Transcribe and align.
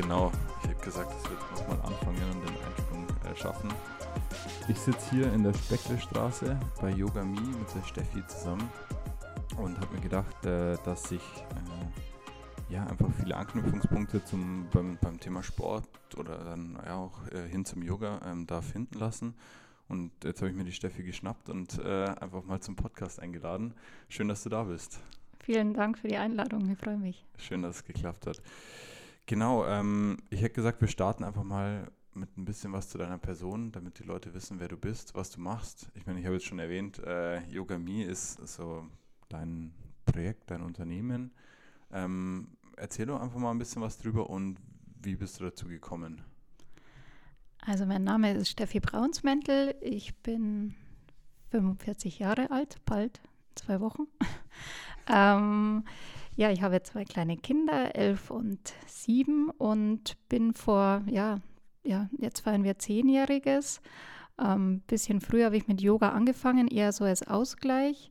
Genau, 0.00 0.32
ich 0.62 0.70
hätte 0.70 0.82
gesagt, 0.82 1.12
dass 1.12 1.24
wir 1.24 1.38
jetzt 1.38 1.60
nochmal 1.60 1.86
anfangen 1.86 2.22
und 2.32 2.48
den 2.48 2.56
Einsprung 2.64 3.06
äh, 3.30 3.36
schaffen. 3.36 3.70
Ich 4.66 4.78
sitze 4.78 5.10
hier 5.10 5.30
in 5.34 5.42
der 5.42 5.52
Specklestraße 5.52 6.58
bei 6.80 6.90
Yoga 6.90 7.22
Me 7.22 7.38
mit 7.38 7.74
der 7.74 7.86
Steffi 7.86 8.26
zusammen 8.26 8.66
und 9.58 9.78
habe 9.78 9.94
mir 9.94 10.00
gedacht, 10.00 10.46
äh, 10.46 10.78
dass 10.86 11.12
ich 11.12 11.20
äh, 11.20 12.72
ja 12.72 12.86
einfach 12.86 13.08
viele 13.20 13.36
Anknüpfungspunkte 13.36 14.24
zum, 14.24 14.68
beim, 14.72 14.96
beim 15.02 15.20
Thema 15.20 15.42
Sport 15.42 15.86
oder 16.16 16.38
dann 16.38 16.78
ja 16.86 16.96
auch 16.96 17.28
äh, 17.32 17.46
hin 17.46 17.66
zum 17.66 17.82
Yoga 17.82 18.22
ähm, 18.24 18.46
da 18.46 18.62
finden 18.62 18.98
lassen. 18.98 19.34
Und 19.88 20.12
jetzt 20.24 20.40
habe 20.40 20.50
ich 20.50 20.56
mir 20.56 20.64
die 20.64 20.72
Steffi 20.72 21.02
geschnappt 21.02 21.50
und 21.50 21.78
äh, 21.78 22.06
einfach 22.06 22.42
mal 22.44 22.60
zum 22.60 22.74
Podcast 22.74 23.20
eingeladen. 23.20 23.74
Schön, 24.08 24.28
dass 24.28 24.44
du 24.44 24.48
da 24.48 24.64
bist. 24.64 24.98
Vielen 25.40 25.74
Dank 25.74 25.98
für 25.98 26.08
die 26.08 26.16
Einladung, 26.16 26.70
ich 26.70 26.78
freue 26.78 26.96
mich. 26.96 27.22
Schön, 27.36 27.60
dass 27.60 27.76
es 27.76 27.84
geklappt 27.84 28.26
hat. 28.26 28.40
Genau, 29.30 29.64
ähm, 29.64 30.16
ich 30.28 30.42
hätte 30.42 30.56
gesagt, 30.56 30.80
wir 30.80 30.88
starten 30.88 31.22
einfach 31.22 31.44
mal 31.44 31.88
mit 32.14 32.36
ein 32.36 32.44
bisschen 32.44 32.72
was 32.72 32.88
zu 32.88 32.98
deiner 32.98 33.16
Person, 33.16 33.70
damit 33.70 34.00
die 34.00 34.02
Leute 34.02 34.34
wissen, 34.34 34.58
wer 34.58 34.66
du 34.66 34.76
bist, 34.76 35.14
was 35.14 35.30
du 35.30 35.40
machst. 35.40 35.88
Ich 35.94 36.04
meine, 36.04 36.18
ich 36.18 36.26
habe 36.26 36.34
jetzt 36.34 36.46
schon 36.46 36.58
erwähnt, 36.58 36.98
äh, 36.98 37.38
Yoga 37.44 37.78
Me 37.78 38.02
ist 38.02 38.44
so 38.48 38.88
dein 39.28 39.72
Projekt, 40.04 40.50
dein 40.50 40.62
Unternehmen. 40.62 41.30
Ähm, 41.92 42.56
erzähl 42.76 43.06
doch 43.06 43.20
einfach 43.20 43.38
mal 43.38 43.52
ein 43.52 43.58
bisschen 43.58 43.80
was 43.82 43.98
drüber 43.98 44.28
und 44.28 44.56
wie 45.00 45.14
bist 45.14 45.38
du 45.38 45.44
dazu 45.44 45.68
gekommen? 45.68 46.22
Also 47.64 47.86
mein 47.86 48.02
Name 48.02 48.32
ist 48.32 48.48
Steffi 48.48 48.80
Braunsmäntel. 48.80 49.76
Ich 49.80 50.16
bin 50.24 50.74
45 51.52 52.18
Jahre 52.18 52.50
alt, 52.50 52.84
bald 52.84 53.20
zwei 53.54 53.80
Wochen. 53.80 54.08
ähm, 55.06 55.84
ja, 56.40 56.50
ich 56.50 56.62
habe 56.62 56.82
zwei 56.82 57.04
kleine 57.04 57.36
Kinder, 57.36 57.94
elf 57.94 58.30
und 58.30 58.72
sieben 58.86 59.50
und 59.50 60.16
bin 60.30 60.54
vor, 60.54 61.02
ja, 61.06 61.42
ja, 61.82 62.08
jetzt 62.16 62.40
feiern 62.40 62.64
wir 62.64 62.78
zehnjähriges. 62.78 63.82
Ein 64.38 64.52
ähm, 64.52 64.82
bisschen 64.86 65.20
früher 65.20 65.44
habe 65.44 65.58
ich 65.58 65.68
mit 65.68 65.82
Yoga 65.82 66.12
angefangen, 66.12 66.66
eher 66.66 66.92
so 66.92 67.04
als 67.04 67.28
Ausgleich. 67.28 68.08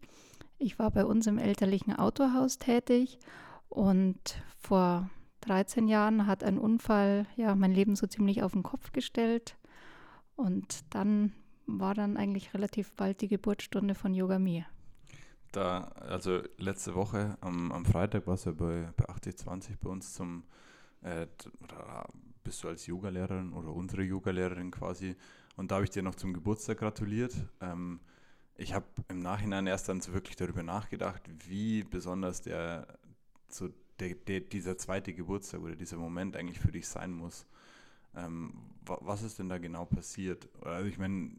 Ich 0.59 0.77
war 0.77 0.91
bei 0.91 1.05
uns 1.05 1.25
im 1.25 1.39
elterlichen 1.39 1.95
Autohaus 1.95 2.59
tätig 2.59 3.17
und 3.67 4.43
vor 4.59 5.09
13 5.41 5.87
Jahren 5.87 6.27
hat 6.27 6.43
ein 6.43 6.59
Unfall 6.59 7.25
ja 7.35 7.55
mein 7.55 7.71
Leben 7.71 7.95
so 7.95 8.05
ziemlich 8.05 8.43
auf 8.43 8.51
den 8.51 8.61
Kopf 8.61 8.91
gestellt 8.91 9.55
und 10.35 10.81
dann 10.91 11.31
war 11.65 11.95
dann 11.95 12.15
eigentlich 12.15 12.53
relativ 12.53 12.91
bald 12.93 13.21
die 13.21 13.27
Geburtsstunde 13.27 13.95
von 13.95 14.13
Yoga 14.13 14.37
Me 14.37 14.67
da, 15.51 15.83
also 15.99 16.41
letzte 16.57 16.95
Woche 16.95 17.37
am, 17.41 17.71
am 17.71 17.85
Freitag 17.85 18.27
warst 18.27 18.45
du 18.45 18.51
ja 18.51 18.55
bei, 18.55 18.93
bei 18.95 19.09
8020 19.09 19.79
bei 19.79 19.89
uns 19.89 20.13
zum, 20.13 20.43
äh, 21.01 21.27
bist 22.43 22.63
du 22.63 22.67
als 22.67 22.85
Yogalehrerin 22.85 23.53
oder 23.53 23.73
unsere 23.73 24.03
Yogalehrerin 24.03 24.71
quasi 24.71 25.15
und 25.59 25.71
da 25.71 25.75
habe 25.75 25.83
ich 25.83 25.91
dir 25.91 26.03
noch 26.03 26.15
zum 26.15 26.33
Geburtstag 26.33 26.77
gratuliert. 26.77 27.35
Ähm, 27.59 27.99
ich 28.55 28.73
habe 28.73 28.85
im 29.09 29.19
Nachhinein 29.19 29.67
erst 29.67 29.89
dann 29.89 30.01
so 30.01 30.13
wirklich 30.13 30.35
darüber 30.35 30.63
nachgedacht, 30.63 31.21
wie 31.47 31.83
besonders 31.83 32.41
der, 32.41 32.87
so 33.49 33.69
der, 33.99 34.15
der, 34.15 34.39
dieser 34.39 34.77
zweite 34.77 35.13
Geburtstag 35.13 35.61
oder 35.61 35.75
dieser 35.75 35.97
Moment 35.97 36.37
eigentlich 36.37 36.59
für 36.59 36.71
dich 36.71 36.87
sein 36.87 37.11
muss. 37.11 37.45
Ähm, 38.15 38.53
was 38.85 39.21
ist 39.21 39.39
denn 39.39 39.49
da 39.49 39.57
genau 39.57 39.85
passiert? 39.85 40.47
Also 40.61 40.87
ich 40.87 40.97
meine, 40.97 41.31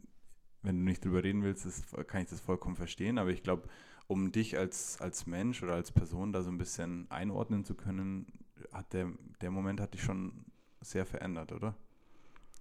wenn 0.61 0.77
du 0.77 0.83
nicht 0.83 1.03
drüber 1.03 1.23
reden 1.23 1.43
willst, 1.43 1.65
das, 1.65 1.83
kann 2.07 2.21
ich 2.21 2.29
das 2.29 2.39
vollkommen 2.39 2.75
verstehen, 2.75 3.17
aber 3.17 3.31
ich 3.31 3.43
glaube, 3.43 3.67
um 4.11 4.33
dich 4.33 4.57
als, 4.57 4.99
als 4.99 5.25
Mensch 5.25 5.63
oder 5.63 5.73
als 5.75 5.93
Person 5.93 6.33
da 6.33 6.41
so 6.43 6.51
ein 6.51 6.57
bisschen 6.57 7.09
einordnen 7.09 7.63
zu 7.63 7.75
können, 7.75 8.27
hat 8.73 8.91
der, 8.91 9.07
der 9.39 9.51
Moment 9.51 9.79
hat 9.79 9.93
dich 9.93 10.03
schon 10.03 10.33
sehr 10.81 11.05
verändert, 11.05 11.53
oder? 11.53 11.75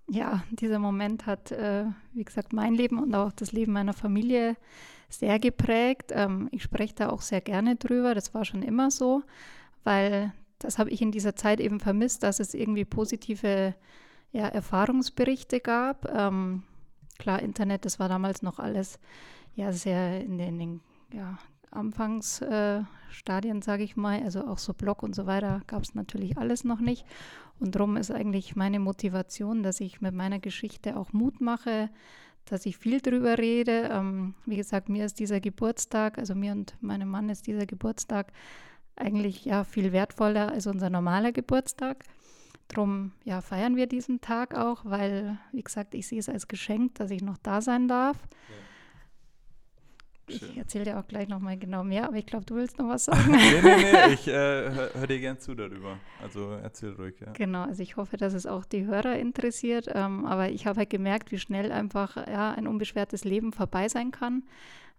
Ja, 0.08 0.44
dieser 0.50 0.78
Moment 0.78 1.26
hat, 1.26 1.50
äh, 1.50 1.86
wie 2.12 2.22
gesagt, 2.22 2.52
mein 2.52 2.74
Leben 2.74 3.00
und 3.00 3.12
auch 3.16 3.32
das 3.32 3.50
Leben 3.50 3.72
meiner 3.72 3.94
Familie 3.94 4.56
sehr 5.08 5.40
geprägt. 5.40 6.12
Ähm, 6.14 6.48
ich 6.52 6.62
spreche 6.62 6.94
da 6.94 7.08
auch 7.10 7.20
sehr 7.20 7.40
gerne 7.40 7.74
drüber, 7.74 8.14
das 8.14 8.32
war 8.32 8.44
schon 8.44 8.62
immer 8.62 8.92
so, 8.92 9.24
weil 9.82 10.32
das 10.60 10.78
habe 10.78 10.90
ich 10.90 11.02
in 11.02 11.10
dieser 11.10 11.34
Zeit 11.34 11.58
eben 11.58 11.80
vermisst, 11.80 12.22
dass 12.22 12.38
es 12.38 12.54
irgendwie 12.54 12.84
positive 12.84 13.74
ja, 14.30 14.46
Erfahrungsberichte 14.46 15.58
gab. 15.58 16.08
Ähm, 16.14 16.62
klar, 17.18 17.42
Internet, 17.42 17.84
das 17.84 17.98
war 17.98 18.08
damals 18.08 18.42
noch 18.42 18.60
alles 18.60 19.00
ja 19.56 19.72
sehr 19.72 20.20
in 20.20 20.38
den, 20.38 20.48
in 20.48 20.58
den 20.58 20.80
ja, 21.12 21.38
Anfangsstadien, 21.70 23.58
äh, 23.58 23.62
sage 23.62 23.82
ich 23.82 23.96
mal, 23.96 24.22
also 24.22 24.46
auch 24.46 24.58
so 24.58 24.74
Blog 24.74 25.02
und 25.02 25.14
so 25.14 25.26
weiter, 25.26 25.62
gab 25.66 25.82
es 25.82 25.94
natürlich 25.94 26.36
alles 26.36 26.64
noch 26.64 26.80
nicht. 26.80 27.06
Und 27.58 27.74
darum 27.74 27.96
ist 27.96 28.10
eigentlich 28.10 28.56
meine 28.56 28.80
Motivation, 28.80 29.62
dass 29.62 29.80
ich 29.80 30.00
mit 30.00 30.14
meiner 30.14 30.38
Geschichte 30.38 30.96
auch 30.96 31.12
Mut 31.12 31.40
mache, 31.40 31.90
dass 32.46 32.66
ich 32.66 32.78
viel 32.78 33.00
drüber 33.00 33.38
rede. 33.38 33.88
Ähm, 33.92 34.34
wie 34.46 34.56
gesagt, 34.56 34.88
mir 34.88 35.04
ist 35.04 35.20
dieser 35.20 35.40
Geburtstag, 35.40 36.18
also 36.18 36.34
mir 36.34 36.52
und 36.52 36.74
meinem 36.80 37.08
Mann 37.08 37.28
ist 37.28 37.46
dieser 37.46 37.66
Geburtstag 37.66 38.32
eigentlich 38.96 39.44
ja 39.44 39.64
viel 39.64 39.92
wertvoller 39.92 40.50
als 40.50 40.66
unser 40.66 40.90
normaler 40.90 41.32
Geburtstag. 41.32 42.04
Drum 42.68 43.12
ja, 43.24 43.40
feiern 43.40 43.76
wir 43.76 43.86
diesen 43.86 44.20
Tag 44.20 44.54
auch, 44.54 44.84
weil, 44.84 45.38
wie 45.52 45.62
gesagt, 45.62 45.94
ich 45.94 46.06
sehe 46.06 46.20
es 46.20 46.28
als 46.28 46.48
Geschenk, 46.48 46.94
dass 46.96 47.10
ich 47.10 47.22
noch 47.22 47.38
da 47.38 47.60
sein 47.60 47.88
darf. 47.88 48.16
Ja. 48.48 48.54
Ich 50.34 50.56
erzähle 50.56 50.84
dir 50.84 50.98
auch 50.98 51.06
gleich 51.06 51.28
nochmal 51.28 51.56
genau 51.56 51.84
mehr, 51.84 52.06
aber 52.06 52.16
ich 52.16 52.26
glaube, 52.26 52.44
du 52.44 52.56
willst 52.56 52.78
noch 52.78 52.88
was 52.88 53.04
sagen. 53.06 53.30
nee, 53.30 53.60
nee, 53.62 53.76
nee, 53.82 54.14
ich 54.14 54.28
äh, 54.28 54.32
höre 54.32 54.90
hör 54.94 55.06
dir 55.06 55.20
gern 55.20 55.38
zu 55.38 55.54
darüber. 55.54 55.98
Also 56.22 56.52
erzähl 56.62 56.92
ruhig, 56.92 57.14
ja. 57.20 57.32
Genau, 57.32 57.62
also 57.62 57.82
ich 57.82 57.96
hoffe, 57.96 58.16
dass 58.16 58.34
es 58.34 58.46
auch 58.46 58.64
die 58.64 58.86
Hörer 58.86 59.16
interessiert. 59.16 59.88
Ähm, 59.92 60.26
aber 60.26 60.50
ich 60.50 60.66
habe 60.66 60.78
halt 60.78 60.90
gemerkt, 60.90 61.32
wie 61.32 61.38
schnell 61.38 61.72
einfach 61.72 62.16
ja, 62.16 62.52
ein 62.52 62.66
unbeschwertes 62.66 63.24
Leben 63.24 63.52
vorbei 63.52 63.88
sein 63.88 64.10
kann. 64.10 64.42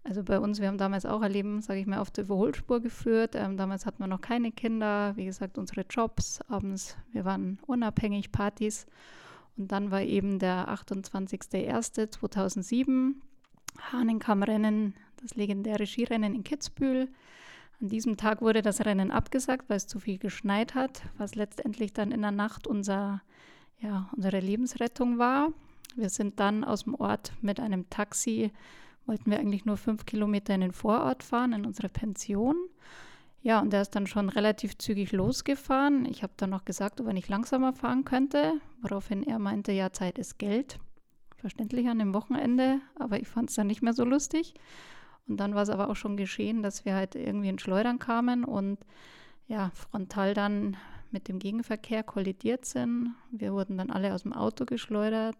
Also 0.04 0.24
bei 0.24 0.40
uns, 0.40 0.60
wir 0.60 0.66
haben 0.66 0.78
damals 0.78 1.06
auch 1.06 1.22
ein 1.22 1.30
Leben, 1.30 1.62
sage 1.62 1.78
ich 1.78 1.86
mal, 1.86 2.00
auf 2.00 2.10
der 2.10 2.24
Überholspur 2.24 2.80
geführt. 2.80 3.36
Ähm, 3.36 3.56
damals 3.56 3.86
hatten 3.86 4.00
wir 4.00 4.08
noch 4.08 4.20
keine 4.20 4.50
Kinder, 4.50 5.12
wie 5.16 5.26
gesagt, 5.26 5.58
unsere 5.58 5.82
Jobs 5.88 6.40
abends, 6.48 6.96
wir 7.12 7.24
waren 7.24 7.60
unabhängig, 7.66 8.32
Partys. 8.32 8.86
Und 9.56 9.70
dann 9.70 9.92
war 9.92 10.02
eben 10.02 10.40
der 10.40 10.68
28.01.2007 10.68 13.14
Hahnenkammrennen 13.80 14.94
das 15.22 15.34
legendäre 15.34 15.86
Skirennen 15.86 16.34
in 16.34 16.44
Kitzbühel. 16.44 17.08
An 17.80 17.88
diesem 17.88 18.16
Tag 18.16 18.42
wurde 18.42 18.62
das 18.62 18.84
Rennen 18.84 19.10
abgesagt, 19.10 19.68
weil 19.68 19.76
es 19.76 19.86
zu 19.86 19.98
viel 19.98 20.18
geschneit 20.18 20.74
hat, 20.74 21.02
was 21.18 21.34
letztendlich 21.34 21.92
dann 21.92 22.12
in 22.12 22.22
der 22.22 22.30
Nacht 22.30 22.66
unser, 22.66 23.22
ja, 23.80 24.10
unsere 24.14 24.40
Lebensrettung 24.40 25.18
war. 25.18 25.52
Wir 25.96 26.08
sind 26.08 26.40
dann 26.40 26.64
aus 26.64 26.84
dem 26.84 26.94
Ort 26.94 27.32
mit 27.40 27.60
einem 27.60 27.88
Taxi, 27.90 28.52
wollten 29.06 29.30
wir 29.30 29.38
eigentlich 29.38 29.64
nur 29.64 29.76
fünf 29.76 30.06
Kilometer 30.06 30.54
in 30.54 30.60
den 30.60 30.72
Vorort 30.72 31.22
fahren, 31.22 31.52
in 31.52 31.66
unsere 31.66 31.88
Pension. 31.88 32.56
Ja, 33.42 33.60
und 33.60 33.72
der 33.72 33.82
ist 33.82 33.96
dann 33.96 34.06
schon 34.06 34.28
relativ 34.28 34.78
zügig 34.78 35.10
losgefahren. 35.10 36.04
Ich 36.06 36.22
habe 36.22 36.32
dann 36.36 36.50
noch 36.50 36.64
gesagt, 36.64 37.00
ob 37.00 37.08
er 37.08 37.12
nicht 37.12 37.28
langsamer 37.28 37.72
fahren 37.72 38.04
könnte, 38.04 38.60
woraufhin 38.80 39.24
er 39.24 39.40
meinte, 39.40 39.72
ja, 39.72 39.92
Zeit 39.92 40.18
ist 40.18 40.38
Geld. 40.38 40.78
Verständlich 41.36 41.88
an 41.88 41.98
dem 41.98 42.14
Wochenende, 42.14 42.80
aber 42.94 43.18
ich 43.18 43.26
fand 43.26 43.50
es 43.50 43.56
dann 43.56 43.66
nicht 43.66 43.82
mehr 43.82 43.94
so 43.94 44.04
lustig. 44.04 44.54
Und 45.28 45.38
dann 45.38 45.54
war 45.54 45.62
es 45.62 45.70
aber 45.70 45.88
auch 45.88 45.96
schon 45.96 46.16
geschehen, 46.16 46.62
dass 46.62 46.84
wir 46.84 46.94
halt 46.94 47.14
irgendwie 47.14 47.48
in 47.48 47.58
Schleudern 47.58 47.98
kamen 47.98 48.44
und 48.44 48.78
ja, 49.46 49.70
frontal 49.74 50.34
dann 50.34 50.76
mit 51.10 51.28
dem 51.28 51.38
Gegenverkehr 51.38 52.02
kollidiert 52.02 52.64
sind. 52.64 53.14
Wir 53.30 53.52
wurden 53.52 53.78
dann 53.78 53.90
alle 53.90 54.14
aus 54.14 54.22
dem 54.22 54.32
Auto 54.32 54.64
geschleudert. 54.64 55.36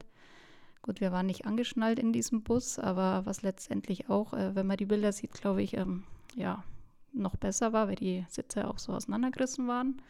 Gut, 0.82 1.00
wir 1.00 1.12
waren 1.12 1.26
nicht 1.26 1.46
angeschnallt 1.46 1.98
in 1.98 2.12
diesem 2.12 2.42
Bus, 2.42 2.78
aber 2.78 3.24
was 3.24 3.42
letztendlich 3.42 4.10
auch, 4.10 4.34
äh, 4.34 4.54
wenn 4.54 4.66
man 4.66 4.76
die 4.76 4.86
Bilder 4.86 5.12
sieht, 5.12 5.32
glaube 5.32 5.62
ich, 5.62 5.76
ähm, 5.76 6.04
ja, 6.34 6.64
noch 7.12 7.36
besser 7.36 7.72
war, 7.72 7.88
weil 7.88 7.94
die 7.94 8.24
Sitze 8.28 8.68
auch 8.68 8.78
so 8.78 8.92
auseinandergerissen 8.92 9.68
waren. 9.68 10.02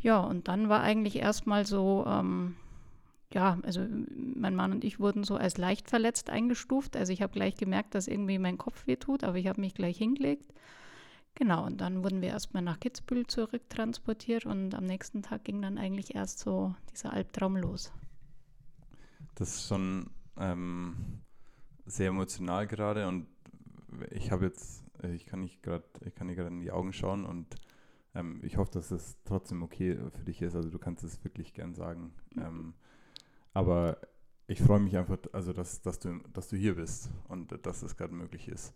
Ja, 0.00 0.20
und 0.20 0.48
dann 0.48 0.68
war 0.68 0.82
eigentlich 0.82 1.16
erstmal 1.16 1.64
so, 1.64 2.04
ähm, 2.06 2.56
ja, 3.32 3.58
also 3.62 3.86
mein 4.14 4.54
Mann 4.54 4.72
und 4.72 4.84
ich 4.84 5.00
wurden 5.00 5.24
so 5.24 5.36
als 5.36 5.56
leicht 5.56 5.88
verletzt 5.88 6.30
eingestuft. 6.30 6.96
Also 6.96 7.12
ich 7.12 7.22
habe 7.22 7.32
gleich 7.32 7.56
gemerkt, 7.56 7.94
dass 7.94 8.08
irgendwie 8.08 8.38
mein 8.38 8.58
Kopf 8.58 8.86
weh 8.86 8.96
tut, 8.96 9.24
aber 9.24 9.38
ich 9.38 9.46
habe 9.46 9.60
mich 9.60 9.74
gleich 9.74 9.98
hingelegt. 9.98 10.52
Genau, 11.34 11.64
und 11.64 11.80
dann 11.80 12.04
wurden 12.04 12.20
wir 12.20 12.28
erstmal 12.28 12.62
nach 12.62 12.78
Kitzbühel 12.78 13.26
zurücktransportiert 13.26 14.44
und 14.44 14.74
am 14.74 14.84
nächsten 14.84 15.22
Tag 15.22 15.44
ging 15.44 15.62
dann 15.62 15.78
eigentlich 15.78 16.14
erst 16.14 16.40
so 16.40 16.74
dieser 16.92 17.12
Albtraum 17.12 17.56
los. 17.56 17.90
Das 19.34 19.56
ist 19.56 19.68
schon 19.68 20.10
ähm, 20.36 21.22
sehr 21.86 22.08
emotional 22.08 22.66
gerade 22.66 23.08
und 23.08 23.26
ich 24.10 24.30
habe 24.30 24.44
jetzt, 24.44 24.84
ich 25.14 25.24
kann 25.24 25.40
nicht 25.40 25.62
gerade, 25.62 25.84
ich 26.04 26.14
kann 26.14 26.28
dir 26.28 26.34
gerade 26.34 26.48
in 26.48 26.60
die 26.60 26.70
Augen 26.70 26.92
schauen 26.92 27.24
und 27.24 27.46
ähm, 28.14 28.40
ich 28.42 28.58
hoffe, 28.58 28.72
dass 28.72 28.90
es 28.90 29.16
trotzdem 29.24 29.62
okay 29.62 29.96
für 30.10 30.24
dich 30.24 30.42
ist. 30.42 30.54
Also 30.54 30.68
du 30.68 30.78
kannst 30.78 31.02
es 31.02 31.24
wirklich 31.24 31.54
gern 31.54 31.74
sagen. 31.74 32.12
Mhm. 32.34 32.42
Ähm, 32.42 32.74
aber 33.54 33.98
ich 34.46 34.60
freue 34.60 34.80
mich 34.80 34.96
einfach, 34.96 35.18
also 35.32 35.52
dass, 35.52 35.80
dass, 35.82 35.98
du, 35.98 36.18
dass 36.32 36.48
du 36.48 36.56
hier 36.56 36.76
bist 36.76 37.10
und 37.28 37.66
dass 37.66 37.82
es 37.82 37.96
gerade 37.96 38.14
möglich 38.14 38.48
ist. 38.48 38.74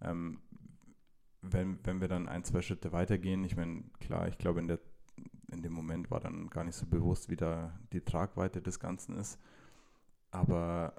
Ähm, 0.00 0.40
wenn, 1.42 1.84
wenn 1.84 2.00
wir 2.00 2.08
dann 2.08 2.28
ein, 2.28 2.44
zwei 2.44 2.62
Schritte 2.62 2.92
weitergehen, 2.92 3.44
ich 3.44 3.56
meine, 3.56 3.84
klar, 4.00 4.28
ich 4.28 4.38
glaube, 4.38 4.60
in 4.60 4.68
der, 4.68 4.78
in 5.50 5.62
dem 5.62 5.72
Moment 5.72 6.10
war 6.10 6.20
dann 6.20 6.48
gar 6.48 6.64
nicht 6.64 6.76
so 6.76 6.86
bewusst, 6.86 7.28
wie 7.28 7.36
da 7.36 7.78
die 7.92 8.00
Tragweite 8.00 8.62
des 8.62 8.78
Ganzen 8.78 9.16
ist. 9.16 9.38
Aber 10.30 10.94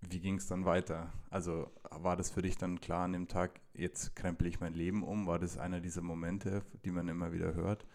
wie 0.00 0.20
ging 0.20 0.36
es 0.36 0.46
dann 0.46 0.64
weiter? 0.64 1.12
Also 1.30 1.70
war 1.90 2.16
das 2.16 2.30
für 2.30 2.42
dich 2.42 2.56
dann 2.56 2.80
klar 2.80 3.04
an 3.04 3.12
dem 3.12 3.28
Tag, 3.28 3.60
jetzt 3.74 4.16
krempel 4.16 4.46
ich 4.46 4.60
mein 4.60 4.74
Leben 4.74 5.02
um? 5.02 5.26
War 5.26 5.38
das 5.38 5.58
einer 5.58 5.80
dieser 5.80 6.02
Momente, 6.02 6.62
die 6.84 6.90
man 6.90 7.08
immer 7.08 7.32
wieder 7.32 7.54
hört? 7.54 7.86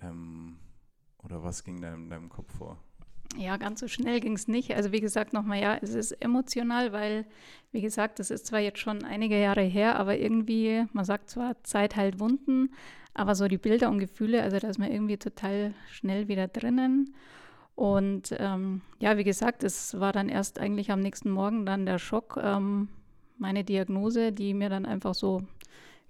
Ähm, 0.00 0.58
oder 1.18 1.42
was 1.42 1.64
ging 1.64 1.80
da 1.80 1.92
in 1.94 2.08
deinem 2.08 2.28
Kopf 2.28 2.56
vor? 2.56 2.82
Ja, 3.36 3.56
ganz 3.56 3.80
so 3.80 3.88
schnell 3.88 4.20
ging 4.20 4.34
es 4.34 4.48
nicht. 4.48 4.74
Also 4.74 4.92
wie 4.92 5.00
gesagt, 5.00 5.32
nochmal, 5.32 5.60
ja, 5.60 5.78
es 5.80 5.94
ist 5.94 6.12
emotional, 6.12 6.92
weil, 6.92 7.26
wie 7.72 7.80
gesagt, 7.80 8.18
das 8.18 8.30
ist 8.30 8.46
zwar 8.46 8.60
jetzt 8.60 8.80
schon 8.80 9.04
einige 9.04 9.40
Jahre 9.40 9.62
her, 9.62 9.96
aber 9.96 10.18
irgendwie, 10.18 10.84
man 10.92 11.04
sagt 11.04 11.30
zwar, 11.30 11.62
Zeit 11.62 11.96
heilt 11.96 12.18
Wunden, 12.18 12.70
aber 13.14 13.34
so 13.34 13.48
die 13.48 13.58
Bilder 13.58 13.88
und 13.88 13.98
Gefühle, 13.98 14.42
also 14.42 14.58
da 14.58 14.68
ist 14.68 14.78
man 14.78 14.90
irgendwie 14.90 15.16
total 15.16 15.74
schnell 15.90 16.28
wieder 16.28 16.48
drinnen. 16.48 17.14
Und 17.76 18.34
ähm, 18.38 18.82
ja, 18.98 19.16
wie 19.16 19.24
gesagt, 19.24 19.64
es 19.64 19.98
war 19.98 20.12
dann 20.12 20.28
erst 20.28 20.58
eigentlich 20.58 20.90
am 20.90 21.00
nächsten 21.00 21.30
Morgen 21.30 21.64
dann 21.64 21.86
der 21.86 21.98
Schock, 21.98 22.38
ähm, 22.42 22.88
meine 23.38 23.64
Diagnose, 23.64 24.32
die 24.32 24.52
mir 24.52 24.68
dann 24.68 24.84
einfach 24.84 25.14
so 25.14 25.42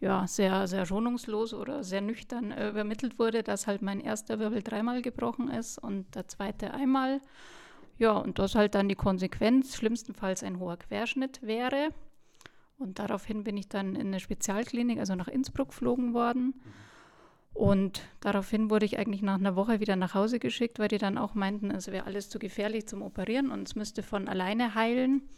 ja, 0.00 0.26
sehr, 0.26 0.66
sehr 0.66 0.86
schonungslos 0.86 1.52
oder 1.52 1.84
sehr 1.84 2.00
nüchtern 2.00 2.52
äh, 2.52 2.70
übermittelt 2.70 3.18
wurde, 3.18 3.42
dass 3.42 3.66
halt 3.66 3.82
mein 3.82 4.00
erster 4.00 4.38
Wirbel 4.38 4.62
dreimal 4.62 5.02
gebrochen 5.02 5.50
ist 5.50 5.78
und 5.78 6.14
der 6.14 6.26
zweite 6.26 6.72
einmal. 6.72 7.20
Ja, 7.98 8.12
und 8.12 8.38
das 8.38 8.54
halt 8.54 8.74
dann 8.74 8.88
die 8.88 8.94
Konsequenz, 8.94 9.76
schlimmstenfalls 9.76 10.42
ein 10.42 10.58
hoher 10.58 10.78
Querschnitt 10.78 11.42
wäre. 11.42 11.90
Und 12.78 12.98
daraufhin 12.98 13.44
bin 13.44 13.58
ich 13.58 13.68
dann 13.68 13.94
in 13.94 14.06
eine 14.06 14.20
Spezialklinik, 14.20 14.98
also 14.98 15.14
nach 15.14 15.28
Innsbruck 15.28 15.68
geflogen 15.68 16.14
worden. 16.14 16.54
Und 17.52 18.00
daraufhin 18.20 18.70
wurde 18.70 18.86
ich 18.86 18.98
eigentlich 18.98 19.20
nach 19.20 19.34
einer 19.34 19.54
Woche 19.54 19.80
wieder 19.80 19.96
nach 19.96 20.14
Hause 20.14 20.38
geschickt, 20.38 20.78
weil 20.78 20.88
die 20.88 20.96
dann 20.96 21.18
auch 21.18 21.34
meinten, 21.34 21.70
es 21.70 21.88
wäre 21.88 22.06
alles 22.06 22.30
zu 22.30 22.38
gefährlich 22.38 22.86
zum 22.86 23.02
Operieren 23.02 23.50
und 23.50 23.68
es 23.68 23.74
müsste 23.74 24.02
von 24.02 24.28
alleine 24.28 24.74
heilen. 24.74 25.28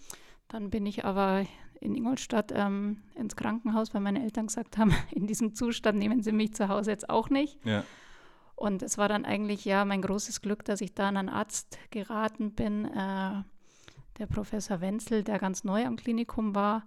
Dann 0.47 0.71
bin 0.71 0.87
ich 0.87 1.05
aber 1.05 1.47
in 1.83 1.95
Ingolstadt 1.95 2.53
ähm, 2.55 3.03
ins 3.15 3.37
Krankenhaus, 3.37 3.93
weil 3.93 4.01
meine 4.01 4.23
Eltern 4.23 4.47
gesagt 4.47 4.79
haben, 4.79 4.95
in 5.11 5.27
diesem 5.27 5.55
Zustand 5.55 5.99
nehmen 5.99 6.23
sie 6.23 6.33
mich 6.33 6.55
zu 6.55 6.69
Hause 6.69 6.91
jetzt 6.91 7.11
auch 7.11 7.29
nicht. 7.31 7.65
Ja. 7.65 7.85
Und 8.55 8.83
es 8.83 8.97
war 8.97 9.09
dann 9.09 9.25
eigentlich 9.25 9.65
ja 9.65 9.85
mein 9.85 10.03
großes 10.03 10.41
Glück, 10.41 10.65
dass 10.65 10.81
ich 10.81 10.95
da 10.95 11.09
an 11.09 11.17
einen 11.17 11.29
Arzt 11.29 11.79
geraten 11.91 12.53
bin, 12.53 12.85
äh, 12.85 13.43
der 14.19 14.27
Professor 14.29 14.81
Wenzel, 14.81 15.25
der 15.25 15.39
ganz 15.39 15.65
neu 15.65 15.85
am 15.85 15.97
Klinikum 15.97 16.55
war, 16.55 16.85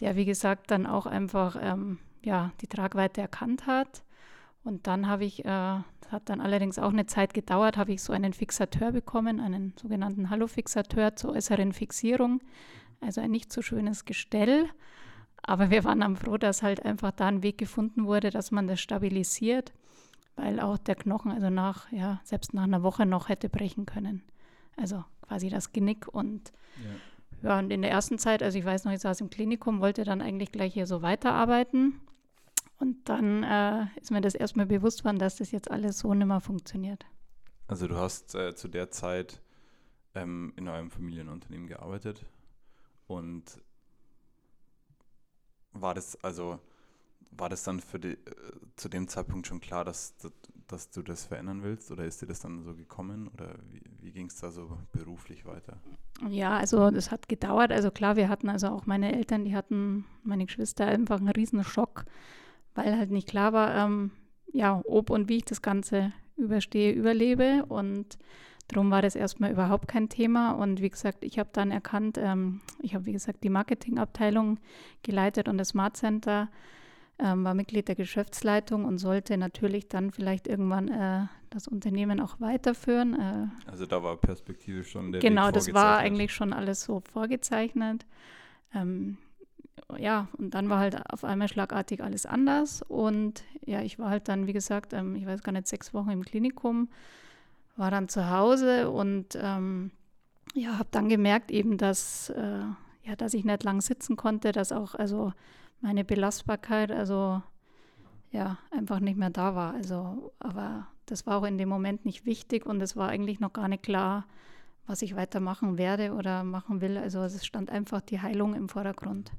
der 0.00 0.16
wie 0.16 0.24
gesagt 0.24 0.70
dann 0.70 0.86
auch 0.86 1.06
einfach 1.06 1.56
ähm, 1.60 1.98
ja, 2.22 2.52
die 2.60 2.66
Tragweite 2.66 3.20
erkannt 3.20 3.66
hat. 3.66 4.02
Und 4.64 4.86
dann 4.86 5.08
habe 5.08 5.24
ich, 5.24 5.44
äh, 5.44 5.48
hat 5.48 6.22
dann 6.26 6.40
allerdings 6.40 6.78
auch 6.78 6.92
eine 6.92 7.06
Zeit 7.06 7.32
gedauert, 7.32 7.76
habe 7.76 7.92
ich 7.92 8.02
so 8.02 8.12
einen 8.12 8.32
Fixateur 8.32 8.92
bekommen, 8.92 9.40
einen 9.40 9.72
sogenannten 9.80 10.30
Hallo-Fixateur 10.30 11.16
zur 11.16 11.32
äußeren 11.32 11.72
Fixierung. 11.72 12.40
Also 13.00 13.20
ein 13.20 13.30
nicht 13.30 13.52
so 13.52 13.62
schönes 13.62 14.04
Gestell. 14.04 14.68
Aber 15.42 15.70
wir 15.70 15.84
waren 15.84 16.00
dann 16.00 16.16
froh, 16.16 16.36
dass 16.36 16.62
halt 16.62 16.84
einfach 16.84 17.12
da 17.12 17.28
ein 17.28 17.42
Weg 17.42 17.58
gefunden 17.58 18.06
wurde, 18.06 18.30
dass 18.30 18.50
man 18.50 18.66
das 18.66 18.80
stabilisiert, 18.80 19.72
weil 20.36 20.60
auch 20.60 20.78
der 20.78 20.96
Knochen, 20.96 21.32
also 21.32 21.48
nach, 21.48 21.90
ja, 21.92 22.20
selbst 22.24 22.54
nach 22.54 22.64
einer 22.64 22.82
Woche 22.82 23.06
noch 23.06 23.28
hätte 23.28 23.48
brechen 23.48 23.86
können. 23.86 24.22
Also 24.76 25.04
quasi 25.22 25.48
das 25.48 25.72
Genick 25.72 26.08
und 26.08 26.52
ja. 27.42 27.50
ja, 27.50 27.58
und 27.58 27.70
in 27.70 27.82
der 27.82 27.90
ersten 27.90 28.18
Zeit, 28.18 28.42
also 28.42 28.58
ich 28.58 28.64
weiß 28.64 28.84
noch, 28.84 28.92
ich 28.92 29.00
saß 29.00 29.20
im 29.20 29.30
Klinikum, 29.30 29.80
wollte 29.80 30.04
dann 30.04 30.20
eigentlich 30.20 30.52
gleich 30.52 30.74
hier 30.74 30.86
so 30.86 31.02
weiterarbeiten. 31.02 32.00
Und 32.80 33.08
dann 33.08 33.42
äh, 33.42 33.86
ist 34.00 34.10
mir 34.10 34.20
das 34.20 34.34
erstmal 34.34 34.66
bewusst 34.66 35.04
worden, 35.04 35.18
dass 35.18 35.36
das 35.36 35.50
jetzt 35.50 35.70
alles 35.70 35.98
so 35.98 36.14
nicht 36.14 36.26
mehr 36.26 36.40
funktioniert. 36.40 37.06
Also 37.66 37.88
du 37.88 37.96
hast 37.96 38.34
äh, 38.34 38.54
zu 38.54 38.68
der 38.68 38.90
Zeit 38.90 39.40
ähm, 40.14 40.52
in 40.56 40.68
eurem 40.68 40.90
Familienunternehmen 40.90 41.66
gearbeitet 41.66 42.24
und 43.08 43.44
war 45.72 45.94
das 45.94 46.22
also 46.22 46.60
war 47.30 47.48
das 47.48 47.62
dann 47.62 47.80
für 47.80 47.98
die, 47.98 48.12
äh, 48.12 48.16
zu 48.76 48.88
dem 48.88 49.08
Zeitpunkt 49.08 49.46
schon 49.46 49.60
klar, 49.60 49.84
dass, 49.84 50.14
dass 50.66 50.90
du 50.90 51.02
das 51.02 51.24
verändern 51.24 51.62
willst 51.62 51.90
oder 51.90 52.04
ist 52.04 52.22
dir 52.22 52.26
das 52.26 52.40
dann 52.40 52.62
so 52.62 52.74
gekommen 52.74 53.28
oder 53.34 53.54
wie, 53.70 53.82
wie 54.00 54.12
ging 54.12 54.26
es 54.26 54.36
da 54.36 54.50
so 54.50 54.78
beruflich 54.92 55.44
weiter? 55.44 55.78
Ja, 56.28 56.56
also 56.56 56.90
das 56.90 57.10
hat 57.10 57.28
gedauert. 57.28 57.72
Also 57.72 57.90
klar, 57.90 58.16
wir 58.16 58.28
hatten 58.28 58.48
also 58.48 58.68
auch 58.68 58.86
meine 58.86 59.14
Eltern, 59.14 59.44
die 59.44 59.54
hatten, 59.54 60.04
meine 60.22 60.46
Geschwister 60.46 60.86
einfach 60.86 61.18
einen 61.18 61.28
riesen 61.28 61.62
Schock, 61.64 62.04
weil 62.74 62.96
halt 62.96 63.10
nicht 63.10 63.28
klar 63.28 63.52
war, 63.52 63.74
ähm, 63.74 64.10
ja, 64.52 64.80
ob 64.86 65.10
und 65.10 65.28
wie 65.28 65.38
ich 65.38 65.44
das 65.44 65.62
Ganze 65.62 66.12
überstehe, 66.36 66.92
überlebe 66.92 67.64
und 67.66 68.18
Darum 68.68 68.90
war 68.90 69.00
das 69.00 69.16
erstmal 69.16 69.50
überhaupt 69.50 69.88
kein 69.88 70.08
Thema. 70.08 70.52
Und 70.52 70.80
wie 70.80 70.90
gesagt, 70.90 71.24
ich 71.24 71.38
habe 71.38 71.48
dann 71.52 71.70
erkannt, 71.70 72.18
ähm, 72.18 72.60
ich 72.82 72.94
habe 72.94 73.06
wie 73.06 73.12
gesagt 73.12 73.42
die 73.42 73.48
Marketingabteilung 73.48 74.58
geleitet 75.02 75.48
und 75.48 75.58
das 75.58 75.68
Smart 75.68 75.96
Center, 75.96 76.48
ähm, 77.18 77.44
war 77.44 77.54
Mitglied 77.54 77.88
der 77.88 77.94
Geschäftsleitung 77.94 78.84
und 78.84 78.98
sollte 78.98 79.36
natürlich 79.36 79.88
dann 79.88 80.12
vielleicht 80.12 80.46
irgendwann 80.46 80.88
äh, 80.88 81.26
das 81.50 81.66
Unternehmen 81.66 82.20
auch 82.20 82.40
weiterführen. 82.40 83.18
Äh, 83.18 83.70
also 83.70 83.86
da 83.86 84.02
war 84.02 84.16
Perspektive 84.16 84.84
schon 84.84 85.12
der 85.12 85.20
Genau, 85.20 85.50
das 85.50 85.72
war 85.72 85.98
eigentlich 85.98 86.32
schon 86.32 86.52
alles 86.52 86.82
so 86.82 87.00
vorgezeichnet. 87.00 88.06
Ähm, 88.74 89.16
ja, 89.96 90.28
und 90.36 90.54
dann 90.54 90.68
war 90.68 90.78
halt 90.78 91.10
auf 91.10 91.24
einmal 91.24 91.48
schlagartig 91.48 92.02
alles 92.02 92.26
anders. 92.26 92.82
Und 92.82 93.42
ja, 93.64 93.80
ich 93.80 93.98
war 93.98 94.10
halt 94.10 94.28
dann, 94.28 94.46
wie 94.46 94.52
gesagt, 94.52 94.92
ähm, 94.92 95.16
ich 95.16 95.26
weiß 95.26 95.42
gar 95.42 95.52
nicht, 95.52 95.66
sechs 95.66 95.94
Wochen 95.94 96.10
im 96.10 96.22
Klinikum 96.22 96.88
war 97.78 97.90
dann 97.90 98.08
zu 98.08 98.28
Hause 98.28 98.90
und 98.90 99.38
ähm, 99.40 99.92
ja, 100.54 100.78
habe 100.78 100.88
dann 100.90 101.08
gemerkt 101.08 101.50
eben, 101.50 101.78
dass, 101.78 102.30
äh, 102.30 102.64
ja, 103.04 103.16
dass 103.16 103.34
ich 103.34 103.44
nicht 103.44 103.62
lang 103.62 103.80
sitzen 103.80 104.16
konnte, 104.16 104.52
dass 104.52 104.72
auch 104.72 104.94
also 104.94 105.32
meine 105.80 106.04
Belastbarkeit 106.04 106.90
also 106.90 107.40
ja 108.32 108.58
einfach 108.70 109.00
nicht 109.00 109.16
mehr 109.16 109.30
da 109.30 109.54
war. 109.54 109.74
Also, 109.74 110.32
aber 110.40 110.88
das 111.06 111.26
war 111.26 111.38
auch 111.38 111.44
in 111.44 111.56
dem 111.56 111.68
Moment 111.68 112.04
nicht 112.04 112.26
wichtig 112.26 112.66
und 112.66 112.80
es 112.80 112.96
war 112.96 113.08
eigentlich 113.08 113.40
noch 113.40 113.52
gar 113.52 113.68
nicht 113.68 113.84
klar, 113.84 114.26
was 114.86 115.02
ich 115.02 115.14
weitermachen 115.14 115.78
werde 115.78 116.12
oder 116.14 116.42
machen 116.42 116.80
will. 116.80 116.98
Also 116.98 117.20
es 117.22 117.46
stand 117.46 117.70
einfach 117.70 118.00
die 118.00 118.20
Heilung 118.20 118.54
im 118.54 118.68
Vordergrund. 118.68 119.30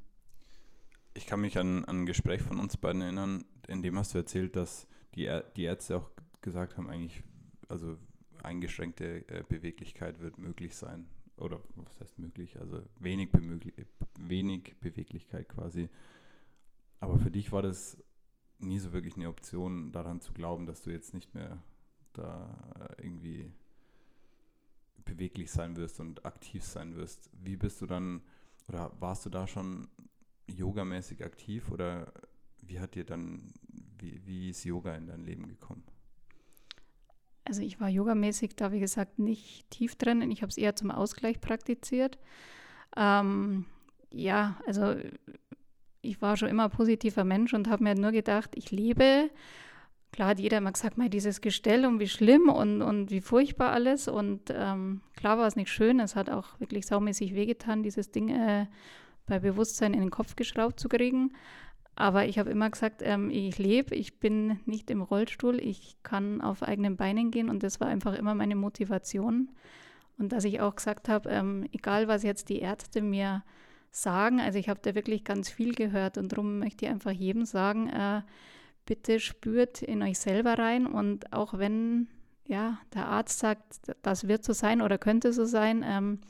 Ich 1.12 1.26
kann 1.26 1.40
mich 1.40 1.58
an, 1.58 1.84
an 1.84 2.02
ein 2.02 2.06
Gespräch 2.06 2.40
von 2.40 2.58
uns 2.58 2.76
beiden 2.76 3.02
erinnern, 3.02 3.44
in 3.68 3.82
dem 3.82 3.98
hast 3.98 4.14
du 4.14 4.18
erzählt, 4.18 4.56
dass 4.56 4.86
die, 5.14 5.28
die 5.56 5.64
Ärzte 5.64 5.98
auch 5.98 6.10
gesagt 6.40 6.78
haben, 6.78 6.88
eigentlich, 6.88 7.22
also 7.68 7.98
eingeschränkte 8.44 9.28
äh, 9.28 9.44
Beweglichkeit 9.48 10.20
wird 10.20 10.38
möglich 10.38 10.74
sein. 10.74 11.06
Oder 11.36 11.60
was 11.76 12.00
heißt 12.00 12.18
möglich? 12.18 12.60
Also 12.60 12.82
wenig, 12.98 13.30
wenig 14.18 14.76
Beweglichkeit 14.80 15.48
quasi. 15.48 15.88
Aber 17.00 17.18
für 17.18 17.30
dich 17.30 17.50
war 17.50 17.62
das 17.62 17.96
nie 18.58 18.78
so 18.78 18.92
wirklich 18.92 19.16
eine 19.16 19.28
Option, 19.28 19.90
daran 19.90 20.20
zu 20.20 20.32
glauben, 20.32 20.66
dass 20.66 20.82
du 20.82 20.90
jetzt 20.90 21.14
nicht 21.14 21.34
mehr 21.34 21.62
da 22.12 22.94
irgendwie 22.98 23.50
beweglich 25.04 25.50
sein 25.50 25.76
wirst 25.76 25.98
und 26.00 26.24
aktiv 26.24 26.62
sein 26.62 26.94
wirst. 26.94 27.30
Wie 27.32 27.56
bist 27.56 27.80
du 27.80 27.86
dann, 27.86 28.22
oder 28.68 28.92
warst 29.00 29.24
du 29.24 29.30
da 29.30 29.46
schon 29.46 29.88
yogamäßig 30.46 31.24
aktiv 31.24 31.70
oder 31.70 32.12
wie 32.62 32.80
hat 32.80 32.94
dir 32.94 33.04
dann, 33.04 33.52
wie, 33.98 34.20
wie 34.26 34.50
ist 34.50 34.64
Yoga 34.64 34.94
in 34.94 35.06
dein 35.06 35.24
Leben 35.24 35.48
gekommen? 35.48 35.84
Also 37.50 37.62
ich 37.62 37.80
war 37.80 37.88
yogamäßig 37.88 38.54
da, 38.54 38.70
wie 38.70 38.78
gesagt, 38.78 39.18
nicht 39.18 39.68
tief 39.70 39.96
drin. 39.96 40.22
Ich 40.30 40.42
habe 40.42 40.50
es 40.50 40.56
eher 40.56 40.76
zum 40.76 40.92
Ausgleich 40.92 41.40
praktiziert. 41.40 42.16
Ähm, 42.96 43.64
ja, 44.12 44.56
also 44.68 44.94
ich 46.00 46.22
war 46.22 46.36
schon 46.36 46.48
immer 46.48 46.66
ein 46.66 46.70
positiver 46.70 47.24
Mensch 47.24 47.52
und 47.52 47.68
habe 47.68 47.82
mir 47.82 47.96
nur 47.96 48.12
gedacht, 48.12 48.50
ich 48.54 48.70
lebe. 48.70 49.30
Klar 50.12 50.28
hat 50.28 50.38
jeder 50.38 50.58
immer 50.58 50.70
gesagt, 50.70 50.96
mal 50.96 51.08
dieses 51.08 51.40
Gestell 51.40 51.86
und 51.86 51.98
wie 51.98 52.06
schlimm 52.06 52.48
und, 52.48 52.82
und 52.82 53.10
wie 53.10 53.20
furchtbar 53.20 53.72
alles. 53.72 54.06
Und 54.06 54.42
ähm, 54.54 55.00
klar 55.16 55.36
war 55.36 55.48
es 55.48 55.56
nicht 55.56 55.72
schön. 55.72 55.98
Es 55.98 56.14
hat 56.14 56.30
auch 56.30 56.60
wirklich 56.60 56.86
saumäßig 56.86 57.34
wehgetan, 57.34 57.82
dieses 57.82 58.12
Ding 58.12 58.28
äh, 58.28 58.66
bei 59.26 59.40
Bewusstsein 59.40 59.92
in 59.92 60.02
den 60.02 60.10
Kopf 60.10 60.36
geschraubt 60.36 60.78
zu 60.78 60.88
kriegen. 60.88 61.32
Aber 61.96 62.26
ich 62.26 62.38
habe 62.38 62.50
immer 62.50 62.70
gesagt, 62.70 63.02
ähm, 63.04 63.30
ich 63.30 63.58
lebe, 63.58 63.94
ich 63.94 64.18
bin 64.20 64.60
nicht 64.64 64.90
im 64.90 65.02
Rollstuhl, 65.02 65.60
ich 65.60 65.96
kann 66.02 66.40
auf 66.40 66.62
eigenen 66.62 66.96
Beinen 66.96 67.30
gehen. 67.30 67.50
Und 67.50 67.62
das 67.62 67.80
war 67.80 67.88
einfach 67.88 68.14
immer 68.14 68.34
meine 68.34 68.56
Motivation. 68.56 69.50
Und 70.18 70.32
dass 70.32 70.44
ich 70.44 70.60
auch 70.60 70.76
gesagt 70.76 71.08
habe, 71.08 71.28
ähm, 71.28 71.66
egal 71.72 72.08
was 72.08 72.22
jetzt 72.22 72.48
die 72.48 72.60
Ärzte 72.60 73.02
mir 73.02 73.42
sagen, 73.90 74.40
also 74.40 74.58
ich 74.58 74.68
habe 74.68 74.80
da 74.82 74.94
wirklich 74.94 75.24
ganz 75.24 75.50
viel 75.50 75.74
gehört. 75.74 76.16
Und 76.16 76.32
darum 76.32 76.58
möchte 76.58 76.86
ich 76.86 76.90
einfach 76.90 77.10
jedem 77.10 77.44
sagen, 77.44 77.88
äh, 77.88 78.22
bitte 78.86 79.20
spürt 79.20 79.82
in 79.82 80.02
euch 80.02 80.18
selber 80.18 80.58
rein. 80.58 80.86
Und 80.86 81.32
auch 81.32 81.58
wenn 81.58 82.08
ja, 82.46 82.78
der 82.94 83.06
Arzt 83.06 83.38
sagt, 83.38 83.92
das 84.02 84.26
wird 84.26 84.44
so 84.44 84.52
sein 84.52 84.82
oder 84.82 84.98
könnte 84.98 85.32
so 85.32 85.44
sein, 85.44 85.84
ähm, 85.86 86.20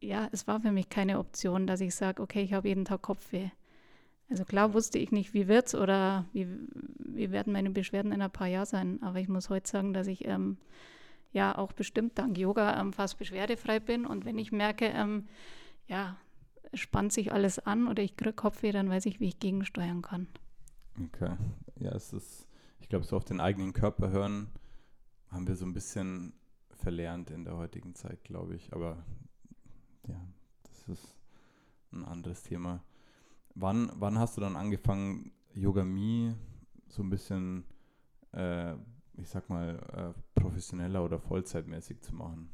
ja, 0.00 0.28
es 0.32 0.46
war 0.46 0.60
für 0.60 0.70
mich 0.70 0.88
keine 0.88 1.18
Option, 1.18 1.66
dass 1.66 1.80
ich 1.80 1.94
sage, 1.94 2.22
okay, 2.22 2.42
ich 2.42 2.52
habe 2.52 2.68
jeden 2.68 2.84
Tag 2.84 3.02
Kopfweh 3.02 3.50
Also 4.28 4.44
klar 4.44 4.74
wusste 4.74 4.98
ich 4.98 5.12
nicht, 5.12 5.34
wie 5.34 5.46
wird's 5.46 5.74
oder 5.74 6.24
wie, 6.32 6.48
wie 6.98 7.30
werden 7.30 7.52
meine 7.52 7.70
Beschwerden 7.70 8.12
in 8.12 8.22
ein 8.22 8.30
paar 8.30 8.48
Jahren 8.48 8.66
sein. 8.66 9.02
Aber 9.02 9.20
ich 9.20 9.28
muss 9.28 9.50
heute 9.50 9.68
sagen, 9.68 9.92
dass 9.92 10.08
ich 10.08 10.24
ähm, 10.24 10.56
ja 11.32 11.56
auch 11.56 11.72
bestimmt 11.72 12.18
dank 12.18 12.36
Yoga 12.36 12.80
ähm, 12.80 12.92
fast 12.92 13.18
beschwerdefrei 13.18 13.78
bin. 13.78 14.04
Und 14.04 14.24
wenn 14.24 14.38
ich 14.38 14.50
merke, 14.50 14.86
ähm, 14.86 15.28
ja, 15.86 16.16
spannt 16.74 17.12
sich 17.12 17.32
alles 17.32 17.60
an 17.60 17.86
oder 17.86 18.02
ich 18.02 18.16
kriege 18.16 18.32
Kopfweh, 18.32 18.72
dann 18.72 18.90
weiß 18.90 19.06
ich, 19.06 19.20
wie 19.20 19.28
ich 19.28 19.38
gegensteuern 19.38 20.02
kann. 20.02 20.26
Okay. 21.04 21.36
Ja, 21.78 21.92
es 21.92 22.12
ist, 22.12 22.48
ich 22.80 22.88
glaube, 22.88 23.04
so 23.04 23.16
auf 23.16 23.24
den 23.24 23.40
eigenen 23.40 23.72
Körper 23.72 24.10
hören 24.10 24.48
haben 25.30 25.46
wir 25.46 25.56
so 25.56 25.66
ein 25.66 25.74
bisschen 25.74 26.32
verlernt 26.70 27.30
in 27.30 27.44
der 27.44 27.56
heutigen 27.56 27.94
Zeit, 27.94 28.24
glaube 28.24 28.56
ich. 28.56 28.72
Aber 28.72 29.04
ja, 30.08 30.20
das 30.64 30.98
ist 30.98 31.16
ein 31.92 32.04
anderes 32.04 32.42
Thema. 32.42 32.82
Wann, 33.58 33.90
wann 33.94 34.18
hast 34.18 34.36
du 34.36 34.42
dann 34.42 34.54
angefangen, 34.54 35.32
Yoga 35.54 35.82
Mi 35.82 36.34
so 36.88 37.02
ein 37.02 37.08
bisschen, 37.08 37.64
äh, 38.32 38.74
ich 39.14 39.30
sag 39.30 39.48
mal, 39.48 40.14
äh, 40.14 40.38
professioneller 40.38 41.02
oder 41.02 41.18
vollzeitmäßig 41.18 42.02
zu 42.02 42.14
machen? 42.14 42.50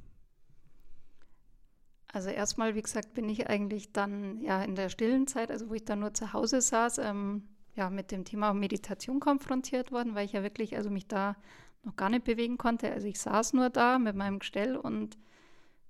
Also 2.06 2.28
erstmal, 2.28 2.76
wie 2.76 2.82
gesagt, 2.82 3.14
bin 3.14 3.28
ich 3.28 3.48
eigentlich 3.48 3.92
dann 3.92 4.40
ja 4.40 4.62
in 4.62 4.76
der 4.76 4.90
stillen 4.90 5.26
Zeit, 5.26 5.50
also 5.50 5.68
wo 5.70 5.74
ich 5.74 5.84
dann 5.84 5.98
nur 5.98 6.14
zu 6.14 6.32
Hause 6.32 6.60
saß, 6.60 6.98
ähm, 6.98 7.48
ja, 7.74 7.90
mit 7.90 8.12
dem 8.12 8.24
Thema 8.24 8.54
Meditation 8.54 9.18
konfrontiert 9.18 9.90
worden, 9.90 10.14
weil 10.14 10.26
ich 10.26 10.32
ja 10.32 10.44
wirklich, 10.44 10.76
also 10.76 10.88
mich 10.88 11.08
da 11.08 11.34
noch 11.82 11.96
gar 11.96 12.10
nicht 12.10 12.22
bewegen 12.24 12.58
konnte. 12.58 12.92
Also 12.92 13.08
ich 13.08 13.18
saß 13.18 13.54
nur 13.54 13.70
da 13.70 13.98
mit 13.98 14.14
meinem 14.14 14.38
Gestell 14.38 14.76
und 14.76 15.18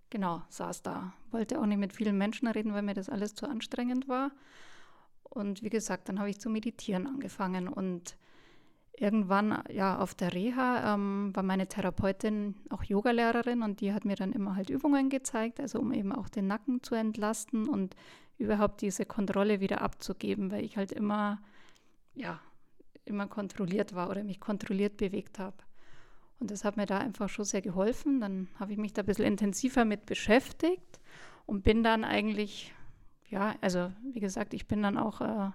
genau, 0.09 0.43
saß 0.49 0.81
da. 0.83 1.13
Wollte 1.33 1.61
auch 1.61 1.67
nicht 1.67 1.79
mit 1.79 1.93
vielen 1.93 2.17
Menschen 2.17 2.49
reden, 2.49 2.73
weil 2.73 2.83
mir 2.83 2.95
das 2.95 3.11
alles 3.11 3.35
zu 3.35 3.47
anstrengend 3.47 4.09
war. 4.09 4.31
Und 5.33 5.63
wie 5.63 5.71
gesagt, 5.71 6.09
dann 6.09 6.19
habe 6.19 6.29
ich 6.29 6.41
zu 6.41 6.51
meditieren 6.51 7.07
angefangen 7.07 7.69
und 7.69 8.19
irgendwann, 8.99 9.63
ja, 9.71 9.99
auf 9.99 10.15
der 10.15 10.35
Reha 10.35 10.95
ähm, 10.95 11.31
war 11.35 11.43
meine 11.43 11.67
Therapeutin 11.67 12.55
auch 12.69 12.85
Yogalehrerin 12.85 13.63
und 13.63 13.81
die 13.81 13.95
hat 13.95 14.05
mir 14.05 14.15
dann 14.15 14.33
immer 14.33 14.57
halt 14.57 14.69
Übungen 14.69 15.09
gezeigt, 15.09 15.59
also 15.59 15.81
um 15.81 15.93
eben 15.93 16.13
auch 16.13 16.29
den 16.29 16.47
Nacken 16.47 16.83
zu 16.83 16.95
entlasten 16.95 17.67
und 17.67 17.97
überhaupt 18.37 18.83
diese 18.83 19.07
Kontrolle 19.07 19.61
wieder 19.61 19.81
abzugeben, 19.81 20.51
weil 20.51 20.65
ich 20.65 20.77
halt 20.77 20.93
immer, 20.93 21.41
ja, 22.15 22.39
immer 23.07 23.27
kontrolliert 23.27 23.95
war 23.95 24.11
oder 24.11 24.25
mich 24.25 24.39
kontrolliert 24.39 24.99
bewegt 24.99 25.39
habe. 25.39 25.57
Und 26.41 26.51
das 26.51 26.63
hat 26.65 26.77
mir 26.77 26.87
da 26.87 26.99
einfach 26.99 27.31
schon 27.31 27.45
sehr 27.47 27.63
geholfen. 27.63 28.21
Dann 28.21 28.49
habe 28.59 28.73
ich 28.73 28.79
mich 28.79 28.93
da 28.93 29.03
ein 29.03 29.07
bisschen 29.07 29.25
intensiver 29.25 29.85
mit 29.85 30.05
beschäftigt 30.05 31.01
und 31.47 31.63
bin 31.63 31.83
dann 31.83 32.05
eigentlich 32.05 32.75
ja, 33.33 33.55
also 33.61 33.91
wie 34.13 34.21
gesagt, 34.21 34.55
ich 34.55 34.67
bin 34.67 34.83
dann 34.83 34.99
auch 34.99 35.21
äh, 35.21 35.51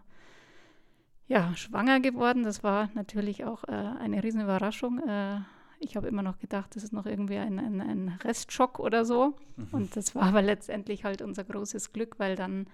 ja, 1.28 1.56
schwanger 1.56 2.00
geworden. 2.00 2.44
Das 2.44 2.64
war 2.64 2.90
natürlich 2.96 3.46
auch 3.46 3.64
äh, 3.66 3.72
eine 3.72 4.24
riesen 4.24 4.42
Überraschung. 4.42 5.00
Äh, 5.08 5.40
ich 5.80 5.96
habe 5.96 6.08
immer 6.08 6.24
noch 6.24 6.40
gedacht, 6.40 6.76
das 6.76 6.84
ist 6.84 6.92
noch 6.92 7.06
irgendwie 7.06 7.38
ein, 7.38 7.60
ein, 7.60 7.80
ein 7.80 8.20
Restschock 8.24 8.80
oder 8.80 9.06
so. 9.06 9.36
Mhm. 9.56 9.68
Und 9.72 9.96
das 9.96 10.16
war 10.16 10.24
aber 10.24 10.42
letztendlich 10.42 11.04
halt 11.04 11.22
unser 11.22 11.44
großes 11.44 11.94
Glück, 11.94 12.18
weil 12.18 12.36
dann 12.36 12.66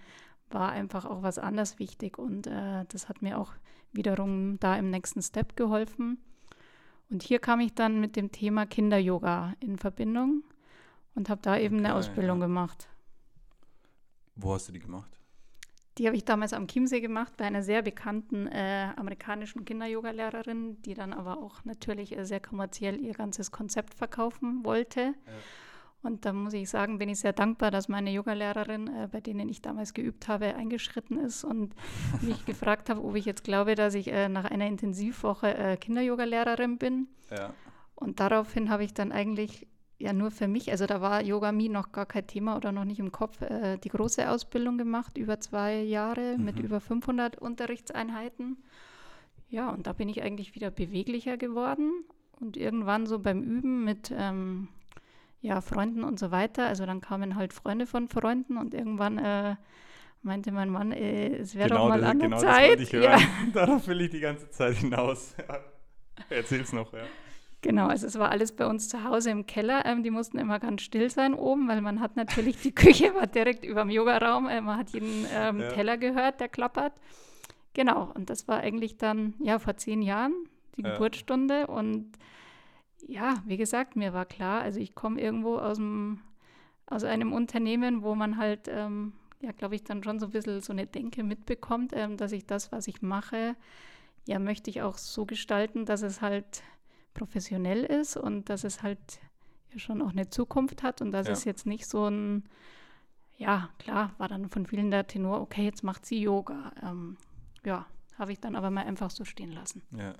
war 0.49 0.71
einfach 0.71 1.05
auch 1.05 1.21
was 1.21 1.37
anderes 1.37 1.79
wichtig. 1.79 2.17
Und 2.17 2.47
äh, 2.47 2.85
das 2.87 3.09
hat 3.09 3.21
mir 3.21 3.37
auch 3.37 3.51
wiederum 3.91 4.57
da 4.59 4.77
im 4.77 4.89
nächsten 4.89 5.21
Step 5.21 5.57
geholfen. 5.57 6.17
Und 7.09 7.23
hier 7.23 7.39
kam 7.39 7.59
ich 7.59 7.73
dann 7.73 7.99
mit 7.99 8.15
dem 8.15 8.31
Thema 8.31 8.65
Kinder-Yoga 8.65 9.53
in 9.59 9.77
Verbindung 9.77 10.43
und 11.13 11.29
habe 11.29 11.41
da 11.41 11.57
eben 11.57 11.79
okay, 11.79 11.85
eine 11.85 11.95
Ausbildung 11.95 12.39
ja. 12.39 12.47
gemacht. 12.47 12.87
Wo 14.35 14.53
hast 14.53 14.67
du 14.67 14.71
die 14.71 14.79
gemacht? 14.79 15.19
Die 15.99 16.07
habe 16.07 16.15
ich 16.15 16.25
damals 16.25 16.53
am 16.53 16.67
Chiemsee 16.67 17.01
gemacht 17.01 17.37
bei 17.37 17.45
einer 17.45 17.61
sehr 17.61 17.83
bekannten 17.83 18.47
äh, 18.47 18.89
amerikanischen 18.95 19.63
Kinder-Yoga-Lehrerin, 19.63 20.81
die 20.81 20.95
dann 20.95 21.13
aber 21.13 21.37
auch 21.37 21.63
natürlich 21.65 22.17
äh, 22.17 22.25
sehr 22.25 22.39
kommerziell 22.39 22.99
ihr 22.99 23.13
ganzes 23.13 23.51
Konzept 23.51 23.93
verkaufen 23.93 24.65
wollte. 24.65 25.01
Ja. 25.01 25.13
Und 26.03 26.25
da 26.25 26.33
muss 26.33 26.53
ich 26.53 26.69
sagen, 26.69 26.97
bin 26.97 27.09
ich 27.09 27.19
sehr 27.19 27.31
dankbar, 27.31 27.71
dass 27.71 27.87
meine 27.87 28.11
Yogalehrerin, 28.11 28.87
äh, 28.87 29.07
bei 29.09 29.21
denen 29.21 29.47
ich 29.47 29.61
damals 29.61 29.93
geübt 29.93 30.27
habe, 30.27 30.55
eingeschritten 30.55 31.17
ist 31.17 31.43
und 31.43 31.75
mich 32.21 32.43
gefragt 32.45 32.89
habe, 32.89 33.01
ob 33.03 33.15
ich 33.15 33.25
jetzt 33.25 33.43
glaube, 33.43 33.75
dass 33.75 33.93
ich 33.93 34.11
äh, 34.11 34.29
nach 34.29 34.45
einer 34.45 34.67
Intensivwoche 34.67 35.55
äh, 35.55 35.77
Kinder-Yoga-Lehrerin 35.77 36.77
bin. 36.77 37.07
Ja. 37.31 37.53
Und 37.95 38.19
daraufhin 38.19 38.69
habe 38.69 38.83
ich 38.83 38.93
dann 38.93 39.11
eigentlich 39.11 39.67
ja 39.97 40.13
nur 40.13 40.31
für 40.31 40.47
mich, 40.47 40.71
also 40.71 40.85
da 40.85 41.01
war 41.01 41.23
Yoga 41.23 41.51
Mi 41.51 41.69
noch 41.69 41.91
gar 41.91 42.05
kein 42.05 42.27
Thema 42.27 42.57
oder 42.57 42.71
noch 42.71 42.85
nicht 42.85 42.99
im 42.99 43.11
Kopf, 43.11 43.41
äh, 43.41 43.77
die 43.77 43.89
große 43.89 44.29
Ausbildung 44.29 44.77
gemacht, 44.77 45.17
über 45.17 45.39
zwei 45.39 45.81
Jahre 45.81 46.37
mhm. 46.37 46.45
mit 46.45 46.59
über 46.59 46.79
500 46.79 47.37
Unterrichtseinheiten. 47.37 48.57
Ja, 49.49 49.69
und 49.69 49.87
da 49.87 49.93
bin 49.93 50.09
ich 50.09 50.23
eigentlich 50.23 50.55
wieder 50.55 50.71
beweglicher 50.71 51.37
geworden 51.37 51.91
und 52.39 52.57
irgendwann 52.57 53.05
so 53.05 53.19
beim 53.19 53.43
Üben 53.43 53.83
mit 53.83 54.11
ähm, 54.15 54.67
ja, 55.41 55.61
Freunden 55.61 56.03
und 56.03 56.19
so 56.19 56.31
weiter, 56.31 56.67
also 56.67 56.85
dann 56.85 57.01
kamen 57.01 57.35
halt 57.35 57.53
Freunde 57.53 57.85
von 57.85 58.07
Freunden 58.07 58.57
und 58.57 58.73
irgendwann 58.73 59.17
äh, 59.17 59.55
meinte 60.23 60.51
mein 60.51 60.69
Mann, 60.69 60.91
äh, 60.91 61.35
es 61.35 61.55
wäre 61.55 61.69
genau, 61.69 61.81
doch 61.81 61.89
mal 61.89 62.03
an 62.03 62.19
der 62.19 62.29
genau 62.29 62.41
Zeit. 62.41 62.75
Das 62.75 62.81
ich 62.81 62.93
hören. 62.93 63.19
Ja. 63.19 63.19
Darauf 63.53 63.87
will 63.87 64.01
ich 64.01 64.09
die 64.09 64.21
ganze 64.21 64.49
Zeit 64.49 64.75
hinaus. 64.75 65.35
Erzähl's 66.29 66.73
noch, 66.73 66.93
ja. 66.93 67.03
Genau, 67.63 67.87
also 67.87 68.05
es 68.05 68.19
war 68.19 68.29
alles 68.29 68.51
bei 68.51 68.67
uns 68.67 68.89
zu 68.89 69.05
Hause 69.05 69.31
im 69.31 69.47
Keller. 69.47 69.85
Ähm, 69.85 70.03
die 70.03 70.11
mussten 70.11 70.37
immer 70.37 70.59
ganz 70.59 70.81
still 70.81 71.09
sein 71.09 71.33
oben, 71.33 71.69
weil 71.69 71.79
man 71.79 72.01
hat 72.01 72.17
natürlich, 72.17 72.61
die 72.61 72.71
Küche 72.75 73.15
war 73.15 73.25
direkt 73.25 73.63
über 73.63 73.81
dem 73.83 73.89
Yogaraum. 73.89 74.47
Äh, 74.49 74.59
man 74.59 74.77
hat 74.77 74.89
jeden 74.89 75.25
ähm, 75.33 75.61
ja. 75.61 75.69
Teller 75.69 75.97
gehört, 75.97 76.41
der 76.41 76.49
klappert. 76.49 76.91
Genau, 77.73 78.11
und 78.13 78.29
das 78.29 78.49
war 78.49 78.59
eigentlich 78.59 78.97
dann, 78.97 79.33
ja, 79.39 79.59
vor 79.59 79.77
zehn 79.77 80.01
Jahren 80.01 80.33
die 80.75 80.81
ja. 80.81 80.91
Geburtsstunde. 80.91 81.67
Und 81.67 82.11
ja, 83.07 83.41
wie 83.45 83.57
gesagt, 83.57 83.95
mir 83.95 84.11
war 84.11 84.25
klar, 84.25 84.61
also 84.61 84.81
ich 84.81 84.93
komme 84.93 85.21
irgendwo 85.21 85.57
aus, 85.57 85.77
dem, 85.77 86.19
aus 86.87 87.05
einem 87.05 87.31
Unternehmen, 87.31 88.03
wo 88.03 88.13
man 88.13 88.37
halt, 88.37 88.67
ähm, 88.67 89.13
ja, 89.39 89.53
glaube 89.53 89.75
ich, 89.75 89.85
dann 89.85 90.03
schon 90.03 90.19
so 90.19 90.25
ein 90.25 90.31
bisschen 90.33 90.59
so 90.59 90.73
eine 90.73 90.85
Denke 90.85 91.23
mitbekommt, 91.23 91.93
ähm, 91.95 92.17
dass 92.17 92.33
ich 92.33 92.45
das, 92.45 92.73
was 92.73 92.89
ich 92.89 93.01
mache, 93.01 93.55
ja, 94.27 94.37
möchte 94.39 94.69
ich 94.69 94.81
auch 94.81 94.97
so 94.97 95.25
gestalten, 95.25 95.85
dass 95.85 96.01
es 96.01 96.21
halt 96.21 96.61
professionell 97.13 97.83
ist 97.83 98.17
und 98.17 98.49
dass 98.49 98.63
es 98.63 98.83
halt 98.83 99.19
ja 99.71 99.79
schon 99.79 100.01
auch 100.01 100.11
eine 100.11 100.29
Zukunft 100.29 100.83
hat 100.83 101.01
und 101.01 101.11
dass 101.11 101.27
ja. 101.27 101.33
es 101.33 101.43
jetzt 101.43 101.65
nicht 101.65 101.87
so 101.87 102.07
ein, 102.07 102.43
ja, 103.37 103.69
klar, 103.79 104.13
war 104.17 104.27
dann 104.27 104.49
von 104.49 104.65
vielen 104.65 104.91
der 104.91 105.07
Tenor, 105.07 105.41
okay, 105.41 105.63
jetzt 105.63 105.83
macht 105.83 106.05
sie 106.05 106.21
Yoga. 106.21 106.71
Ähm, 106.81 107.17
ja, 107.65 107.85
habe 108.17 108.31
ich 108.31 108.39
dann 108.39 108.55
aber 108.55 108.69
mal 108.69 108.85
einfach 108.85 109.09
so 109.09 109.25
stehen 109.25 109.51
lassen. 109.51 109.81
Ja, 109.91 110.13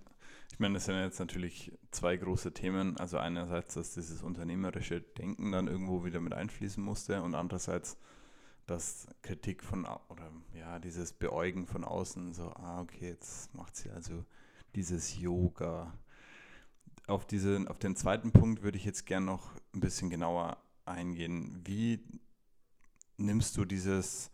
ich 0.52 0.60
meine, 0.60 0.76
das 0.76 0.86
sind 0.86 0.96
jetzt 0.96 1.20
natürlich 1.20 1.72
zwei 1.92 2.16
große 2.16 2.54
Themen. 2.54 2.98
Also 2.98 3.18
einerseits, 3.18 3.74
dass 3.74 3.94
dieses 3.94 4.22
unternehmerische 4.22 5.02
Denken 5.02 5.52
dann 5.52 5.68
irgendwo 5.68 6.06
wieder 6.06 6.20
mit 6.20 6.34
einfließen 6.34 6.84
musste 6.84 7.22
und 7.22 7.36
andererseits, 7.36 7.98
dass 8.66 9.08
Kritik 9.24 9.64
von, 9.64 9.86
oder 10.10 10.32
ja, 10.54 10.80
dieses 10.80 11.12
Beäugen 11.14 11.66
von 11.66 11.84
außen, 11.84 12.34
so, 12.34 12.50
ah, 12.50 12.82
okay, 12.82 13.10
jetzt 13.10 13.54
macht 13.54 13.76
sie 13.76 13.90
also 13.90 14.26
dieses 14.76 15.20
Yoga 15.20 15.94
auf, 17.08 17.26
diese, 17.26 17.66
auf 17.68 17.80
den 17.80 17.96
zweiten 17.96 18.32
Punkt 18.32 18.64
würde 18.64 18.78
ich 18.78 18.86
jetzt 18.86 19.06
gerne 19.06 19.26
noch 19.26 19.52
ein 19.74 19.80
bisschen 19.80 20.10
genauer 20.10 20.58
eingehen. 20.86 21.62
Wie 21.66 22.04
nimmst 23.18 23.58
du 23.58 23.66
dieses, 23.66 24.32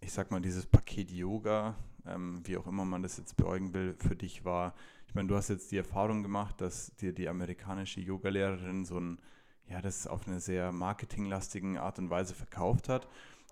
ich 0.00 0.12
sag 0.12 0.30
mal, 0.30 0.40
dieses 0.40 0.66
Paket 0.66 1.10
Yoga, 1.10 1.76
ähm, 2.06 2.40
wie 2.44 2.56
auch 2.56 2.66
immer 2.66 2.84
man 2.84 3.02
das 3.02 3.18
jetzt 3.18 3.36
beäugen 3.36 3.74
will, 3.74 3.96
für 3.98 4.16
dich 4.16 4.44
war? 4.44 4.74
Ich 5.06 5.14
meine, 5.14 5.28
du 5.28 5.36
hast 5.36 5.48
jetzt 5.48 5.70
die 5.72 5.76
Erfahrung 5.76 6.22
gemacht, 6.22 6.60
dass 6.60 6.96
dir 6.96 7.12
die 7.12 7.28
amerikanische 7.28 8.00
Yogalehrerin 8.00 8.84
so 8.84 8.98
ein, 8.98 9.18
ja, 9.68 9.82
das 9.82 10.06
auf 10.06 10.26
eine 10.26 10.40
sehr 10.40 10.72
marketinglastigen 10.72 11.76
Art 11.76 11.98
und 11.98 12.08
Weise 12.08 12.34
verkauft 12.34 12.88
hat. 12.88 13.08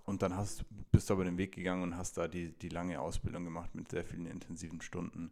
Und 0.06 0.22
dann 0.22 0.34
hast, 0.34 0.64
bist 0.90 1.10
du 1.10 1.14
aber 1.14 1.24
den 1.24 1.36
Weg 1.36 1.54
gegangen 1.54 1.82
und 1.82 1.96
hast 1.96 2.16
da 2.16 2.26
die, 2.26 2.52
die 2.58 2.70
lange 2.70 3.00
Ausbildung 3.00 3.44
gemacht 3.44 3.74
mit 3.74 3.90
sehr 3.90 4.04
vielen 4.04 4.26
intensiven 4.26 4.80
Stunden. 4.80 5.30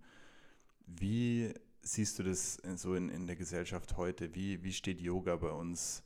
Wie 0.87 1.55
siehst 1.93 2.19
du 2.19 2.23
das 2.23 2.61
so 2.77 2.95
in, 2.95 3.09
in 3.09 3.27
der 3.27 3.37
Gesellschaft 3.37 3.97
heute? 3.97 4.35
Wie, 4.35 4.63
wie 4.63 4.73
steht 4.73 5.01
Yoga 5.01 5.37
bei 5.37 5.51
uns 5.51 6.03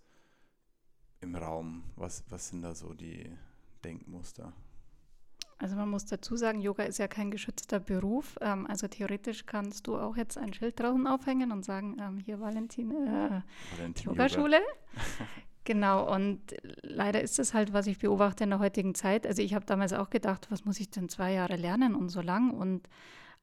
im 1.21 1.35
Raum? 1.35 1.85
Was, 1.97 2.25
was 2.29 2.49
sind 2.49 2.63
da 2.63 2.75
so 2.75 2.95
die 2.95 3.31
Denkmuster? 3.85 4.53
Also 5.59 5.77
man 5.77 5.89
muss 5.89 6.07
dazu 6.07 6.37
sagen, 6.37 6.61
Yoga 6.61 6.85
ist 6.85 6.99
ja 6.99 7.07
kein 7.07 7.31
geschützter 7.31 7.79
Beruf. 7.79 8.37
Ähm, 8.41 8.67
also 8.67 8.89
theoretisch 8.89 9.47
kannst 9.47 9.87
du 9.87 9.97
auch 9.97 10.17
jetzt 10.17 10.37
ein 10.39 10.53
Schild 10.53 10.79
draußen 10.81 11.07
aufhängen 11.07 11.53
und 11.53 11.65
sagen, 11.65 11.97
ähm, 12.01 12.19
hier 12.19 12.41
Valentin, 12.41 12.91
äh, 12.91 13.43
Valentin 13.77 14.07
Yogaschule. 14.07 14.61
genau, 15.65 16.13
und 16.13 16.41
leider 16.83 17.23
ist 17.23 17.39
es 17.39 17.55
halt, 17.55 17.73
was 17.73 17.87
ich 17.87 17.99
beobachte 17.99 18.45
in 18.45 18.51
der 18.51 18.59
heutigen 18.59 18.95
Zeit. 18.95 19.25
Also 19.25 19.43
ich 19.43 19.55
habe 19.55 19.65
damals 19.65 19.93
auch 19.93 20.11
gedacht, 20.11 20.49
was 20.51 20.65
muss 20.65 20.81
ich 20.81 20.91
denn 20.91 21.09
zwei 21.09 21.33
Jahre 21.33 21.57
lernen 21.57 21.95
und 21.95 22.09
so 22.09 22.21
lang 22.21 22.51
und 22.51 22.89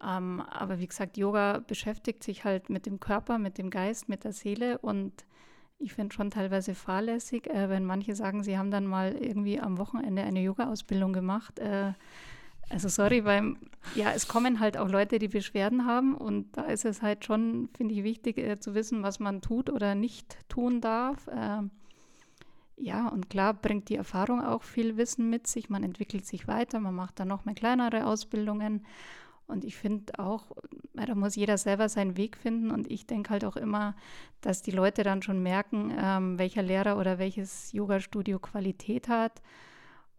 ähm, 0.03 0.41
aber 0.41 0.79
wie 0.79 0.87
gesagt, 0.87 1.17
Yoga 1.17 1.59
beschäftigt 1.65 2.23
sich 2.23 2.43
halt 2.45 2.69
mit 2.69 2.85
dem 2.85 2.99
Körper, 2.99 3.37
mit 3.37 3.57
dem 3.57 3.69
Geist, 3.69 4.09
mit 4.09 4.23
der 4.23 4.33
Seele 4.33 4.77
und 4.79 5.25
ich 5.77 5.93
finde 5.93 6.13
schon 6.13 6.29
teilweise 6.29 6.75
fahrlässig, 6.75 7.47
äh, 7.47 7.69
wenn 7.69 7.85
manche 7.85 8.15
sagen, 8.15 8.43
sie 8.43 8.57
haben 8.57 8.71
dann 8.71 8.85
mal 8.85 9.13
irgendwie 9.13 9.59
am 9.59 9.77
Wochenende 9.77 10.23
eine 10.23 10.41
Yoga-Ausbildung 10.41 11.13
gemacht. 11.13 11.59
Äh, 11.59 11.93
Also 12.71 12.87
sorry, 12.87 13.25
weil 13.25 13.55
ja, 13.95 14.11
es 14.13 14.27
kommen 14.27 14.59
halt 14.59 14.77
auch 14.77 14.89
Leute, 14.89 15.17
die 15.17 15.27
Beschwerden 15.27 15.85
haben 15.85 16.15
und 16.15 16.55
da 16.55 16.63
ist 16.65 16.85
es 16.85 17.01
halt 17.01 17.25
schon, 17.25 17.69
finde 17.75 17.95
ich, 17.95 18.03
wichtig 18.03 18.37
äh, 18.37 18.59
zu 18.59 18.75
wissen, 18.75 19.01
was 19.01 19.19
man 19.19 19.41
tut 19.41 19.69
oder 19.71 19.95
nicht 19.95 20.37
tun 20.49 20.79
darf. 20.79 21.27
Äh, 21.27 21.63
ja, 22.77 23.07
und 23.09 23.29
klar 23.29 23.53
bringt 23.55 23.89
die 23.89 23.95
Erfahrung 23.95 24.41
auch 24.41 24.63
viel 24.63 24.97
Wissen 24.97 25.29
mit 25.29 25.47
sich. 25.47 25.69
Man 25.69 25.83
entwickelt 25.83 26.25
sich 26.25 26.47
weiter, 26.47 26.79
man 26.79 26.95
macht 26.95 27.19
dann 27.19 27.27
noch 27.27 27.45
mal 27.45 27.55
kleinere 27.55 28.05
Ausbildungen. 28.05 28.85
Und 29.49 29.65
ich 29.65 29.75
finde 29.75 30.17
auch, 30.19 30.45
da 30.93 31.15
muss 31.15 31.35
jeder 31.35 31.57
selber 31.57 31.89
seinen 31.89 32.17
Weg 32.17 32.37
finden. 32.37 32.69
Und 32.71 32.89
ich 32.89 33.07
denke 33.07 33.31
halt 33.31 33.43
auch 33.43 33.55
immer, 33.55 33.95
dass 34.41 34.61
die 34.61 34.71
Leute 34.71 35.03
dann 35.03 35.21
schon 35.21 35.41
merken, 35.41 35.91
ähm, 35.97 36.37
welcher 36.37 36.61
Lehrer 36.61 36.97
oder 36.97 37.17
welches 37.17 37.71
Yoga-Studio 37.71 38.39
Qualität 38.39 39.09
hat. 39.09 39.41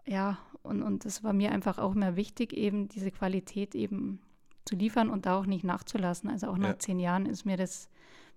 Ja, 0.05 0.39
und, 0.63 0.83
und 0.83 1.05
das 1.05 1.23
war 1.23 1.33
mir 1.33 1.53
einfach 1.53 1.79
auch 1.79 1.95
mehr 1.95 2.17
wichtig, 2.17 2.53
eben 2.53 2.89
diese 2.89 3.11
Qualität 3.11 3.75
eben 3.75 4.21
zu 4.65 4.75
liefern 4.75 5.09
und 5.09 5.27
da 5.27 5.39
auch 5.39 5.47
nicht 5.47 5.65
nachzulassen. 5.65 6.29
Also 6.29 6.49
auch 6.49 6.59
nach 6.59 6.71
ja. 6.71 6.79
zehn 6.79 6.99
Jahren 6.99 7.27
ist 7.27 7.45
mir 7.45 7.57
das 7.57 7.89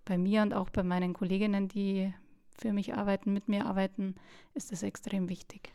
bei 0.05 0.17
mir 0.17 0.43
und 0.43 0.53
auch 0.53 0.69
bei 0.69 0.83
meinen 0.83 1.13
Kolleginnen, 1.13 1.67
die 1.67 2.13
für 2.57 2.71
mich 2.71 2.93
arbeiten, 2.93 3.33
mit 3.33 3.47
mir 3.47 3.65
arbeiten, 3.65 4.15
ist 4.53 4.71
das 4.71 4.83
extrem 4.83 5.27
wichtig. 5.27 5.73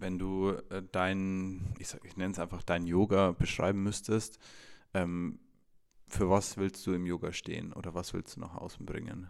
Wenn 0.00 0.18
du 0.18 0.50
äh, 0.70 0.82
dein, 0.90 1.74
ich, 1.78 1.94
ich 2.04 2.16
nenne 2.16 2.32
es 2.32 2.38
einfach 2.38 2.62
dein 2.62 2.86
Yoga 2.86 3.32
beschreiben 3.32 3.82
müsstest, 3.82 4.38
ähm, 4.94 5.38
für 6.08 6.28
was 6.28 6.56
willst 6.56 6.86
du 6.86 6.92
im 6.92 7.06
Yoga 7.06 7.32
stehen 7.32 7.72
oder 7.72 7.94
was 7.94 8.12
willst 8.14 8.36
du 8.36 8.40
nach 8.40 8.54
außen 8.54 8.84
bringen? 8.84 9.28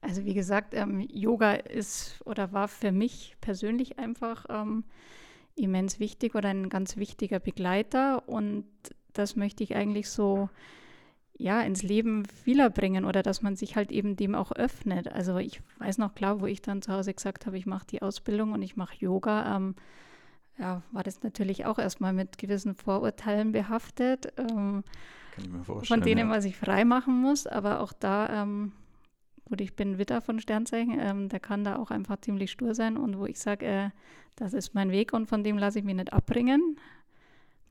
Also 0.00 0.24
wie 0.24 0.32
gesagt, 0.32 0.74
ähm, 0.74 1.00
Yoga 1.00 1.52
ist 1.52 2.22
oder 2.24 2.52
war 2.52 2.68
für 2.68 2.90
mich 2.90 3.36
persönlich 3.40 3.98
einfach 3.98 4.46
ähm, 4.48 4.84
immens 5.56 6.00
wichtig 6.00 6.34
oder 6.34 6.48
ein 6.48 6.70
ganz 6.70 6.96
wichtiger 6.96 7.38
Begleiter 7.38 8.26
und 8.28 8.64
das 9.12 9.36
möchte 9.36 9.62
ich 9.62 9.76
eigentlich 9.76 10.08
so 10.08 10.48
ja 11.40 11.60
ins 11.62 11.82
Leben 11.82 12.24
vieler 12.26 12.70
bringen 12.70 13.04
oder 13.04 13.22
dass 13.22 13.42
man 13.42 13.56
sich 13.56 13.76
halt 13.76 13.90
eben 13.90 14.16
dem 14.16 14.34
auch 14.34 14.52
öffnet. 14.52 15.08
Also 15.12 15.38
ich 15.38 15.60
weiß 15.78 15.98
noch 15.98 16.14
klar, 16.14 16.40
wo 16.40 16.46
ich 16.46 16.62
dann 16.62 16.82
zu 16.82 16.92
Hause 16.92 17.14
gesagt 17.14 17.46
habe, 17.46 17.58
ich 17.58 17.66
mache 17.66 17.86
die 17.86 18.02
Ausbildung 18.02 18.52
und 18.52 18.62
ich 18.62 18.76
mache 18.76 18.96
Yoga. 18.98 19.56
Ähm, 19.56 19.74
ja, 20.58 20.82
war 20.92 21.02
das 21.02 21.22
natürlich 21.22 21.64
auch 21.64 21.78
erstmal 21.78 22.12
mit 22.12 22.38
gewissen 22.38 22.74
Vorurteilen 22.74 23.52
behaftet, 23.52 24.32
ähm, 24.36 24.84
von 25.64 26.02
denen 26.02 26.18
ja. 26.18 26.24
man 26.26 26.42
sich 26.42 26.56
frei 26.56 26.84
machen 26.84 27.20
muss. 27.20 27.46
Aber 27.46 27.80
auch 27.80 27.92
da 27.92 28.42
ähm, 28.42 28.72
Gut, 29.50 29.60
ich 29.60 29.74
bin 29.74 29.98
Witter 29.98 30.20
von 30.20 30.38
Sternzeichen, 30.38 30.96
ähm, 31.00 31.28
der 31.28 31.40
kann 31.40 31.64
da 31.64 31.74
auch 31.74 31.90
einfach 31.90 32.20
ziemlich 32.20 32.52
stur 32.52 32.72
sein 32.72 32.96
und 32.96 33.18
wo 33.18 33.26
ich 33.26 33.40
sage, 33.40 33.66
äh, 33.66 33.90
das 34.36 34.54
ist 34.54 34.74
mein 34.74 34.92
Weg 34.92 35.12
und 35.12 35.26
von 35.26 35.42
dem 35.42 35.58
lasse 35.58 35.80
ich 35.80 35.84
mich 35.84 35.96
nicht 35.96 36.12
abbringen. 36.12 36.78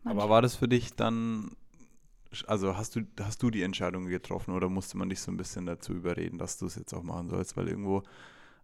Manch 0.04 0.18
Aber 0.18 0.30
war 0.30 0.42
das 0.42 0.58
für 0.58 0.68
dich 0.68 0.94
dann, 0.96 1.52
also 2.48 2.78
hast 2.78 2.96
du, 2.96 3.02
hast 3.20 3.42
du 3.42 3.50
die 3.50 3.64
Entscheidung 3.64 4.06
getroffen 4.06 4.54
oder 4.54 4.70
musste 4.70 4.98
man 4.98 5.10
dich 5.10 5.22
so 5.22 5.32
ein 5.32 5.38
bisschen 5.38 5.66
dazu 5.66 5.94
überreden, 5.94 6.38
dass 6.38 6.58
du 6.58 6.66
es 6.66 6.76
jetzt 6.76 6.94
auch 6.94 7.04
machen 7.04 7.30
sollst? 7.30 7.58
Weil 7.58 7.68
irgendwo 7.68 8.04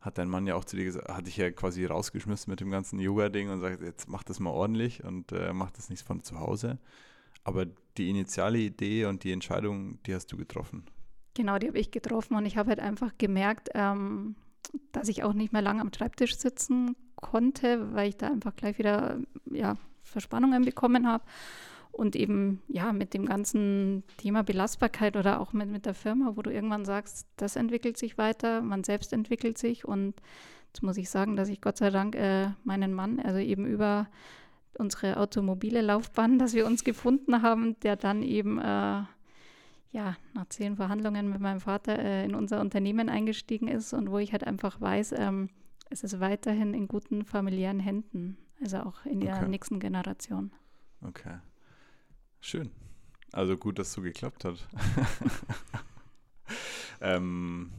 hat 0.01 0.17
dein 0.17 0.29
Mann 0.29 0.45
ja 0.45 0.55
auch 0.55 0.65
zu 0.65 0.75
dir 0.75 0.85
gesagt, 0.85 1.09
hat 1.09 1.25
dich 1.25 1.37
ja 1.37 1.49
quasi 1.51 1.85
rausgeschmissen 1.85 2.51
mit 2.51 2.59
dem 2.59 2.69
ganzen 2.69 2.99
Yoga-Ding 2.99 3.49
und 3.49 3.59
sagt, 3.59 3.81
jetzt 3.81 4.07
mach 4.07 4.23
das 4.23 4.39
mal 4.39 4.51
ordentlich 4.51 5.03
und 5.03 5.31
äh, 5.31 5.51
mach 5.51 5.71
das 5.71 5.89
nicht 5.89 6.03
von 6.03 6.21
zu 6.21 6.39
Hause. 6.39 6.77
Aber 7.43 7.65
die 7.97 8.09
initiale 8.09 8.59
Idee 8.59 9.05
und 9.05 9.23
die 9.23 9.31
Entscheidung, 9.31 10.01
die 10.03 10.13
hast 10.13 10.31
du 10.31 10.37
getroffen. 10.37 10.85
Genau, 11.33 11.57
die 11.57 11.67
habe 11.67 11.79
ich 11.79 11.91
getroffen 11.91 12.35
und 12.35 12.45
ich 12.45 12.57
habe 12.57 12.69
halt 12.69 12.79
einfach 12.79 13.11
gemerkt, 13.17 13.69
ähm, 13.73 14.35
dass 14.91 15.09
ich 15.09 15.23
auch 15.23 15.33
nicht 15.33 15.53
mehr 15.53 15.61
lange 15.61 15.81
am 15.81 15.91
Schreibtisch 15.93 16.37
sitzen 16.37 16.95
konnte, 17.15 17.93
weil 17.93 18.09
ich 18.09 18.17
da 18.17 18.27
einfach 18.27 18.55
gleich 18.55 18.77
wieder 18.77 19.19
ja, 19.51 19.77
Verspannungen 20.03 20.63
bekommen 20.63 21.07
habe. 21.07 21.23
Und 21.95 22.17
eben 22.17 22.61
ja 22.67 22.91
mit 22.91 23.13
dem 23.13 23.25
ganzen 23.25 24.03
Thema 24.17 24.43
Belastbarkeit 24.43 25.15
oder 25.15 25.39
auch 25.39 25.53
mit, 25.53 25.69
mit 25.69 25.85
der 25.85 25.93
Firma, 25.93 26.33
wo 26.35 26.41
du 26.41 26.51
irgendwann 26.51 26.83
sagst, 26.83 27.25
das 27.37 27.55
entwickelt 27.55 27.97
sich 27.97 28.17
weiter, 28.17 28.61
man 28.61 28.83
selbst 28.83 29.13
entwickelt 29.13 29.57
sich. 29.57 29.85
Und 29.85 30.13
jetzt 30.67 30.83
muss 30.83 30.97
ich 30.97 31.09
sagen, 31.09 31.37
dass 31.37 31.47
ich 31.47 31.61
Gott 31.61 31.77
sei 31.77 31.91
Dank 31.91 32.15
äh, 32.15 32.49
meinen 32.65 32.93
Mann, 32.93 33.21
also 33.21 33.39
eben 33.39 33.65
über 33.65 34.07
unsere 34.77 35.15
automobile 35.15 35.79
Laufbahn, 35.79 36.37
dass 36.39 36.53
wir 36.53 36.65
uns 36.65 36.83
gefunden 36.83 37.41
haben, 37.41 37.79
der 37.79 37.95
dann 37.95 38.23
eben 38.23 38.59
äh, 38.59 39.03
ja, 39.91 40.17
nach 40.33 40.49
zehn 40.49 40.75
Verhandlungen 40.75 41.29
mit 41.29 41.39
meinem 41.39 41.61
Vater 41.61 41.97
äh, 41.97 42.25
in 42.25 42.35
unser 42.35 42.59
Unternehmen 42.59 43.07
eingestiegen 43.07 43.69
ist 43.69 43.93
und 43.93 44.11
wo 44.11 44.17
ich 44.17 44.33
halt 44.33 44.45
einfach 44.45 44.81
weiß, 44.81 45.13
ähm, 45.17 45.49
es 45.89 46.03
ist 46.03 46.19
weiterhin 46.19 46.73
in 46.73 46.89
guten 46.89 47.23
familiären 47.23 47.79
Händen, 47.79 48.37
also 48.61 48.79
auch 48.79 49.05
in 49.05 49.21
der 49.21 49.47
nächsten 49.47 49.79
Generation. 49.79 50.51
Okay. 51.01 51.37
Schön. 52.45 52.69
Also 53.31 53.57
gut, 53.57 53.79
dass 53.79 53.87
es 53.87 53.93
so 53.93 54.03
geklappt 54.03 54.45
hat. 54.45 54.59
ähm, 57.01 57.71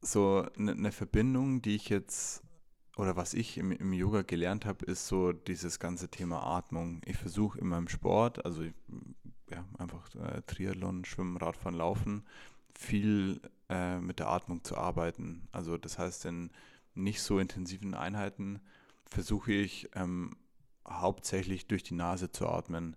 so 0.00 0.46
eine 0.56 0.74
ne 0.74 0.90
Verbindung, 0.90 1.60
die 1.60 1.74
ich 1.74 1.90
jetzt 1.90 2.42
oder 2.96 3.16
was 3.16 3.34
ich 3.34 3.58
im, 3.58 3.70
im 3.70 3.92
Yoga 3.92 4.22
gelernt 4.22 4.64
habe, 4.64 4.86
ist 4.86 5.08
so 5.08 5.32
dieses 5.32 5.78
ganze 5.78 6.08
Thema 6.08 6.42
Atmung. 6.42 7.02
Ich 7.04 7.18
versuche 7.18 7.58
in 7.58 7.66
meinem 7.66 7.88
Sport, 7.88 8.46
also 8.46 8.62
ich 8.62 8.72
ja, 9.50 9.62
einfach 9.76 10.14
äh, 10.14 10.40
Triathlon, 10.46 11.04
Schwimmen, 11.04 11.36
Radfahren, 11.36 11.76
Laufen, 11.76 12.24
viel 12.74 13.42
äh, 13.68 13.98
mit 13.98 14.20
der 14.20 14.30
Atmung 14.30 14.64
zu 14.64 14.78
arbeiten. 14.78 15.46
Also 15.52 15.76
das 15.76 15.98
heißt, 15.98 16.24
in 16.24 16.50
nicht 16.94 17.20
so 17.20 17.40
intensiven 17.40 17.92
Einheiten 17.92 18.58
versuche 19.04 19.52
ich 19.52 19.90
ähm, 19.94 20.34
hauptsächlich 20.88 21.66
durch 21.66 21.82
die 21.82 21.94
Nase 21.94 22.30
zu 22.30 22.46
atmen. 22.46 22.96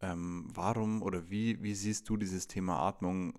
Ähm, 0.00 0.48
warum 0.52 1.02
oder 1.02 1.30
wie, 1.30 1.62
wie 1.62 1.74
siehst 1.74 2.08
du 2.08 2.16
dieses 2.16 2.46
Thema 2.46 2.78
Atmung 2.80 3.38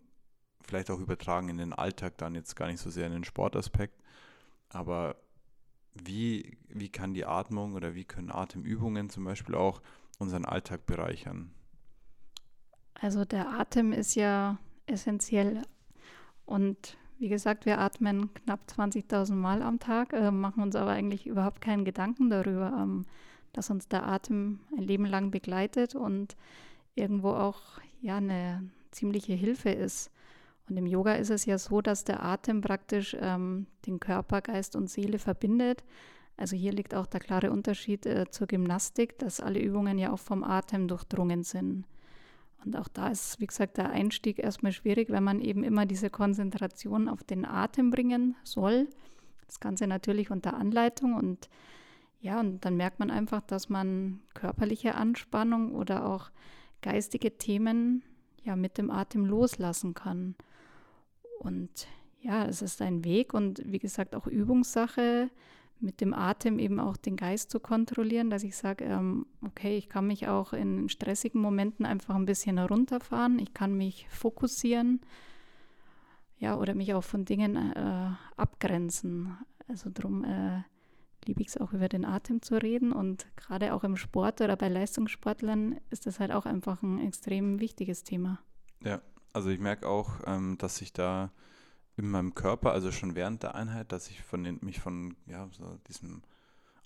vielleicht 0.61 0.89
auch 0.89 0.99
übertragen 0.99 1.49
in 1.49 1.57
den 1.57 1.73
Alltag, 1.73 2.17
dann 2.17 2.35
jetzt 2.35 2.55
gar 2.55 2.67
nicht 2.67 2.79
so 2.79 2.89
sehr 2.89 3.05
in 3.07 3.13
den 3.13 3.23
Sportaspekt, 3.23 4.01
aber 4.69 5.15
wie, 5.93 6.57
wie 6.67 6.89
kann 6.89 7.13
die 7.13 7.25
Atmung 7.25 7.73
oder 7.73 7.95
wie 7.95 8.03
können 8.03 8.31
Atemübungen 8.31 9.09
zum 9.09 9.23
Beispiel 9.23 9.55
auch 9.55 9.81
unseren 10.19 10.45
Alltag 10.45 10.85
bereichern? 10.85 11.51
Also 12.95 13.25
der 13.25 13.59
Atem 13.59 13.93
ist 13.93 14.15
ja 14.15 14.57
essentiell. 14.87 15.61
Und 16.45 16.97
wie 17.17 17.29
gesagt, 17.29 17.65
wir 17.65 17.79
atmen 17.79 18.33
knapp 18.33 18.61
20.000 18.67 19.33
Mal 19.33 19.61
am 19.61 19.79
Tag, 19.79 20.13
äh, 20.13 20.31
machen 20.31 20.63
uns 20.63 20.75
aber 20.75 20.91
eigentlich 20.91 21.27
überhaupt 21.27 21.61
keinen 21.61 21.85
Gedanken 21.85 22.29
darüber, 22.29 22.73
ähm, 22.77 23.05
dass 23.55 23.69
uns 23.69 23.87
der 23.87 24.05
Atem 24.05 24.59
ein 24.77 24.83
Leben 24.83 25.05
lang 25.05 25.31
begleitet 25.31 25.95
und 25.95 26.35
irgendwo 26.95 27.29
auch 27.29 27.79
ja 28.01 28.17
eine 28.17 28.69
ziemliche 28.91 29.33
Hilfe 29.33 29.69
ist. 29.69 30.11
Und 30.67 30.77
im 30.77 30.87
Yoga 30.87 31.13
ist 31.13 31.29
es 31.29 31.45
ja 31.45 31.57
so, 31.57 31.81
dass 31.81 32.03
der 32.03 32.23
Atem 32.23 32.61
praktisch 32.61 33.15
ähm, 33.19 33.67
den 33.85 33.99
Körper, 33.99 34.41
Geist 34.41 34.75
und 34.75 34.89
Seele 34.89 35.19
verbindet. 35.19 35.83
Also 36.37 36.55
hier 36.55 36.73
liegt 36.73 36.93
auch 36.93 37.05
der 37.05 37.19
klare 37.19 37.51
Unterschied 37.51 38.05
äh, 38.05 38.25
zur 38.29 38.47
Gymnastik, 38.47 39.17
dass 39.19 39.39
alle 39.39 39.59
Übungen 39.59 39.97
ja 39.97 40.11
auch 40.11 40.19
vom 40.19 40.43
Atem 40.43 40.87
durchdrungen 40.87 41.43
sind. 41.43 41.85
Und 42.65 42.75
auch 42.75 42.87
da 42.87 43.09
ist, 43.09 43.39
wie 43.39 43.45
gesagt, 43.45 43.77
der 43.77 43.91
Einstieg 43.91 44.39
erstmal 44.39 44.71
schwierig, 44.71 45.11
wenn 45.11 45.23
man 45.23 45.39
eben 45.39 45.63
immer 45.63 45.85
diese 45.85 46.09
Konzentration 46.09 47.07
auf 47.07 47.23
den 47.23 47.45
Atem 47.45 47.91
bringen 47.91 48.35
soll. 48.43 48.87
Das 49.45 49.59
Ganze 49.59 49.85
natürlich 49.85 50.31
unter 50.31 50.55
Anleitung 50.55 51.13
und 51.13 51.47
ja, 52.25 52.39
und 52.39 52.65
dann 52.65 52.75
merkt 52.75 52.97
man 52.97 53.11
einfach, 53.11 53.41
dass 53.41 53.69
man 53.69 54.19
körperliche 54.33 54.95
Anspannung 54.95 55.75
oder 55.75 56.07
auch 56.07 56.31
geistige 56.81 57.37
Themen 57.37 58.01
ja 58.43 58.55
mit 58.55 58.79
dem 58.79 58.89
Atem 58.89 59.25
loslassen 59.25 59.93
kann. 59.93 60.33
Und 61.37 61.87
ja, 62.21 62.45
es 62.45 62.63
ist 62.63 62.81
ein 62.81 63.03
Weg 63.03 63.35
und 63.35 63.61
wie 63.63 63.77
gesagt 63.77 64.15
auch 64.15 64.25
Übungssache, 64.25 65.29
mit 65.79 66.01
dem 66.01 66.15
Atem 66.15 66.57
eben 66.57 66.79
auch 66.79 66.97
den 66.97 67.15
Geist 67.15 67.51
zu 67.51 67.59
kontrollieren, 67.59 68.31
dass 68.31 68.41
ich 68.41 68.55
sage, 68.57 68.85
ähm, 68.85 69.27
okay, 69.45 69.77
ich 69.77 69.87
kann 69.87 70.07
mich 70.07 70.27
auch 70.27 70.51
in 70.51 70.89
stressigen 70.89 71.39
Momenten 71.39 71.85
einfach 71.85 72.15
ein 72.15 72.25
bisschen 72.25 72.57
herunterfahren, 72.57 73.37
ich 73.37 73.53
kann 73.53 73.77
mich 73.77 74.07
fokussieren, 74.09 75.01
ja, 76.39 76.57
oder 76.57 76.73
mich 76.73 76.95
auch 76.95 77.03
von 77.03 77.23
Dingen 77.23 77.55
äh, 77.55 78.09
abgrenzen. 78.35 79.37
Also 79.67 79.91
darum 79.91 80.23
äh, 80.23 80.63
liebe 81.25 81.41
ich 81.41 81.49
es 81.49 81.57
auch 81.57 81.73
über 81.73 81.89
den 81.89 82.05
Atem 82.05 82.41
zu 82.41 82.61
reden 82.61 82.91
und 82.91 83.27
gerade 83.35 83.73
auch 83.73 83.83
im 83.83 83.97
Sport 83.97 84.41
oder 84.41 84.55
bei 84.55 84.69
Leistungssportlern 84.69 85.79
ist 85.89 86.05
das 86.05 86.19
halt 86.19 86.31
auch 86.31 86.45
einfach 86.45 86.81
ein 86.83 86.99
extrem 86.99 87.59
wichtiges 87.59 88.03
Thema. 88.03 88.39
Ja, 88.83 89.01
also 89.33 89.49
ich 89.49 89.59
merke 89.59 89.87
auch, 89.87 90.21
ähm, 90.25 90.57
dass 90.57 90.77
sich 90.77 90.93
da 90.93 91.31
in 91.97 92.09
meinem 92.09 92.35
Körper, 92.35 92.71
also 92.71 92.91
schon 92.91 93.15
während 93.15 93.43
der 93.43 93.55
Einheit, 93.55 93.91
dass 93.91 94.09
ich 94.09 94.21
von 94.21 94.43
den, 94.43 94.59
mich 94.61 94.79
von 94.79 95.15
ja, 95.25 95.47
so 95.51 95.77
diesem 95.87 96.23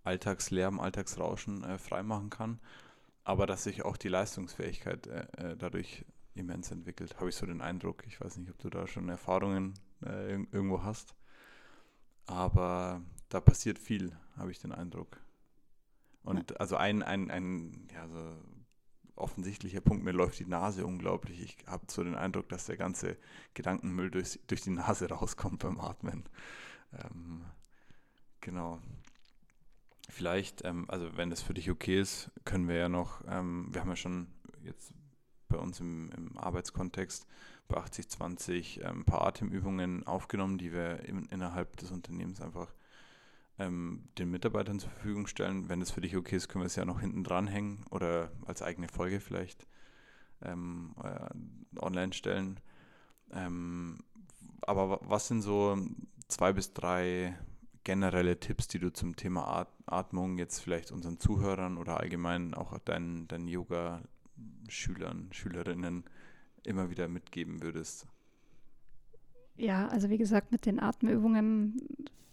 Alltagslärm, 0.04 0.80
Alltagsrauschen 0.80 1.64
äh, 1.64 1.78
freimachen 1.78 2.30
kann, 2.30 2.60
aber 3.24 3.46
dass 3.46 3.64
sich 3.64 3.84
auch 3.84 3.98
die 3.98 4.08
Leistungsfähigkeit 4.08 5.08
äh, 5.08 5.28
äh, 5.38 5.58
dadurch 5.58 6.06
immens 6.36 6.72
entwickelt, 6.72 7.18
habe 7.18 7.30
ich 7.30 7.36
so 7.36 7.46
den 7.46 7.62
Eindruck. 7.62 8.04
Ich 8.08 8.22
weiß 8.22 8.38
nicht, 8.38 8.50
ob 8.50 8.58
du 8.60 8.70
da 8.70 8.88
schon 8.88 9.10
Erfahrungen 9.10 9.74
äh, 10.06 10.32
irgendwo 10.32 10.84
hast, 10.84 11.16
aber 12.28 13.02
da 13.30 13.42
passiert 13.42 13.78
viel, 13.78 14.16
habe 14.40 14.52
ich 14.52 14.60
den 14.60 14.72
Eindruck. 14.72 15.22
Und 16.24 16.52
ja. 16.52 16.58
also 16.58 16.76
ein, 16.76 17.04
ein, 17.04 17.32
ein 17.32 17.88
ja, 17.94 18.08
so 18.08 18.36
offensichtlicher 19.16 19.82
Punkt, 19.82 20.04
mir 20.04 20.12
läuft 20.12 20.40
die 20.40 20.46
Nase 20.46 20.86
unglaublich. 20.86 21.42
Ich 21.42 21.58
habe 21.68 21.86
so 21.90 22.04
den 22.04 22.16
Eindruck, 22.16 22.50
dass 22.50 22.66
der 22.66 22.78
ganze 22.78 23.18
Gedankenmüll 23.54 24.12
durch, 24.12 24.40
durch 24.48 24.62
die 24.62 24.72
Nase 24.72 25.10
rauskommt 25.10 25.60
beim 25.60 25.80
Atmen. 25.80 26.24
Ähm, 26.94 27.46
genau. 28.42 28.80
Vielleicht, 30.10 30.66
ähm, 30.66 30.90
also 30.90 31.16
wenn 31.18 31.32
es 31.32 31.42
für 31.42 31.54
dich 31.54 31.70
okay 31.70 32.00
ist, 32.00 32.32
können 32.46 32.68
wir 32.68 32.76
ja 32.76 32.90
noch, 32.90 33.22
ähm, 33.28 33.68
wir 33.72 33.82
haben 33.82 33.90
ja 33.90 33.96
schon 33.96 34.28
jetzt 34.64 34.94
bei 35.48 35.58
uns 35.58 35.80
im, 35.80 36.12
im 36.16 36.38
Arbeitskontext 36.38 37.28
bei 37.68 37.78
8020 37.78 38.86
ein 38.86 38.98
ähm, 38.98 39.06
paar 39.06 39.22
Atemübungen 39.28 40.06
aufgenommen, 40.08 40.58
die 40.58 40.74
wir 40.74 41.04
in, 41.06 41.26
innerhalb 41.28 41.78
des 41.78 41.92
Unternehmens 41.92 42.42
einfach 42.42 42.74
ähm, 43.60 44.10
den 44.18 44.32
Mitarbeitern 44.32 44.80
zur 44.80 44.90
Verfügung 44.90 45.28
stellen. 45.28 45.70
Wenn 45.70 45.82
es 45.82 45.92
für 45.92 46.02
dich 46.02 46.16
okay 46.16 46.38
ist, 46.38 46.48
können 46.48 46.64
wir 46.64 46.68
es 46.68 46.76
ja 46.76 46.86
noch 46.86 47.02
hinten 47.02 47.24
dranhängen 47.24 47.86
oder 47.92 48.32
als 48.46 48.62
eigene 48.62 48.88
Folge 48.88 49.20
vielleicht 49.20 49.68
ähm, 50.42 50.96
äh, 51.04 51.80
online 51.80 52.14
stellen. 52.14 52.60
Ähm, 53.32 54.00
aber 54.62 55.00
was 55.04 55.28
sind 55.28 55.42
so 55.42 55.78
zwei 56.28 56.54
bis 56.54 56.74
drei 56.74 57.38
generelle 57.84 58.40
Tipps, 58.40 58.68
die 58.68 58.80
du 58.80 58.92
zum 58.92 59.16
Thema 59.16 59.68
Atmung 59.86 60.38
jetzt 60.38 60.60
vielleicht 60.60 60.92
unseren 60.92 61.20
Zuhörern 61.20 61.78
oder 61.78 62.00
allgemein 62.00 62.54
auch 62.54 62.78
deinen, 62.80 63.28
deinen 63.28 63.48
Yoga-Schülern, 63.48 65.30
Schülerinnen 65.32 66.04
immer 66.64 66.90
wieder 66.90 67.08
mitgeben 67.08 67.62
würdest? 67.64 68.08
Ja, 69.56 69.88
also 69.88 70.10
wie 70.10 70.18
gesagt, 70.18 70.52
mit 70.52 70.66
den 70.66 70.80
Atemübungen 70.80 71.78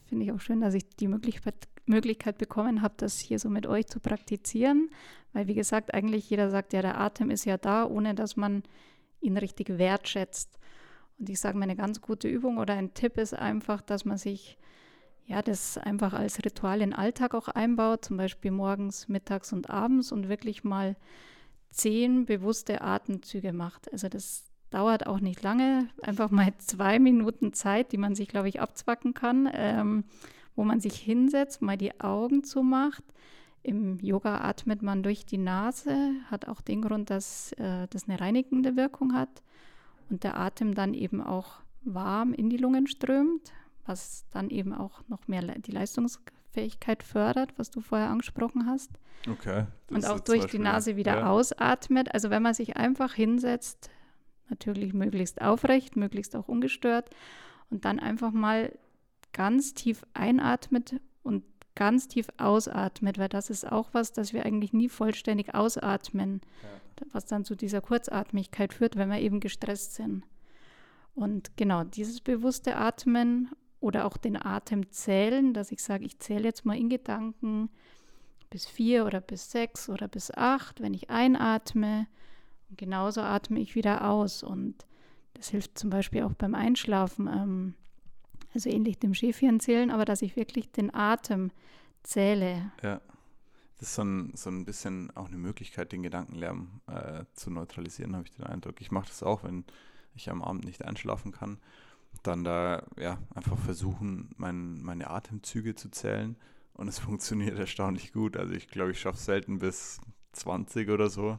finde 0.09 0.25
ich 0.25 0.33
auch 0.33 0.41
schön, 0.41 0.61
dass 0.61 0.75
ich 0.75 0.89
die 0.97 1.09
Möglichkeit, 1.09 1.55
Möglichkeit 1.87 2.39
bekommen 2.39 2.83
habe, 2.83 2.95
das 2.97 3.19
hier 3.19 3.39
so 3.39 3.49
mit 3.49 3.67
euch 3.67 3.87
zu 3.87 4.01
praktizieren. 4.01 4.91
Weil, 5.33 5.47
wie 5.47 5.55
gesagt, 5.55 5.95
eigentlich 5.95 6.29
jeder 6.31 6.51
sagt 6.51 6.73
ja, 6.73 6.83
der 6.83 7.01
Atem 7.01 7.31
ist 7.31 7.45
ja 7.45 7.59
da, 7.59 7.85
ohne 7.85 8.15
dass 8.15 8.37
man 8.37 8.63
ihn 9.21 9.37
richtig 9.37 9.79
wertschätzt. 9.79 10.59
Und 11.19 11.29
ich 11.29 11.41
sage, 11.41 11.61
eine 11.61 11.77
ganz 11.77 12.01
gute 12.01 12.29
Übung 12.29 12.59
oder 12.59 12.75
ein 12.75 12.95
Tipp 12.95 13.19
ist 13.19 13.35
einfach, 13.35 13.81
dass 13.83 14.05
man 14.05 14.19
sich 14.19 14.59
ja, 15.27 15.43
das 15.43 15.77
einfach 15.77 16.13
als 16.13 16.45
Ritual 16.45 16.81
in 16.81 16.91
den 16.91 16.99
Alltag 16.99 17.35
auch 17.35 17.49
einbaut, 17.49 18.05
zum 18.05 18.17
Beispiel 18.17 18.53
morgens, 18.53 19.09
mittags 19.09 19.53
und 19.53 19.71
abends 19.71 20.13
und 20.13 20.29
wirklich 20.29 20.63
mal 20.63 20.97
zehn 21.71 22.27
bewusste 22.27 22.81
Atemzüge 22.81 23.53
macht. 23.53 23.93
Also 23.93 24.09
das 24.09 24.45
dauert 24.71 25.07
auch 25.07 25.21
nicht 25.21 25.43
lange, 25.43 25.89
einfach 26.03 26.31
mal 26.31 26.53
zwei 26.59 26.99
Minuten 26.99 27.53
Zeit, 27.53 27.93
die 27.93 27.99
man 27.99 28.15
sich, 28.15 28.29
glaube 28.29 28.49
ich, 28.49 28.61
abzwacken 28.61 29.15
kann, 29.15 29.49
ähm, 29.53 30.05
wo 30.55 30.65
man 30.65 30.81
sich 30.81 30.97
hinsetzt, 30.97 31.63
mal 31.63 31.77
die 31.77 32.01
Augen 32.01 32.45
zumacht. 32.45 33.05
Im 33.63 33.99
Yoga 33.99 34.43
atmet 34.43 34.83
man 34.83 35.03
durch 35.03 35.27
die 35.27 35.39
Nase, 35.39 36.13
hat 36.31 36.47
auch 36.47 36.61
den 36.61 36.83
Grund, 36.83 37.11
dass 37.11 37.53
äh, 37.53 37.89
das 37.91 38.09
eine 38.09 38.21
reinigende 38.21 38.77
Wirkung 38.77 39.13
hat 39.13 39.43
und 40.09 40.23
der 40.23 40.39
Atem 40.39 40.75
dann 40.75 40.95
eben 40.95 41.21
auch 41.21 41.61
warm 41.83 42.33
in 42.33 42.49
die 42.49 42.57
Lungen 42.57 42.87
strömt, 42.87 43.53
was 43.85 44.25
dann 44.31 44.51
eben 44.51 44.73
auch 44.73 45.03
noch 45.09 45.27
mehr 45.29 45.43
die 45.43 45.73
Leistungsfähigkeit 45.73 47.03
fördert, 47.03 47.55
was 47.57 47.71
du 47.71 47.81
vorher 47.81 48.09
angesprochen 48.09 48.67
hast. 48.67 48.91
Okay. 49.29 49.67
Und 49.91 50.07
auch 50.07 50.21
durch 50.21 50.47
die 50.47 50.59
Nase 50.59 50.97
wieder 50.97 51.19
ja. 51.19 51.31
ausatmet. 51.31 52.13
Also 52.15 52.31
wenn 52.31 52.43
man 52.43 52.55
sich 52.55 52.77
einfach 52.77 53.15
hinsetzt, 53.15 53.91
natürlich 54.49 54.93
möglichst 54.93 55.41
aufrecht, 55.41 55.97
möglichst 55.97 56.37
auch 56.37 56.49
ungestört 56.49 57.11
und 57.71 57.85
dann 57.85 57.99
einfach 57.99 58.33
mal 58.33 58.73
ganz 59.33 59.75
tief 59.75 60.05
einatmet 60.15 61.01
und 61.23 61.45
ganz 61.75 62.09
tief 62.09 62.29
ausatmet, 62.39 63.19
weil 63.19 63.29
das 63.29 63.51
ist 63.51 63.71
auch 63.71 63.91
was, 63.93 64.13
das 64.13 64.33
wir 64.33 64.47
eigentlich 64.47 64.73
nie 64.73 64.89
vollständig 64.89 65.55
ausatmen, 65.55 66.41
ja. 66.63 67.07
was 67.13 67.27
dann 67.27 67.45
zu 67.45 67.55
dieser 67.55 67.81
Kurzatmigkeit 67.81 68.73
führt, 68.73 68.97
wenn 68.97 69.11
wir 69.11 69.21
eben 69.21 69.41
gestresst 69.41 69.95
sind. 69.95 70.25
Und 71.15 71.57
genau 71.57 71.85
dieses 71.85 72.21
bewusste 72.21 72.77
Atmen 72.77 73.51
oder 73.81 74.07
auch 74.07 74.17
den 74.17 74.43
Atem 74.43 74.91
zählen, 74.91 75.53
dass 75.55 75.71
ich 75.71 75.83
sage, 75.83 76.05
ich 76.05 76.19
zähle 76.19 76.45
jetzt 76.45 76.65
mal 76.65 76.77
in 76.77 76.89
Gedanken 76.89 77.69
bis 78.51 78.67
vier 78.67 79.07
oder 79.07 79.21
bis 79.21 79.51
sechs 79.51 79.89
oder 79.89 80.09
bis 80.09 80.31
acht, 80.31 80.81
wenn 80.81 80.95
ich 80.95 81.11
einatme 81.11 82.07
und 82.69 82.79
genauso 82.79 83.21
atme 83.21 83.61
ich 83.61 83.75
wieder 83.75 84.09
aus. 84.09 84.43
Und 84.43 84.87
das 85.35 85.49
hilft 85.49 85.79
zum 85.79 85.91
Beispiel 85.91 86.23
auch 86.23 86.35
beim 86.35 86.55
Einschlafen, 86.55 87.29
ähm, 87.29 87.75
also 88.55 88.71
ähnlich 88.71 88.99
dem 88.99 89.15
Schäfchen 89.15 89.61
zählen, 89.61 89.91
aber 89.91 90.05
dass 90.05 90.23
ich 90.23 90.37
wirklich 90.37 90.73
den 90.73 90.95
Atem 90.95 91.51
zähle. 92.03 92.73
Ja. 92.83 93.01
Das 93.79 93.89
ist 93.89 93.95
so 93.97 94.03
ein, 94.05 94.33
so 94.35 94.49
ein 94.49 94.65
bisschen 94.65 95.15
auch 95.15 95.27
eine 95.27 95.37
Möglichkeit, 95.37 95.93
den 95.93 96.03
Gedankenlärm 96.03 96.81
äh, 96.87 97.25
zu 97.35 97.51
neutralisieren, 97.51 98.15
habe 98.15 98.25
ich 98.27 98.35
den 98.35 98.47
Eindruck. 98.47 98.81
Ich 98.81 98.91
mache 98.91 99.09
das 99.09 99.23
auch, 99.23 99.45
wenn 99.45 99.65
ich 100.15 100.31
am 100.31 100.43
Abend 100.43 100.65
nicht 100.65 100.83
einschlafen 100.83 101.31
kann. 101.31 101.59
Dann 102.23 102.43
da 102.43 102.85
ja 102.99 103.19
einfach 103.35 103.59
versuchen, 103.59 104.31
mein, 104.39 104.81
meine 104.81 105.11
Atemzüge 105.11 105.75
zu 105.75 105.91
zählen. 105.91 106.37
Und 106.73 106.89
es 106.89 106.99
funktioniert 106.99 107.59
erstaunlich 107.59 108.15
gut. 108.15 108.39
Also 108.39 108.55
ich 108.55 108.69
glaube, 108.69 108.93
ich 108.93 109.01
schaffe 109.01 109.19
selten 109.19 109.59
bis 109.59 110.01
20 110.33 110.89
oder 110.89 111.11
so 111.11 111.39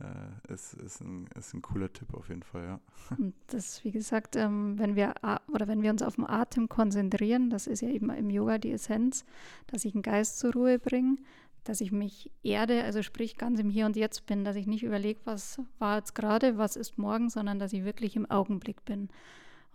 äh, 0.00 0.52
ist, 0.52 0.74
ist, 0.74 1.00
ein, 1.00 1.28
ist 1.36 1.54
ein 1.54 1.62
cooler 1.62 1.92
Tipp 1.92 2.14
auf 2.14 2.28
jeden 2.28 2.42
Fall, 2.42 2.64
ja. 2.64 2.80
Und 3.18 3.34
das, 3.48 3.84
wie 3.84 3.90
gesagt, 3.90 4.36
ähm, 4.36 4.78
wenn 4.78 4.96
wir 4.96 5.14
oder 5.52 5.68
wenn 5.68 5.82
wir 5.82 5.90
uns 5.90 6.02
auf 6.02 6.16
den 6.16 6.28
Atem 6.28 6.68
konzentrieren, 6.68 7.50
das 7.50 7.66
ist 7.66 7.82
ja 7.82 7.88
eben 7.88 8.10
im 8.10 8.30
Yoga 8.30 8.58
die 8.58 8.72
Essenz, 8.72 9.24
dass 9.66 9.84
ich 9.84 9.92
den 9.92 10.02
Geist 10.02 10.38
zur 10.38 10.52
Ruhe 10.52 10.78
bringe, 10.78 11.16
dass 11.64 11.80
ich 11.80 11.92
mich 11.92 12.30
erde, 12.42 12.84
also 12.84 13.02
sprich 13.02 13.36
ganz 13.36 13.60
im 13.60 13.70
Hier 13.70 13.86
und 13.86 13.96
Jetzt 13.96 14.26
bin, 14.26 14.44
dass 14.44 14.56
ich 14.56 14.66
nicht 14.66 14.82
überlege, 14.82 15.20
was 15.24 15.60
war 15.78 15.98
jetzt 15.98 16.14
gerade, 16.14 16.56
was 16.56 16.76
ist 16.76 16.98
morgen, 16.98 17.28
sondern 17.28 17.58
dass 17.58 17.72
ich 17.72 17.84
wirklich 17.84 18.16
im 18.16 18.30
Augenblick 18.30 18.84
bin. 18.84 19.08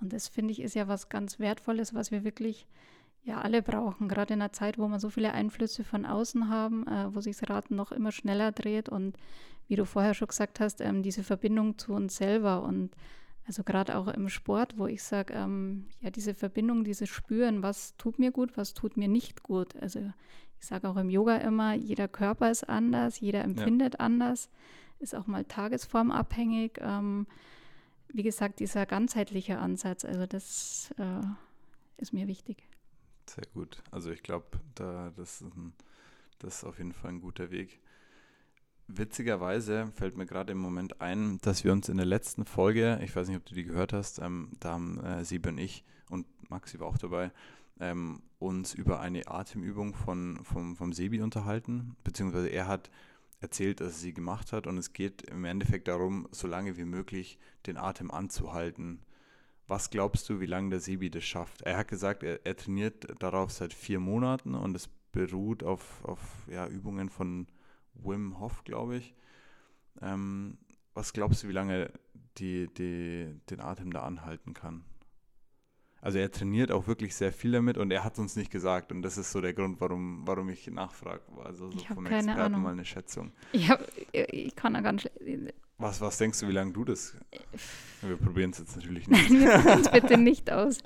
Und 0.01 0.11
das 0.11 0.27
finde 0.27 0.51
ich 0.51 0.61
ist 0.61 0.75
ja 0.75 0.87
was 0.87 1.09
ganz 1.09 1.39
Wertvolles, 1.39 1.93
was 1.93 2.11
wir 2.11 2.23
wirklich 2.23 2.67
ja 3.25 3.41
alle 3.41 3.61
brauchen, 3.61 4.07
gerade 4.07 4.35
in 4.35 4.41
einer 4.41 4.53
Zeit, 4.53 4.77
wo 4.77 4.87
wir 4.87 4.99
so 4.99 5.09
viele 5.09 5.33
Einflüsse 5.33 5.83
von 5.83 6.05
außen 6.05 6.49
haben, 6.49 6.87
äh, 6.87 7.13
wo 7.13 7.21
sich 7.21 7.37
das 7.37 7.49
Rad 7.49 7.71
noch 7.71 7.91
immer 7.91 8.11
schneller 8.11 8.51
dreht 8.51 8.87
und 8.87 9.17
wie 9.67 9.75
du 9.75 9.85
vorher 9.85 10.13
schon 10.13 10.27
gesagt 10.27 10.59
hast, 10.59 10.79
ähm, 10.79 11.01
diese 11.01 11.23
Verbindung 11.23 11.77
zu 11.77 11.93
uns 11.93 12.17
selber 12.17 12.63
und 12.63 12.91
also 13.47 13.63
gerade 13.63 13.95
auch 13.97 14.07
im 14.07 14.29
Sport, 14.29 14.77
wo 14.77 14.87
ich 14.87 15.03
sage, 15.03 15.33
ähm, 15.33 15.85
ja, 16.01 16.09
diese 16.09 16.33
Verbindung, 16.33 16.83
dieses 16.83 17.09
Spüren, 17.09 17.61
was 17.61 17.95
tut 17.97 18.17
mir 18.17 18.31
gut, 18.31 18.57
was 18.57 18.73
tut 18.73 18.97
mir 18.97 19.07
nicht 19.07 19.43
gut. 19.43 19.75
Also 19.81 19.99
ich 20.59 20.65
sage 20.65 20.89
auch 20.89 20.97
im 20.97 21.09
Yoga 21.09 21.37
immer, 21.37 21.73
jeder 21.73 22.07
Körper 22.07 22.49
ist 22.49 22.67
anders, 22.67 23.19
jeder 23.19 23.43
empfindet 23.43 23.95
ja. 23.95 23.99
anders, 23.99 24.49
ist 24.99 25.15
auch 25.15 25.27
mal 25.27 25.45
tagesformabhängig. 25.45 26.79
Ähm, 26.79 27.27
wie 28.07 28.23
gesagt, 28.23 28.59
dieser 28.59 28.85
ganzheitliche 28.87 29.59
Ansatz, 29.59 30.05
also 30.05 30.25
das 30.25 30.91
äh, 30.97 32.01
ist 32.01 32.13
mir 32.13 32.27
wichtig. 32.27 32.67
Sehr 33.27 33.45
gut. 33.53 33.81
Also 33.91 34.11
ich 34.11 34.23
glaube, 34.23 34.45
da, 34.75 35.11
das, 35.15 35.41
ist 35.41 35.53
das 36.39 36.57
ist 36.57 36.63
auf 36.63 36.77
jeden 36.77 36.93
Fall 36.93 37.11
ein 37.11 37.21
guter 37.21 37.51
Weg. 37.51 37.79
Witzigerweise 38.87 39.91
fällt 39.95 40.15
mir 40.15 40.27
gerade 40.27 40.51
im 40.51 40.59
Moment 40.59 41.01
ein, 41.01 41.39
dass 41.41 41.63
wir 41.63 41.71
uns 41.71 41.89
in 41.89 41.97
der 41.97 42.05
letzten 42.05 42.45
Folge, 42.45 42.99
ich 43.03 43.15
weiß 43.15 43.27
nicht, 43.27 43.37
ob 43.37 43.45
du 43.45 43.55
die 43.55 43.63
gehört 43.63 43.93
hast, 43.93 44.19
ähm, 44.19 44.51
da 44.59 44.73
haben 44.73 45.03
äh, 45.03 45.25
Siebe 45.25 45.49
und 45.49 45.57
ich 45.57 45.83
und 46.09 46.27
Maxi 46.51 46.79
war 46.79 46.87
auch 46.87 46.99
dabei, 46.99 47.31
ähm, 47.79 48.21
uns 48.37 48.75
über 48.75 48.99
eine 48.99 49.27
Atemübung 49.27 49.95
von, 49.95 50.39
vom, 50.43 50.75
vom 50.75 50.93
Sebi 50.93 51.21
unterhalten, 51.21 51.95
beziehungsweise 52.03 52.49
er 52.49 52.67
hat 52.67 52.91
erzählt, 53.41 53.79
dass 53.79 53.93
er 53.93 53.99
sie 53.99 54.13
gemacht 54.13 54.53
hat 54.53 54.67
und 54.67 54.77
es 54.77 54.93
geht 54.93 55.23
im 55.23 55.45
Endeffekt 55.45 55.87
darum, 55.87 56.27
so 56.31 56.47
lange 56.47 56.77
wie 56.77 56.85
möglich 56.85 57.39
den 57.65 57.77
Atem 57.77 58.11
anzuhalten. 58.11 58.99
Was 59.67 59.89
glaubst 59.89 60.29
du, 60.29 60.39
wie 60.39 60.45
lange 60.45 60.69
der 60.69 60.79
Sebi 60.79 61.09
das 61.09 61.23
schafft? 61.23 61.63
Er 61.63 61.77
hat 61.77 61.87
gesagt, 61.87 62.23
er, 62.23 62.45
er 62.45 62.55
trainiert 62.55 63.07
darauf 63.19 63.51
seit 63.51 63.73
vier 63.73 63.99
Monaten 63.99 64.53
und 64.53 64.75
es 64.75 64.89
beruht 65.11 65.63
auf, 65.63 66.03
auf 66.03 66.19
ja, 66.47 66.67
Übungen 66.67 67.09
von 67.09 67.47
Wim 67.95 68.39
Hof, 68.39 68.63
glaube 68.63 68.97
ich. 68.97 69.15
Ähm, 70.01 70.57
was 70.93 71.13
glaubst 71.13 71.43
du, 71.43 71.47
wie 71.47 71.53
lange 71.53 71.91
die, 72.37 72.67
die, 72.73 73.39
den 73.49 73.59
Atem 73.59 73.91
da 73.91 74.03
anhalten 74.03 74.53
kann? 74.53 74.83
Also 76.01 76.19
er 76.19 76.31
trainiert 76.31 76.71
auch 76.71 76.85
wirklich 76.85 77.15
sehr 77.15 77.33
viel 77.33 77.53
damit 77.53 77.79
und 77.79 77.89
er 77.89 78.03
hat 78.03 78.13
es 78.13 78.19
uns 78.19 78.35
nicht 78.35 78.51
gesagt 78.51 78.91
und 78.91 79.01
das 79.01 79.17
ist 79.17 79.31
so 79.31 79.41
der 79.41 79.53
Grund, 79.53 79.81
warum, 79.81 80.21
warum 80.27 80.49
ich 80.49 80.67
nachfrage. 80.67 81.23
Also 81.43 81.71
so 81.71 81.77
ich 81.77 81.87
vom 81.87 82.03
keine 82.03 82.17
Experten 82.17 82.41
Ahnung. 82.41 82.61
mal 82.61 82.73
eine 82.73 82.85
Schätzung. 82.85 83.31
Ich, 83.53 83.71
hab, 83.71 83.81
ich 84.11 84.55
kann 84.55 84.75
da 84.75 84.81
ganz. 84.81 85.09
Was, 85.77 85.99
was 85.99 86.17
denkst 86.17 86.39
du, 86.39 86.47
wie 86.47 86.53
lange 86.53 86.71
du 86.71 86.85
das? 86.85 87.15
Wir 88.01 88.15
probieren 88.17 88.51
es 88.51 88.59
jetzt 88.59 88.75
natürlich 88.75 89.07
nicht. 89.09 89.29
Wir 89.29 89.49
probieren 89.49 89.81
es 89.81 89.91
bitte 89.91 90.17
nicht 90.17 90.51
aus. 90.51 90.79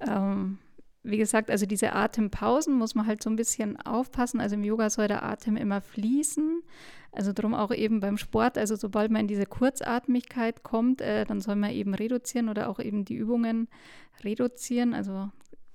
Ähm, 0.00 0.58
wie 1.02 1.18
gesagt, 1.18 1.50
also 1.50 1.66
diese 1.66 1.92
Atempausen 1.92 2.74
muss 2.74 2.94
man 2.94 3.06
halt 3.06 3.22
so 3.22 3.28
ein 3.28 3.36
bisschen 3.36 3.76
aufpassen. 3.80 4.40
Also 4.40 4.54
im 4.54 4.64
Yoga 4.64 4.88
soll 4.88 5.08
der 5.08 5.24
Atem 5.24 5.56
immer 5.56 5.80
fließen. 5.80 6.62
Also 7.10 7.32
darum 7.32 7.54
auch 7.54 7.72
eben 7.72 8.00
beim 8.00 8.16
Sport. 8.16 8.56
Also 8.56 8.76
sobald 8.76 9.10
man 9.10 9.22
in 9.22 9.28
diese 9.28 9.44
Kurzatmigkeit 9.44 10.62
kommt, 10.62 11.00
äh, 11.00 11.24
dann 11.26 11.40
soll 11.40 11.56
man 11.56 11.72
eben 11.72 11.94
reduzieren 11.94 12.48
oder 12.48 12.70
auch 12.70 12.78
eben 12.78 13.04
die 13.04 13.16
Übungen 13.16 13.68
reduzieren. 14.24 14.94
Also 14.94 15.30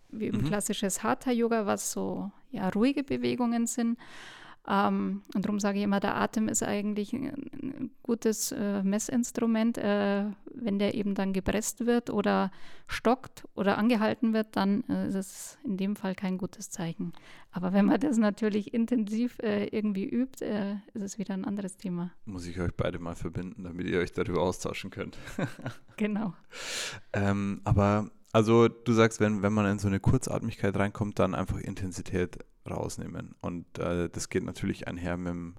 wie 0.10 0.28
im 0.28 0.38
mhm. 0.38 0.46
klassisches 0.46 1.04
Hatha-Yoga, 1.04 1.66
was 1.66 1.92
so 1.92 2.32
ja, 2.50 2.70
ruhige 2.70 3.04
Bewegungen 3.04 3.68
sind. 3.68 4.00
Ähm, 4.70 5.22
und 5.34 5.46
darum 5.46 5.60
sage 5.60 5.78
ich 5.78 5.84
immer, 5.84 6.00
der 6.00 6.16
Atem 6.16 6.50
ist 6.50 6.62
eigentlich 6.62 7.14
ein 7.14 7.92
gutes 8.04 8.52
äh, 8.52 8.84
Messinstrument. 8.84 9.78
Äh, 9.78 10.26
wenn 10.54 10.80
der 10.80 10.94
eben 10.96 11.16
dann 11.16 11.34
gepresst 11.34 11.86
wird 11.86 12.10
oder 12.10 12.52
stockt 12.88 13.46
oder 13.56 13.78
angehalten 13.78 14.34
wird, 14.34 14.56
dann 14.56 14.84
äh, 14.90 15.08
ist 15.08 15.16
es 15.16 15.58
in 15.64 15.78
dem 15.78 15.96
Fall 15.96 16.16
kein 16.16 16.38
gutes 16.38 16.70
Zeichen. 16.70 17.14
Aber 17.52 17.74
wenn 17.74 17.86
man 17.86 18.00
das 18.00 18.18
natürlich 18.18 18.74
intensiv 18.74 19.38
äh, 19.40 19.68
irgendwie 19.68 20.06
übt, 20.06 20.44
äh, 20.44 20.76
ist 20.94 21.04
es 21.04 21.18
wieder 21.18 21.34
ein 21.34 21.46
anderes 21.46 21.78
Thema. 21.78 22.12
Muss 22.26 22.46
ich 22.46 22.60
euch 22.60 22.74
beide 22.76 23.00
mal 23.00 23.16
verbinden, 23.16 23.64
damit 23.64 23.88
ihr 23.88 24.00
euch 24.00 24.12
darüber 24.12 24.42
austauschen 24.42 24.90
könnt. 24.90 25.18
genau. 25.98 26.34
Ähm, 27.14 27.62
aber 27.64 28.10
also 28.32 28.68
du 28.68 28.94
sagst, 28.94 29.20
wenn, 29.20 29.42
wenn 29.42 29.54
man 29.54 29.66
in 29.66 29.80
so 29.80 29.88
eine 29.88 30.00
Kurzatmigkeit 30.00 30.76
reinkommt, 30.76 31.20
dann 31.20 31.36
einfach 31.36 31.60
Intensität 31.60 32.40
rausnehmen. 32.70 33.36
Und 33.42 33.80
äh, 33.80 34.10
das 34.10 34.30
geht 34.30 34.44
natürlich 34.44 34.88
einher 34.88 35.18
mit, 35.18 35.28
dem, 35.28 35.56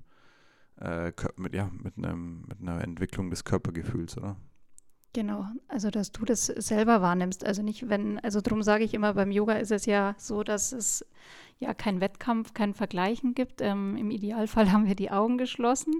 äh, 0.80 1.12
mit, 1.36 1.54
ja, 1.54 1.70
mit, 1.72 1.96
einem, 1.96 2.44
mit 2.46 2.60
einer 2.60 2.82
Entwicklung 2.82 3.30
des 3.30 3.44
Körpergefühls, 3.44 4.16
oder? 4.18 4.36
Genau, 5.18 5.48
also 5.66 5.90
dass 5.90 6.12
du 6.12 6.24
das 6.24 6.46
selber 6.46 7.02
wahrnimmst. 7.02 7.44
Also 7.44 7.60
nicht, 7.60 7.88
wenn, 7.88 8.20
also 8.20 8.40
darum 8.40 8.62
sage 8.62 8.84
ich 8.84 8.94
immer, 8.94 9.14
beim 9.14 9.32
Yoga 9.32 9.54
ist 9.54 9.72
es 9.72 9.84
ja 9.84 10.14
so, 10.16 10.44
dass 10.44 10.70
es 10.70 11.04
ja 11.58 11.74
kein 11.74 12.00
Wettkampf, 12.00 12.54
kein 12.54 12.72
Vergleichen 12.72 13.34
gibt. 13.34 13.60
Ähm, 13.60 13.96
Im 13.96 14.12
Idealfall 14.12 14.70
haben 14.72 14.86
wir 14.86 14.94
die 14.94 15.10
Augen 15.10 15.36
geschlossen, 15.36 15.92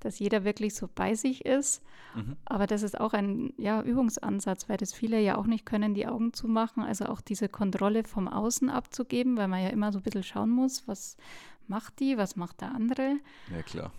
dass 0.00 0.20
jeder 0.20 0.44
wirklich 0.44 0.74
so 0.74 0.88
bei 0.88 1.14
sich 1.14 1.44
ist. 1.44 1.82
Mhm. 2.14 2.38
Aber 2.46 2.66
das 2.66 2.82
ist 2.82 2.98
auch 2.98 3.12
ein 3.12 3.52
ja, 3.58 3.82
Übungsansatz, 3.82 4.70
weil 4.70 4.78
das 4.78 4.94
viele 4.94 5.20
ja 5.20 5.36
auch 5.36 5.46
nicht 5.46 5.66
können, 5.66 5.92
die 5.92 6.06
Augen 6.06 6.32
zu 6.32 6.48
machen. 6.48 6.82
Also 6.82 7.04
auch 7.04 7.20
diese 7.20 7.50
Kontrolle 7.50 8.04
vom 8.04 8.26
Außen 8.26 8.70
abzugeben, 8.70 9.36
weil 9.36 9.48
man 9.48 9.62
ja 9.62 9.68
immer 9.68 9.92
so 9.92 9.98
ein 9.98 10.02
bisschen 10.02 10.22
schauen 10.22 10.48
muss, 10.48 10.88
was 10.88 11.18
macht 11.68 12.00
die, 12.00 12.16
was 12.16 12.36
macht 12.36 12.62
der 12.62 12.74
andere. 12.74 13.18
Ja, 13.54 13.62
klar. 13.64 13.92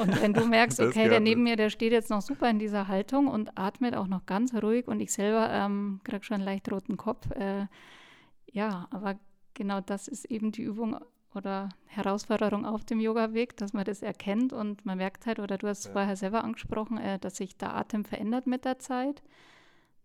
Und 0.00 0.20
wenn 0.20 0.34
du 0.34 0.44
merkst, 0.44 0.80
okay, 0.80 1.08
der 1.08 1.20
neben 1.20 1.42
mir, 1.42 1.56
der 1.56 1.70
steht 1.70 1.92
jetzt 1.92 2.10
noch 2.10 2.22
super 2.22 2.48
in 2.50 2.58
dieser 2.58 2.88
Haltung 2.88 3.28
und 3.28 3.58
atmet 3.58 3.94
auch 3.94 4.06
noch 4.06 4.26
ganz 4.26 4.54
ruhig 4.54 4.86
und 4.86 5.00
ich 5.00 5.12
selber 5.12 5.50
ähm, 5.50 6.00
kriege 6.04 6.24
schon 6.24 6.36
einen 6.36 6.44
leicht 6.44 6.70
roten 6.70 6.96
Kopf. 6.96 7.30
Äh, 7.32 7.66
ja, 8.52 8.88
aber 8.90 9.16
genau 9.54 9.80
das 9.80 10.08
ist 10.08 10.24
eben 10.26 10.52
die 10.52 10.62
Übung 10.62 10.96
oder 11.34 11.68
Herausforderung 11.86 12.64
auf 12.64 12.84
dem 12.84 13.00
Yoga-Weg, 13.00 13.56
dass 13.56 13.72
man 13.72 13.84
das 13.84 14.02
erkennt 14.02 14.52
und 14.52 14.84
man 14.86 14.98
merkt 14.98 15.26
halt, 15.26 15.38
oder 15.38 15.58
du 15.58 15.68
hast 15.68 15.80
es 15.80 15.84
ja. 15.86 15.92
vorher 15.92 16.16
selber 16.16 16.44
angesprochen, 16.44 16.98
äh, 16.98 17.18
dass 17.18 17.36
sich 17.36 17.56
der 17.56 17.74
Atem 17.74 18.04
verändert 18.04 18.46
mit 18.46 18.64
der 18.64 18.78
Zeit, 18.78 19.22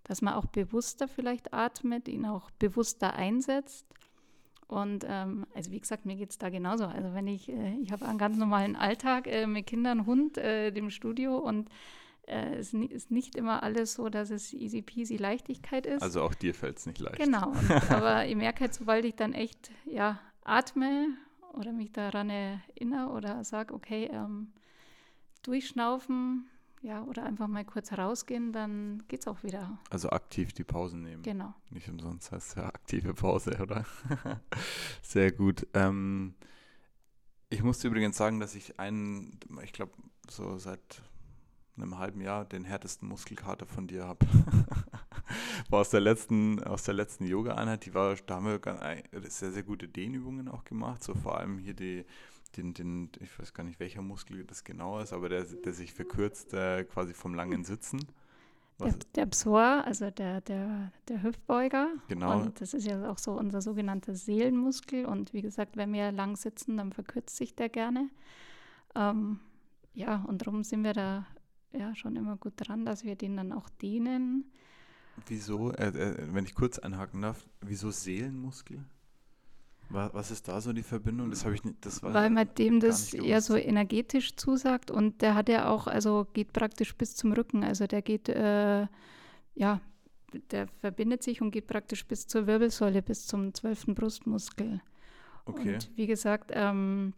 dass 0.03 0.21
man 0.21 0.33
auch 0.33 0.45
bewusster 0.47 1.07
vielleicht 1.07 1.53
atmet, 1.53 2.07
ihn 2.07 2.25
auch 2.25 2.51
bewusster 2.51 3.13
einsetzt 3.13 3.85
und 4.67 5.05
ähm, 5.07 5.45
also 5.53 5.71
wie 5.71 5.79
gesagt, 5.79 6.05
mir 6.05 6.15
geht 6.15 6.31
es 6.31 6.37
da 6.37 6.49
genauso. 6.49 6.85
Also 6.85 7.13
wenn 7.13 7.27
ich, 7.27 7.49
äh, 7.49 7.75
ich 7.81 7.91
habe 7.91 8.05
einen 8.05 8.17
ganz 8.17 8.37
normalen 8.37 8.75
Alltag 8.75 9.27
äh, 9.27 9.45
mit 9.47 9.67
Kindern, 9.67 10.05
Hund, 10.05 10.37
äh, 10.37 10.71
dem 10.71 10.89
Studio 10.89 11.37
und 11.37 11.69
äh, 12.27 12.55
es 12.55 12.73
ist 12.73 13.11
nicht 13.11 13.35
immer 13.35 13.63
alles 13.63 13.95
so, 13.95 14.09
dass 14.09 14.29
es 14.29 14.53
easy 14.53 14.81
peasy 14.81 15.17
Leichtigkeit 15.17 15.85
ist. 15.85 16.01
Also 16.01 16.21
auch 16.21 16.33
dir 16.33 16.53
fällt 16.53 16.77
es 16.77 16.85
nicht 16.85 16.99
leicht. 16.99 17.17
Genau, 17.17 17.49
und, 17.49 17.71
aber 17.91 18.25
ich 18.25 18.35
merke 18.35 18.61
halt, 18.61 18.73
sobald 18.73 19.05
ich 19.05 19.15
dann 19.15 19.33
echt 19.33 19.71
ja, 19.85 20.19
atme 20.43 21.09
oder 21.53 21.71
mich 21.71 21.91
daran 21.91 22.29
erinnere 22.29 23.09
oder 23.09 23.43
sage, 23.43 23.73
okay, 23.73 24.09
ähm, 24.11 24.53
durchschnaufen, 25.43 26.49
ja, 26.83 27.01
oder 27.03 27.23
einfach 27.23 27.47
mal 27.47 27.63
kurz 27.63 27.93
rausgehen, 27.93 28.51
dann 28.51 29.03
geht 29.07 29.21
es 29.21 29.27
auch 29.27 29.41
wieder. 29.43 29.79
Also 29.89 30.09
aktiv 30.09 30.51
die 30.51 30.65
Pausen 30.65 31.01
nehmen. 31.01 31.23
Genau. 31.23 31.53
Nicht 31.69 31.87
umsonst 31.87 32.31
heißt 32.31 32.49
es 32.49 32.55
ja 32.55 32.65
aktive 32.67 33.13
Pause, 33.13 33.57
oder? 33.61 33.85
Sehr 35.01 35.31
gut. 35.31 35.65
Ähm, 35.73 36.35
ich 37.49 37.63
musste 37.63 37.87
übrigens 37.87 38.17
sagen, 38.17 38.41
dass 38.41 38.53
ich 38.53 38.79
einen, 38.79 39.39
ich 39.63 39.71
glaube, 39.71 39.93
so 40.29 40.57
seit 40.57 41.01
einem 41.77 41.97
halben 41.97 42.19
Jahr 42.19 42.43
den 42.43 42.65
härtesten 42.65 43.07
Muskelkater 43.07 43.65
von 43.65 43.87
dir 43.87 44.05
habe. 44.05 44.25
war 45.69 45.79
aus 45.79 45.89
der 45.89 46.01
letzten, 46.01 46.61
aus 46.63 46.83
der 46.83 46.95
letzten 46.95 47.25
Yoga-Einheit, 47.25 47.85
die 47.85 47.93
war, 47.93 48.15
da 48.15 48.35
haben 48.35 48.45
wir 48.45 48.59
sehr, 49.29 49.51
sehr 49.51 49.63
gute 49.63 49.87
Dehnübungen 49.87 50.49
auch 50.49 50.65
gemacht, 50.65 51.01
so 51.01 51.15
vor 51.15 51.37
allem 51.37 51.57
hier 51.57 51.73
die 51.73 52.05
den, 52.55 52.73
den, 52.73 53.09
ich 53.19 53.37
weiß 53.37 53.53
gar 53.53 53.63
nicht, 53.63 53.79
welcher 53.79 54.01
Muskel 54.01 54.43
das 54.45 54.63
genau 54.63 54.99
ist, 54.99 55.13
aber 55.13 55.29
der, 55.29 55.43
der 55.43 55.73
sich 55.73 55.93
verkürzt 55.93 56.53
äh, 56.53 56.83
quasi 56.83 57.13
vom 57.13 57.33
langen 57.33 57.63
Sitzen. 57.63 57.99
Der, 58.79 58.93
der 59.15 59.25
Psoa, 59.27 59.81
also 59.81 60.09
der, 60.09 60.41
der, 60.41 60.91
der 61.07 61.23
Hüftbeuger. 61.23 61.89
Genau. 62.07 62.41
Und 62.41 62.59
das 62.59 62.73
ist 62.73 62.85
ja 62.85 63.09
auch 63.09 63.17
so 63.17 63.31
unser 63.33 63.61
sogenannter 63.61 64.15
Seelenmuskel. 64.15 65.05
Und 65.05 65.33
wie 65.33 65.41
gesagt, 65.41 65.77
wenn 65.77 65.93
wir 65.93 66.11
lang 66.11 66.35
sitzen, 66.35 66.77
dann 66.77 66.91
verkürzt 66.91 67.35
sich 67.35 67.55
der 67.55 67.69
gerne. 67.69 68.09
Ähm, 68.95 69.39
ja, 69.93 70.23
und 70.27 70.41
darum 70.41 70.63
sind 70.63 70.83
wir 70.83 70.93
da 70.93 71.27
ja 71.71 71.95
schon 71.95 72.15
immer 72.15 72.35
gut 72.35 72.53
dran, 72.57 72.85
dass 72.85 73.03
wir 73.03 73.15
den 73.15 73.37
dann 73.37 73.51
auch 73.51 73.69
dehnen. 73.69 74.51
Wieso, 75.27 75.71
äh, 75.73 75.89
äh, 75.89 76.33
wenn 76.33 76.45
ich 76.45 76.55
kurz 76.55 76.79
einhaken 76.79 77.21
darf, 77.21 77.45
wieso 77.61 77.91
Seelenmuskel? 77.91 78.83
Was 79.93 80.31
ist 80.31 80.47
da 80.47 80.59
so 80.59 80.73
die 80.73 80.81
Verbindung? 80.81 81.29
Das 81.29 81.45
habe 81.45 81.53
ich 81.53 81.63
nicht. 81.63 81.85
Das 81.85 82.01
war 82.01 82.13
Weil 82.13 82.31
man 82.31 82.49
dem 82.57 82.79
das 82.79 83.11
ja 83.11 83.39
so 83.41 83.55
energetisch 83.55 84.35
zusagt 84.35 84.89
und 84.89 85.21
der 85.21 85.35
hat 85.35 85.49
ja 85.49 85.69
auch, 85.69 85.85
also 85.85 86.25
geht 86.33 86.51
praktisch 86.51 86.95
bis 86.95 87.15
zum 87.15 87.31
Rücken. 87.33 87.63
Also 87.63 87.85
der 87.85 88.01
geht, 88.01 88.27
äh, 88.27 88.87
ja, 89.53 89.81
der 90.49 90.67
verbindet 90.79 91.21
sich 91.21 91.41
und 91.41 91.51
geht 91.51 91.67
praktisch 91.67 92.07
bis 92.07 92.27
zur 92.27 92.47
Wirbelsäule, 92.47 93.03
bis 93.03 93.27
zum 93.27 93.53
zwölften 93.53 93.93
Brustmuskel. 93.93 94.81
Okay. 95.45 95.75
Und 95.75 95.91
wie 95.95 96.07
gesagt, 96.07 96.51
ähm, 96.53 97.13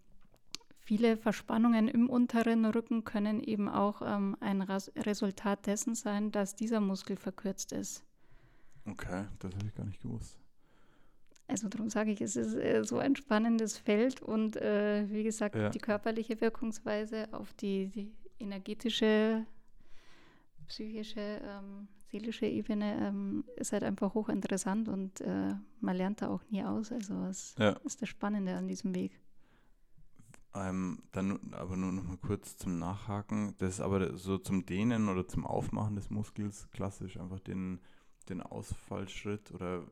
viele 0.80 1.16
Verspannungen 1.16 1.88
im 1.88 2.10
unteren 2.10 2.66
Rücken 2.66 3.06
können 3.06 3.42
eben 3.42 3.70
auch 3.70 4.02
ähm, 4.06 4.36
ein 4.42 4.62
Ras 4.62 4.92
Resultat 4.98 5.66
dessen 5.66 5.96
sein, 5.96 6.32
dass 6.32 6.56
dieser 6.56 6.82
Muskel 6.82 7.16
verkürzt 7.16 7.72
ist. 7.72 8.04
Okay, 8.86 9.26
das 9.40 9.56
habe 9.56 9.68
ich 9.68 9.76
gar 9.76 9.86
nicht 9.86 10.02
gewusst. 10.02 10.38
Also 11.48 11.70
darum 11.70 11.90
sage 11.90 12.12
ich, 12.12 12.22
es 12.22 12.36
ist 12.36 12.56
äh, 12.56 12.84
so 12.84 12.98
ein 12.98 13.16
spannendes 13.16 13.78
Feld 13.78 14.22
und 14.22 14.56
äh, 14.58 15.06
wie 15.10 15.24
gesagt, 15.24 15.56
ja. 15.56 15.70
die 15.70 15.80
körperliche 15.80 16.42
Wirkungsweise 16.42 17.28
auf 17.34 17.54
die, 17.54 17.88
die 17.90 18.12
energetische, 18.40 19.46
psychische, 20.68 21.42
ähm, 21.44 21.88
seelische 22.10 22.48
Ebene 22.48 22.98
ähm, 23.00 23.44
ist 23.58 23.74
halt 23.74 23.84
einfach 23.84 24.14
hochinteressant 24.16 24.90
und 24.90 25.22
äh, 25.22 25.54
man 25.82 25.96
lernt 25.96 26.22
da 26.22 26.30
auch 26.30 26.42
nie 26.50 26.64
aus. 26.64 26.92
Also 26.92 27.14
es 27.26 27.56
ja. 27.60 27.72
ist 27.84 28.02
das 28.02 28.10
Spannende 28.10 28.56
an 28.56 28.68
diesem 28.68 28.96
Weg. 28.96 29.20
Ähm, 30.56 31.04
dann 31.12 31.54
aber 31.54 31.76
nur 31.76 31.92
noch 31.92 32.04
mal 32.04 32.18
kurz 32.18 32.58
zum 32.58 32.80
Nachhaken. 32.80 33.56
Das 33.58 33.74
ist 33.74 33.82
aber 33.82 34.16
so 34.18 34.38
zum 34.38 34.66
Dehnen 34.66 35.10
oder 35.10 35.28
zum 35.28 35.46
Aufmachen 35.46 35.96
des 35.96 36.10
Muskels 36.10 36.70
klassisch 36.72 37.20
einfach 37.20 37.42
den, 37.42 37.82
den 38.30 38.42
Ausfallschritt 38.42 39.52
oder 39.52 39.84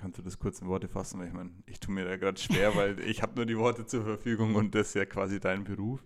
Kannst 0.00 0.18
du 0.18 0.22
das 0.22 0.38
kurz 0.38 0.60
in 0.60 0.68
Worte 0.68 0.88
fassen? 0.88 1.20
Weil 1.20 1.28
ich 1.28 1.34
meine, 1.34 1.50
ich 1.66 1.78
tue 1.78 1.94
mir 1.94 2.04
da 2.04 2.16
gerade 2.16 2.40
schwer, 2.40 2.74
weil 2.76 2.98
ich 3.00 3.22
habe 3.22 3.36
nur 3.36 3.46
die 3.46 3.58
Worte 3.58 3.86
zur 3.86 4.04
Verfügung 4.04 4.54
und 4.54 4.74
das 4.74 4.88
ist 4.88 4.94
ja 4.94 5.04
quasi 5.04 5.40
dein 5.40 5.64
Beruf. 5.64 6.02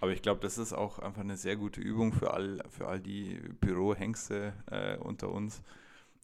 Aber 0.00 0.12
ich 0.12 0.22
glaube, 0.22 0.40
das 0.40 0.58
ist 0.58 0.72
auch 0.72 0.98
einfach 0.98 1.22
eine 1.22 1.36
sehr 1.36 1.56
gute 1.56 1.80
Übung 1.80 2.12
für 2.12 2.32
all, 2.32 2.62
für 2.68 2.86
all 2.86 3.00
die 3.00 3.40
Bürohengste 3.60 4.52
äh, 4.70 4.96
unter 4.96 5.30
uns, 5.30 5.62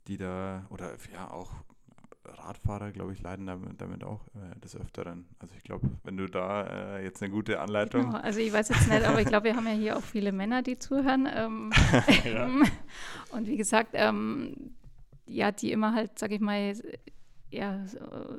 die 0.06 0.16
da, 0.16 0.64
oder 0.70 0.92
ja, 1.12 1.30
auch 1.30 1.50
Radfahrer, 2.24 2.90
glaube 2.90 3.12
ich, 3.12 3.22
leiden 3.22 3.46
damit, 3.46 3.80
damit 3.80 4.02
auch 4.04 4.20
äh, 4.34 4.58
des 4.60 4.76
Öfteren. 4.76 5.26
Also 5.38 5.54
ich 5.56 5.62
glaube, 5.62 5.88
wenn 6.04 6.16
du 6.16 6.26
da 6.26 6.96
äh, 6.96 7.04
jetzt 7.04 7.22
eine 7.22 7.30
gute 7.30 7.60
Anleitung. 7.60 8.06
Genau, 8.06 8.18
also 8.18 8.40
ich 8.40 8.52
weiß 8.52 8.68
jetzt 8.70 8.88
nicht, 8.88 9.04
aber 9.04 9.20
ich 9.20 9.26
glaube, 9.26 9.44
wir 9.44 9.56
haben 9.56 9.66
ja 9.66 9.72
hier 9.72 9.96
auch 9.96 10.02
viele 10.02 10.32
Männer, 10.32 10.62
die 10.62 10.78
zuhören. 10.78 11.28
Ähm, 11.32 11.70
und 13.32 13.46
wie 13.46 13.56
gesagt, 13.56 13.90
ähm, 13.92 14.74
ja, 15.26 15.52
die 15.52 15.72
immer 15.72 15.94
halt, 15.94 16.18
sag 16.18 16.32
ich 16.32 16.40
mal, 16.40 16.74
ja, 17.50 17.84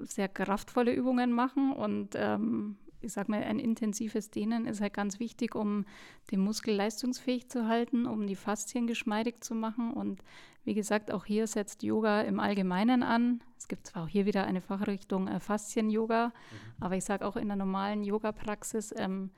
sehr 0.04 0.28
kraftvolle 0.28 0.94
Übungen 0.94 1.32
machen 1.32 1.72
und 1.72 2.16
ähm, 2.16 2.78
ich 3.06 3.14
sag 3.14 3.30
mal, 3.30 3.44
ein 3.44 3.60
intensives 3.60 4.32
Dehnen 4.32 4.66
ist 4.66 4.82
halt 4.82 4.94
ganz 4.94 5.20
wichtig, 5.20 5.56
um 5.56 5.86
den 6.32 6.40
Muskel 6.40 6.76
leistungsfähig 6.76 7.50
zu 7.50 7.68
halten, 7.68 8.06
um 8.08 8.28
die 8.28 8.36
Faszien 8.36 8.88
geschmeidig 8.88 9.44
zu 9.44 9.54
machen. 9.54 9.94
Und 9.94 10.24
wie 10.64 10.74
gesagt, 10.74 11.12
auch 11.12 11.26
hier 11.26 11.48
setzt 11.48 11.84
Yoga 11.84 12.22
im 12.22 12.40
Allgemeinen 12.40 13.04
an. 13.04 13.42
Es 13.58 13.68
gibt 13.68 13.88
zwar 13.88 14.04
auch 14.04 14.08
hier 14.08 14.26
wieder 14.26 14.46
eine 14.46 14.62
Fachrichtung 14.62 15.28
äh, 15.28 15.40
Faszien-Yoga, 15.40 16.28
mhm. 16.28 16.84
aber 16.84 16.98
ich 16.98 17.06
sage 17.06 17.26
auch 17.26 17.36
in 17.36 17.48
der 17.48 17.58
normalen 17.58 18.04
Yoga-Praxis 18.04 18.94
ähm, 18.98 19.30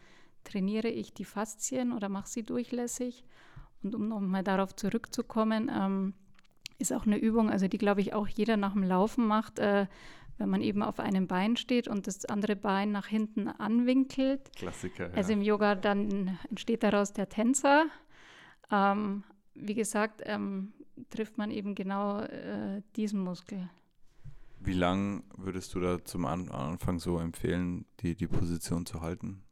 trainiere 0.44 0.88
ich 0.88 1.14
die 1.14 1.26
Faszien 1.26 1.92
oder 1.92 2.10
mache 2.10 2.30
sie 2.30 2.44
durchlässig. 2.44 3.26
Und 3.84 3.94
um 3.94 4.08
nochmal 4.08 4.44
darauf 4.44 4.76
zurückzukommen, 4.76 5.70
ähm, 5.74 6.14
ist 6.80 6.94
auch 6.94 7.06
eine 7.06 7.18
Übung, 7.18 7.50
also 7.50 7.68
die, 7.68 7.78
glaube 7.78 8.02
ich, 8.02 8.14
auch 8.14 8.28
jeder 8.28 8.58
nach 8.58 8.74
dem 8.74 8.84
Laufen 8.84 9.26
macht, 9.26 9.60
äh, 9.60 9.88
wenn 10.38 10.50
man 10.50 10.62
eben 10.62 10.84
auf 10.84 11.00
einem 11.00 11.28
Bein 11.28 11.58
steht 11.58 11.88
und 11.88 12.08
das 12.08 12.26
andere 12.26 12.56
Bein 12.56 12.92
nach 12.92 13.08
hinten 13.08 13.48
anwinkelt. 13.48 14.52
Klassiker. 14.56 15.10
Ja. 15.10 15.14
Also 15.16 15.34
im 15.34 15.42
Yoga 15.42 15.76
dann 15.76 16.38
entsteht 16.50 16.84
daraus 16.84 17.14
der 17.14 17.30
Tänzer. 17.30 17.86
Ähm, 18.72 19.24
wie 19.56 19.74
gesagt, 19.74 20.22
ähm, 20.26 20.74
trifft 21.10 21.38
man 21.38 21.52
eben 21.52 21.74
genau 21.74 22.22
äh, 22.22 22.82
diesen 22.96 23.22
Muskel. 23.22 23.70
Wie 24.60 24.74
lang 24.74 25.24
würdest 25.36 25.74
du 25.74 25.80
da 25.80 26.04
zum 26.04 26.26
An 26.26 26.50
Anfang 26.50 27.00
so 27.00 27.20
empfehlen, 27.20 27.86
die, 28.00 28.16
die 28.16 28.28
Position 28.28 28.86
zu 28.86 29.02
halten? 29.02 29.44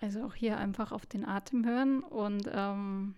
Also 0.00 0.24
auch 0.24 0.34
hier 0.34 0.58
einfach 0.58 0.92
auf 0.92 1.06
den 1.06 1.24
Atem 1.24 1.64
hören 1.64 2.02
und 2.02 2.50
ähm, 2.52 3.14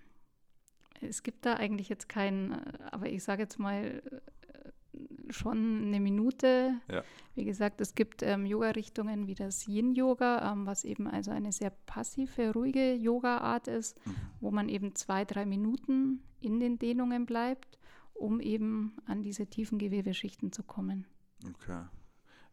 es 1.00 1.22
gibt 1.22 1.46
da 1.46 1.54
eigentlich 1.54 1.88
jetzt 1.88 2.08
keinen, 2.08 2.52
aber 2.90 3.08
ich 3.08 3.22
sage 3.22 3.42
jetzt 3.42 3.58
mal 3.58 4.02
äh, 4.10 5.32
schon 5.32 5.86
eine 5.86 6.00
Minute. 6.00 6.74
Ja. 6.90 7.02
Wie 7.34 7.44
gesagt, 7.44 7.80
es 7.80 7.94
gibt 7.94 8.22
ähm, 8.22 8.46
Yoga-Richtungen 8.46 9.26
wie 9.26 9.34
das 9.34 9.66
Yin-Yoga, 9.66 10.52
ähm, 10.52 10.66
was 10.66 10.84
eben 10.84 11.06
also 11.06 11.30
eine 11.30 11.52
sehr 11.52 11.70
passive, 11.70 12.52
ruhige 12.52 12.94
Yoga-Art 12.94 13.68
ist, 13.68 14.04
mhm. 14.06 14.14
wo 14.40 14.50
man 14.50 14.68
eben 14.68 14.94
zwei, 14.94 15.24
drei 15.24 15.46
Minuten 15.46 16.22
in 16.40 16.60
den 16.60 16.78
Dehnungen 16.78 17.26
bleibt, 17.26 17.78
um 18.12 18.40
eben 18.40 18.96
an 19.06 19.22
diese 19.22 19.46
tiefen 19.46 19.78
Gewebeschichten 19.78 20.52
zu 20.52 20.62
kommen. 20.62 21.06
Okay. 21.46 21.84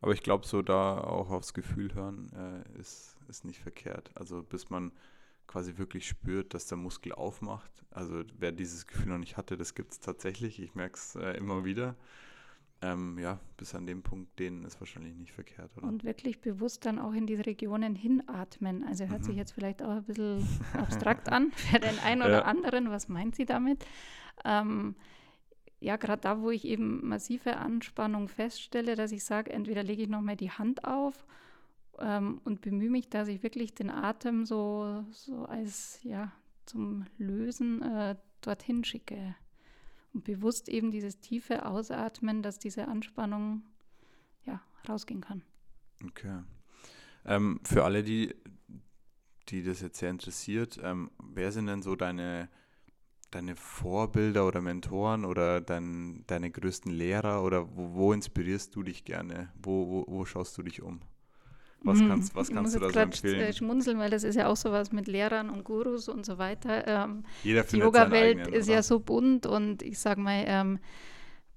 Aber 0.02 0.14
ich 0.14 0.24
glaube, 0.24 0.48
so 0.48 0.64
da 0.64 1.00
auch 1.00 1.30
aufs 1.30 1.54
Gefühl 1.54 1.94
hören 1.94 2.32
äh, 2.34 2.80
ist, 2.80 3.18
ist 3.28 3.46
nicht 3.46 3.60
verkehrt. 3.60 4.10
Also 4.16 4.42
bis 4.42 4.70
man 4.70 4.92
quasi 5.52 5.78
wirklich 5.78 6.08
spürt, 6.08 6.54
dass 6.54 6.68
der 6.68 6.78
Muskel 6.78 7.12
aufmacht. 7.12 7.84
Also 7.92 8.24
wer 8.38 8.54
dieses 8.54 8.88
Gefühl 8.88 9.08
noch 9.08 9.18
nicht 9.18 9.36
hatte, 9.36 9.58
das 9.58 9.76
gibt 9.76 9.92
es 9.92 10.00
tatsächlich. 10.00 10.62
Ich 10.62 10.76
merke 10.76 10.96
es 10.96 11.16
äh, 11.16 11.32
immer 11.38 11.66
wieder. 11.66 11.96
Ähm, 12.82 13.20
ja, 13.20 13.40
bis 13.58 13.76
an 13.76 13.86
dem 13.86 14.02
Punkt, 14.02 14.40
denen 14.40 14.64
ist 14.64 14.80
wahrscheinlich 14.80 15.14
nicht 15.16 15.34
verkehrt, 15.34 15.70
oder? 15.78 15.86
Und 15.86 16.04
wirklich 16.04 16.42
bewusst 16.42 16.86
dann 16.86 16.98
auch 16.98 17.14
in 17.14 17.28
diese 17.28 17.46
Regionen 17.46 17.96
hinatmen. 17.96 18.84
Also 18.84 19.06
hört 19.06 19.20
mhm. 19.20 19.26
sich 19.26 19.36
jetzt 19.36 19.52
vielleicht 19.52 19.84
auch 19.84 19.90
ein 19.90 20.04
bisschen 20.04 20.48
abstrakt 20.74 21.30
an 21.30 21.52
für 21.52 21.80
den 21.80 22.00
einen 22.00 22.22
oder 22.22 22.40
ja. 22.40 22.46
anderen. 22.46 22.90
Was 22.90 23.10
meint 23.10 23.36
sie 23.36 23.46
damit? 23.46 23.86
Ähm, 24.46 24.96
ja, 25.82 25.98
gerade 25.98 26.22
da, 26.22 26.42
wo 26.42 26.50
ich 26.50 26.66
eben 26.66 27.08
massive 27.08 27.58
Anspannung 27.58 28.30
feststelle, 28.30 28.96
dass 28.96 29.12
ich 29.12 29.26
sage, 29.26 29.52
entweder 29.52 29.84
lege 29.84 30.04
ich 30.04 30.10
nochmal 30.10 30.38
die 30.38 30.52
Hand 30.52 30.86
auf 30.86 31.26
ähm, 32.00 32.42
und 32.44 32.62
bemühe 32.62 32.90
mich, 32.90 33.10
dass 33.10 33.28
ich 33.28 33.44
wirklich 33.44 33.74
den 33.74 33.90
Atem 33.90 34.46
so, 34.46 35.06
so 35.12 35.46
als 35.46 36.00
ja 36.04 36.32
zum 36.66 37.06
Lösen 37.18 37.82
äh, 37.82 38.16
dorthin 38.42 38.84
schicke. 38.84 39.36
Und 40.14 40.24
bewusst 40.26 40.68
eben 40.68 40.92
dieses 40.92 41.20
tiefe 41.20 41.66
Ausatmen, 41.66 42.44
dass 42.44 42.60
diese 42.60 42.88
Anspannung 42.88 43.64
ja 44.46 44.62
rausgehen 44.88 45.22
kann. 45.22 45.42
Okay. 46.06 46.42
Ähm, 47.26 47.60
für 47.64 47.84
alle, 47.86 48.04
die, 48.04 48.36
die 49.50 49.64
das 49.64 49.82
jetzt 49.82 50.00
sehr 50.00 50.10
interessiert, 50.10 50.80
ähm, 50.84 51.12
wer 51.24 51.52
sind 51.52 51.68
denn 51.68 51.82
so 51.82 51.96
deine, 51.96 52.50
deine 53.30 53.56
Vorbilder 53.56 54.46
oder 54.46 54.60
Mentoren 54.60 55.24
oder 55.24 55.62
dein, 55.62 56.26
deine 56.28 56.52
größten 56.52 56.92
Lehrer 56.92 57.44
oder 57.44 57.76
wo, 57.76 57.94
wo 57.94 58.14
inspirierst 58.14 58.76
du 58.76 58.84
dich 58.84 59.06
gerne? 59.06 59.52
Wo, 59.62 59.88
wo, 59.88 60.06
wo 60.08 60.26
schaust 60.26 60.58
du 60.58 60.64
dich 60.64 60.82
um? 60.82 61.02
Was 61.84 62.00
mhm. 62.00 62.10
kannst, 62.10 62.36
was 62.36 62.50
kannst 62.52 62.76
du 62.76 62.80
da 62.80 62.90
so 62.92 63.00
empfehlen? 63.00 63.50
Ich 63.50 63.58
schmunzeln, 63.58 63.98
weil 63.98 64.12
das 64.12 64.24
ist 64.24 64.36
ja 64.36 64.48
auch 64.48 64.56
sowas 64.56 64.92
mit 64.92 65.08
Lehrern 65.08 65.50
und 65.50 65.64
Gurus 65.64 66.10
und 66.10 66.26
so 66.26 66.38
weiter. 66.38 66.88
Ähm, 66.88 67.24
Jeder 67.44 67.64
die 67.64 67.78
Yoga-Welt 67.78 68.48
ist 68.48 68.68
oder? 68.68 68.76
ja 68.76 68.84
so 68.84 69.00
bunt 69.00 69.48
und 69.48 69.82
ich 69.82 69.98
sage 69.98 70.22
mal, 70.22 70.44
ähm, 70.46 70.80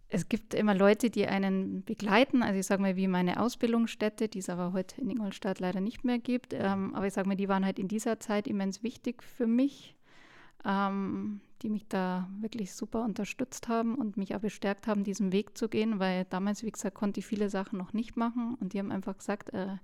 es 0.08 0.28
gibt 0.28 0.54
immer 0.54 0.74
Leute, 0.74 1.10
die 1.10 1.26
einen 1.26 1.82
begleiten. 1.84 2.42
Also 2.42 2.58
ich 2.58 2.66
sage 2.66 2.80
mal, 2.80 2.96
wie 2.96 3.08
meine 3.08 3.40
Ausbildungsstätte, 3.40 4.28
die 4.28 4.38
es 4.38 4.48
aber 4.48 4.72
heute 4.72 5.00
in 5.00 5.10
Ingolstadt 5.10 5.60
leider 5.60 5.80
nicht 5.80 6.04
mehr 6.04 6.18
gibt. 6.18 6.54
Ähm, 6.54 6.94
aber 6.94 7.06
ich 7.06 7.12
sage 7.12 7.28
mal, 7.28 7.36
die 7.36 7.48
waren 7.48 7.64
halt 7.64 7.78
in 7.78 7.88
dieser 7.88 8.20
Zeit 8.20 8.46
immens 8.46 8.82
wichtig 8.82 9.22
für 9.22 9.46
mich, 9.46 9.96
ähm, 10.64 11.40
die 11.64 11.70
mich 11.70 11.88
da 11.88 12.28
wirklich 12.40 12.74
super 12.74 13.02
unterstützt 13.02 13.68
haben 13.68 13.94
und 13.94 14.18
mich 14.18 14.36
auch 14.36 14.40
bestärkt 14.40 14.86
haben, 14.86 15.02
diesen 15.02 15.32
Weg 15.32 15.56
zu 15.56 15.70
gehen, 15.70 15.98
weil 15.98 16.26
damals, 16.26 16.62
wie 16.62 16.70
gesagt, 16.70 16.94
konnte 16.94 17.20
ich 17.20 17.26
viele 17.26 17.48
Sachen 17.48 17.78
noch 17.78 17.94
nicht 17.94 18.16
machen 18.16 18.56
und 18.60 18.74
die 18.74 18.78
haben 18.78 18.92
einfach 18.92 19.16
gesagt, 19.16 19.52
äh, 19.54 19.78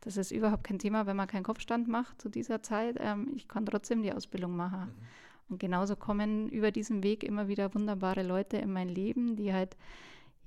das 0.00 0.16
ist 0.16 0.32
überhaupt 0.32 0.64
kein 0.64 0.80
Thema, 0.80 1.06
wenn 1.06 1.16
man 1.16 1.28
keinen 1.28 1.44
Kopfstand 1.44 1.86
macht 1.86 2.20
zu 2.20 2.28
dieser 2.28 2.64
Zeit. 2.64 2.96
Ähm, 2.98 3.30
ich 3.36 3.46
kann 3.46 3.64
trotzdem 3.64 4.02
die 4.02 4.12
Ausbildung 4.12 4.56
machen. 4.56 4.88
Mhm. 4.88 5.50
Und 5.50 5.60
genauso 5.60 5.94
kommen 5.94 6.48
über 6.48 6.72
diesen 6.72 7.04
Weg 7.04 7.22
immer 7.22 7.46
wieder 7.46 7.72
wunderbare 7.74 8.24
Leute 8.24 8.56
in 8.56 8.72
mein 8.72 8.88
Leben, 8.88 9.36
die 9.36 9.52
halt, 9.52 9.76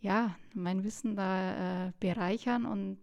ja, 0.02 0.36
mein 0.54 0.84
Wissen 0.84 1.16
da 1.16 1.88
äh, 1.88 1.92
bereichern 2.02 2.66
und 2.66 2.98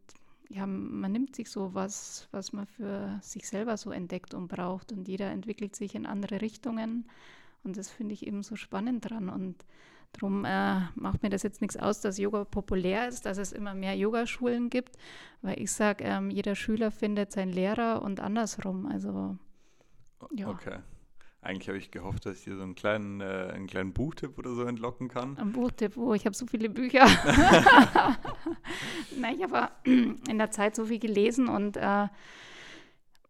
ja, 0.50 0.66
man 0.66 1.10
nimmt 1.10 1.34
sich 1.34 1.50
so 1.50 1.72
was, 1.72 2.28
was 2.30 2.52
man 2.52 2.66
für 2.66 3.18
sich 3.22 3.48
selber 3.48 3.78
so 3.78 3.90
entdeckt 3.90 4.34
und 4.34 4.48
braucht 4.48 4.92
und 4.92 5.08
jeder 5.08 5.30
entwickelt 5.30 5.74
sich 5.74 5.94
in 5.94 6.04
andere 6.04 6.42
Richtungen 6.42 7.06
und 7.64 7.76
das 7.76 7.90
finde 7.90 8.14
ich 8.14 8.26
eben 8.26 8.42
so 8.42 8.56
spannend 8.56 9.10
dran 9.10 9.28
und 9.28 9.64
Darum 10.14 10.44
äh, 10.44 10.80
macht 10.94 11.22
mir 11.22 11.30
das 11.30 11.42
jetzt 11.42 11.60
nichts 11.60 11.76
aus, 11.76 12.00
dass 12.00 12.18
Yoga 12.18 12.44
populär 12.44 13.08
ist, 13.08 13.26
dass 13.26 13.38
es 13.38 13.52
immer 13.52 13.74
mehr 13.74 13.96
Yogaschulen 13.96 14.70
gibt, 14.70 14.96
weil 15.42 15.60
ich 15.60 15.72
sage, 15.72 16.04
ähm, 16.04 16.30
jeder 16.30 16.54
Schüler 16.54 16.90
findet 16.90 17.32
seinen 17.32 17.52
Lehrer 17.52 18.02
und 18.02 18.20
andersrum. 18.20 18.86
Also, 18.86 19.36
ja. 20.32 20.48
Okay. 20.48 20.78
Eigentlich 21.42 21.68
habe 21.68 21.78
ich 21.78 21.90
gehofft, 21.90 22.24
dass 22.24 22.38
ich 22.38 22.44
dir 22.44 22.56
so 22.56 22.62
einen 22.62 22.74
kleinen, 22.74 23.20
äh, 23.20 23.50
einen 23.52 23.66
kleinen 23.66 23.92
Buchtipp 23.92 24.38
oder 24.38 24.54
so 24.54 24.62
entlocken 24.62 25.08
kann. 25.08 25.36
Ein 25.36 25.52
Buchtipp, 25.52 25.96
wo 25.96 26.10
oh, 26.10 26.14
ich 26.14 26.24
habe 26.24 26.34
so 26.34 26.46
viele 26.46 26.70
Bücher. 26.70 27.04
Nein, 29.18 29.36
ich 29.36 29.42
habe 29.42 29.70
in 29.84 30.38
der 30.38 30.50
Zeit 30.52 30.74
so 30.74 30.86
viel 30.86 31.00
gelesen 31.00 31.48
und 31.48 31.76
äh, 31.76 32.06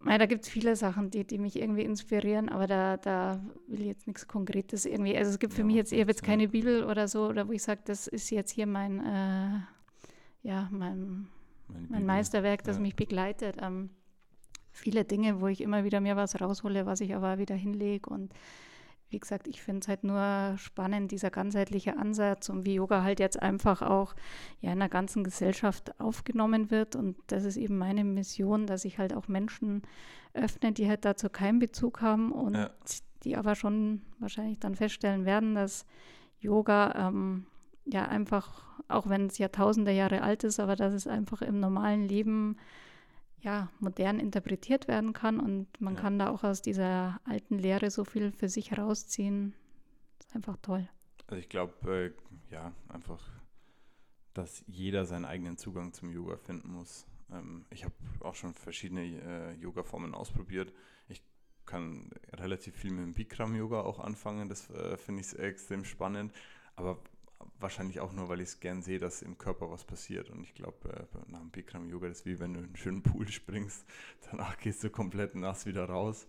ja, 0.07 0.19
da 0.19 0.27
gibt 0.27 0.45
es 0.45 0.51
viele 0.51 0.77
Sachen, 0.77 1.11
die, 1.11 1.25
die 1.25 1.39
mich 1.39 1.57
irgendwie 1.57 1.83
inspirieren, 1.83 2.49
aber 2.49 2.67
da, 2.67 2.97
da 2.97 3.45
will 3.67 3.81
ich 3.81 3.87
jetzt 3.87 4.07
nichts 4.07 4.29
Konkretes 4.29 4.85
irgendwie. 4.85 5.17
Also 5.17 5.31
es 5.31 5.39
gibt 5.39 5.55
für 5.55 5.61
ja, 5.61 5.67
mich 5.67 5.77
jetzt 5.77 5.93
eher 5.93 6.07
jetzt 6.07 6.23
keine 6.23 6.49
Bibel 6.49 6.85
oder 6.85 7.09
so, 7.09 7.27
oder 7.27 7.49
wo 7.49 7.53
ich 7.53 7.63
sage, 7.63 7.81
das 7.85 8.07
ist 8.07 8.31
jetzt 8.31 8.51
hier 8.51 8.67
mein, 8.67 9.01
äh, 9.01 9.61
ja, 10.43 10.69
mein, 10.71 11.29
mein 11.89 12.05
Meisterwerk, 12.05 12.65
das 12.65 12.77
ja. 12.77 12.83
mich 12.83 12.97
begleitet. 12.97 13.57
Ähm, 13.61 13.91
viele 14.73 15.05
Dinge, 15.05 15.41
wo 15.41 15.47
ich 15.47 15.61
immer 15.61 15.85
wieder 15.85 16.01
mir 16.01 16.17
was 16.17 16.41
raushole, 16.41 16.87
was 16.87 17.01
ich 17.01 17.15
aber 17.15 17.39
wieder 17.39 17.55
hinlege 17.55 18.11
und 18.11 18.33
wie 19.11 19.19
gesagt, 19.19 19.47
ich 19.47 19.63
finde 19.63 19.81
es 19.81 19.89
halt 19.89 20.03
nur 20.05 20.57
spannend, 20.59 21.13
dieser 21.13 21.31
ganzheitliche 21.31 21.97
Ansatz 21.97 22.49
und 22.49 22.65
wie 22.65 22.75
Yoga 22.75 23.03
halt 23.03 23.21
jetzt 23.21 23.41
einfach 23.41 23.83
auch 23.83 24.15
ja, 24.61 24.73
in 24.73 24.79
der 24.79 24.89
ganzen 24.89 25.25
Gesellschaft 25.25 25.99
aufgenommen 26.01 26.71
wird. 26.71 26.97
Und 26.97 27.17
das 27.29 27.45
ist 27.45 27.57
eben 27.57 27.79
meine 27.79 28.05
Mission, 28.05 28.67
dass 28.67 28.85
ich 28.85 28.99
halt 28.99 29.15
auch 29.15 29.29
Menschen 29.29 29.83
öffne, 30.33 30.73
die 30.73 30.89
halt 30.89 31.05
dazu 31.05 31.29
keinen 31.29 31.59
Bezug 31.59 32.01
haben 32.01 32.33
und 32.33 32.55
ja. 32.55 32.71
die 33.23 33.37
aber 33.37 33.55
schon 33.55 34.03
wahrscheinlich 34.19 34.59
dann 34.59 34.75
feststellen 34.75 35.25
werden, 35.25 35.55
dass 35.55 35.87
Yoga 36.41 37.09
ähm, 37.09 37.47
ja 37.87 38.07
einfach, 38.07 38.65
auch 38.89 39.09
wenn 39.09 39.27
es 39.27 39.39
Jahrtausende 39.39 39.93
Jahre 39.93 40.23
alt 40.23 40.45
ist, 40.45 40.59
aber 40.59 40.77
dass 40.77 40.93
es 40.93 41.07
einfach 41.07 41.43
im 41.43 41.61
normalen 41.61 42.09
Leben 42.09 42.57
ja, 43.45 43.69
modern 43.79 44.19
interpretiert 44.19 44.89
werden 44.89 45.13
kann 45.13 45.39
und 45.39 45.69
man 45.81 45.95
ja. 45.95 46.01
kann 46.01 46.19
da 46.19 46.31
auch 46.31 46.45
aus 46.45 46.63
dieser 46.63 47.21
alten 47.25 47.59
Lehre 47.59 47.91
so 47.91 48.05
viel 48.05 48.33
für 48.33 48.49
sich 48.49 48.71
herausziehen. 48.71 49.55
Das 50.19 50.29
ist 50.29 50.35
einfach 50.35 50.57
toll. 50.63 50.89
Also 51.27 51.41
ich 51.41 51.49
glaube, 51.49 52.15
äh, 52.51 52.53
ja, 52.53 52.73
einfach, 52.89 53.23
dass 54.33 54.65
jeder 54.67 55.05
seinen 55.05 55.27
eigenen 55.27 55.59
Zugang 55.59 55.93
zum 55.93 56.11
Yoga 56.11 56.37
finden 56.39 56.73
muss. 56.73 57.07
Ähm, 57.31 57.67
ich 57.71 57.85
habe 57.85 57.95
auch 58.21 58.35
schon 58.35 58.55
verschiedene 58.55 59.03
äh, 59.03 59.53
Yoga-Formen 59.61 60.15
ausprobiert. 60.15 60.73
Ich 61.09 61.23
kann 61.67 62.11
relativ 62.33 62.75
viel 62.77 62.93
mit 62.93 63.05
dem 63.05 63.15
Bikram-Yoga 63.15 63.83
auch 63.83 64.01
anfangen, 64.01 64.49
das 64.49 64.71
äh, 64.71 64.97
finde 64.97 65.21
ich 65.21 65.39
extrem 65.39 65.85
spannend. 65.85 66.33
Aber 66.77 66.99
wahrscheinlich 67.59 68.01
auch 68.01 68.13
nur, 68.13 68.29
weil 68.29 68.41
ich 68.41 68.49
es 68.49 68.61
gern 68.61 68.83
sehe, 68.83 68.99
dass 68.99 69.23
im 69.23 69.39
Körper 69.39 69.71
was 69.71 69.85
passiert. 69.85 70.31
Und 70.31 70.43
ich 70.43 70.55
glaube, 70.55 70.89
äh, 70.89 71.31
nach 71.31 71.41
dem 71.41 71.51
Bikram 71.51 71.89
Yoga 71.89 72.09
ist 72.09 72.27
wie 72.27 72.39
wenn 72.41 72.55
du 72.55 72.61
in 72.61 72.67
einen 72.67 72.77
schönen 72.77 73.03
Pool 73.03 73.29
springst, 73.31 73.85
danach 74.31 74.59
gehst 74.59 74.83
du 74.85 74.91
komplett 74.91 75.35
nass 75.35 75.67
wieder 75.67 75.85
raus. 75.87 76.27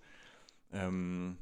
Ähm, 0.71 1.37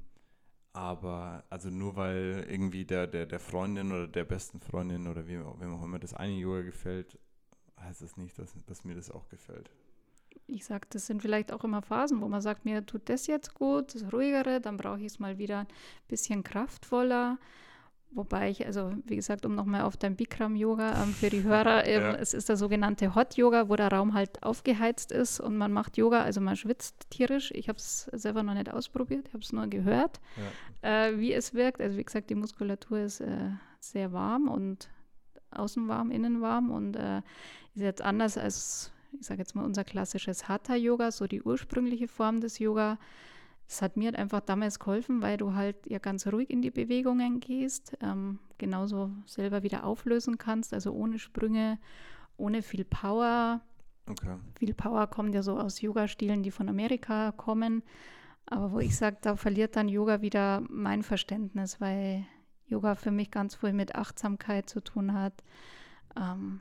aber 0.73 1.43
also 1.49 1.69
nur 1.69 1.95
weil 1.95 2.45
irgendwie 2.49 2.85
der, 2.85 3.05
der, 3.05 3.27
der 3.27 3.39
Freundin 3.39 3.91
oder 3.91 4.07
der 4.07 4.23
besten 4.23 4.59
Freundin 4.59 5.07
oder 5.07 5.27
wie, 5.27 5.37
wem 5.37 5.73
auch 5.75 5.83
immer 5.83 5.99
das 5.99 6.15
eine 6.15 6.33
Yoga 6.33 6.61
gefällt, 6.61 7.19
heißt 7.79 8.01
das 8.01 8.17
nicht, 8.17 8.37
dass, 8.39 8.53
dass 8.65 8.83
mir 8.83 8.95
das 8.95 9.11
auch 9.11 9.29
gefällt. 9.29 9.69
Ich 10.47 10.65
sage, 10.65 10.87
das 10.89 11.05
sind 11.05 11.21
vielleicht 11.21 11.51
auch 11.51 11.63
immer 11.63 11.81
Phasen, 11.81 12.21
wo 12.21 12.27
man 12.27 12.41
sagt, 12.41 12.65
mir 12.65 12.85
tut 12.85 13.07
das 13.07 13.27
jetzt 13.27 13.53
gut, 13.53 13.93
das 13.93 14.11
Ruhigere, 14.11 14.59
dann 14.59 14.77
brauche 14.77 14.99
ich 14.99 15.05
es 15.05 15.19
mal 15.19 15.37
wieder 15.37 15.59
ein 15.59 15.67
bisschen 16.07 16.43
kraftvoller. 16.43 17.37
Wobei 18.15 18.51
ich, 18.51 18.65
also 18.65 18.93
wie 19.05 19.15
gesagt, 19.15 19.43
um 19.45 19.55
nochmal 19.55 19.81
auf 19.81 19.97
dein 19.97 20.15
Bikram-Yoga 20.15 21.01
ähm, 21.01 21.13
für 21.13 21.31
die 21.31 21.41
Hörer, 21.41 21.85
ähm, 21.87 22.01
ja. 22.01 22.13
es 22.15 22.35
ist 22.35 22.47
der 22.47 22.57
sogenannte 22.57 23.15
Hot-Yoga, 23.15 23.69
wo 23.69 23.75
der 23.75 23.91
Raum 23.91 24.13
halt 24.13 24.43
aufgeheizt 24.43 25.11
ist 25.11 25.39
und 25.39 25.57
man 25.57 25.71
macht 25.71 25.97
Yoga, 25.97 26.21
also 26.21 26.39
man 26.39 26.55
schwitzt 26.55 27.09
tierisch. 27.09 27.51
Ich 27.55 27.69
habe 27.69 27.77
es 27.77 28.03
selber 28.11 28.43
noch 28.43 28.53
nicht 28.53 28.71
ausprobiert, 28.71 29.27
ich 29.27 29.33
habe 29.33 29.43
es 29.43 29.51
nur 29.51 29.65
gehört, 29.65 30.19
ja. 30.81 31.07
äh, 31.07 31.19
wie 31.19 31.33
es 31.33 31.55
wirkt. 31.55 31.81
Also 31.81 31.97
wie 31.97 32.03
gesagt, 32.03 32.29
die 32.29 32.35
Muskulatur 32.35 32.99
ist 32.99 33.19
äh, 33.19 33.49
sehr 33.79 34.13
warm 34.13 34.47
und 34.47 34.89
außen 35.49 35.87
warm, 35.87 36.11
innen 36.11 36.41
warm 36.41 36.69
und 36.69 36.95
äh, 36.95 37.17
ist 37.73 37.81
jetzt 37.81 38.01
anders 38.03 38.37
als, 38.37 38.91
ich 39.19 39.25
sage 39.25 39.39
jetzt 39.39 39.55
mal, 39.55 39.65
unser 39.65 39.83
klassisches 39.83 40.47
Hatha-Yoga, 40.47 41.11
so 41.11 41.25
die 41.25 41.41
ursprüngliche 41.41 42.07
Form 42.07 42.41
des 42.41 42.59
Yoga. 42.59 42.99
Das 43.67 43.81
hat 43.81 43.97
mir 43.97 44.05
halt 44.05 44.17
einfach 44.17 44.41
damals 44.41 44.79
geholfen, 44.79 45.21
weil 45.21 45.37
du 45.37 45.53
halt 45.53 45.77
ja 45.87 45.99
ganz 45.99 46.27
ruhig 46.27 46.49
in 46.49 46.61
die 46.61 46.71
Bewegungen 46.71 47.39
gehst, 47.39 47.97
ähm, 48.01 48.39
genauso 48.57 49.11
selber 49.25 49.63
wieder 49.63 49.83
auflösen 49.83 50.37
kannst, 50.37 50.73
also 50.73 50.91
ohne 50.91 51.17
Sprünge 51.17 51.79
ohne 52.37 52.61
viel 52.61 52.85
Power. 52.85 53.61
Okay. 54.09 54.35
Viel 54.57 54.73
Power 54.73 55.07
kommt 55.07 55.33
ja 55.33 55.43
so 55.43 55.57
aus 55.57 55.81
Yoga-Stilen, 55.81 56.43
die 56.43 56.51
von 56.51 56.69
Amerika 56.69 57.31
kommen. 57.31 57.83
Aber 58.45 58.71
wo 58.71 58.79
ich 58.79 58.97
sage, 58.97 59.17
da 59.21 59.35
verliert 59.35 59.75
dann 59.75 59.87
Yoga 59.87 60.21
wieder 60.21 60.61
mein 60.69 61.03
Verständnis, 61.03 61.79
weil 61.79 62.25
Yoga 62.65 62.95
für 62.95 63.11
mich 63.11 63.31
ganz 63.31 63.55
viel 63.55 63.73
mit 63.73 63.95
Achtsamkeit 63.95 64.69
zu 64.69 64.81
tun 64.81 65.13
hat. 65.13 65.43
Ähm, 66.17 66.59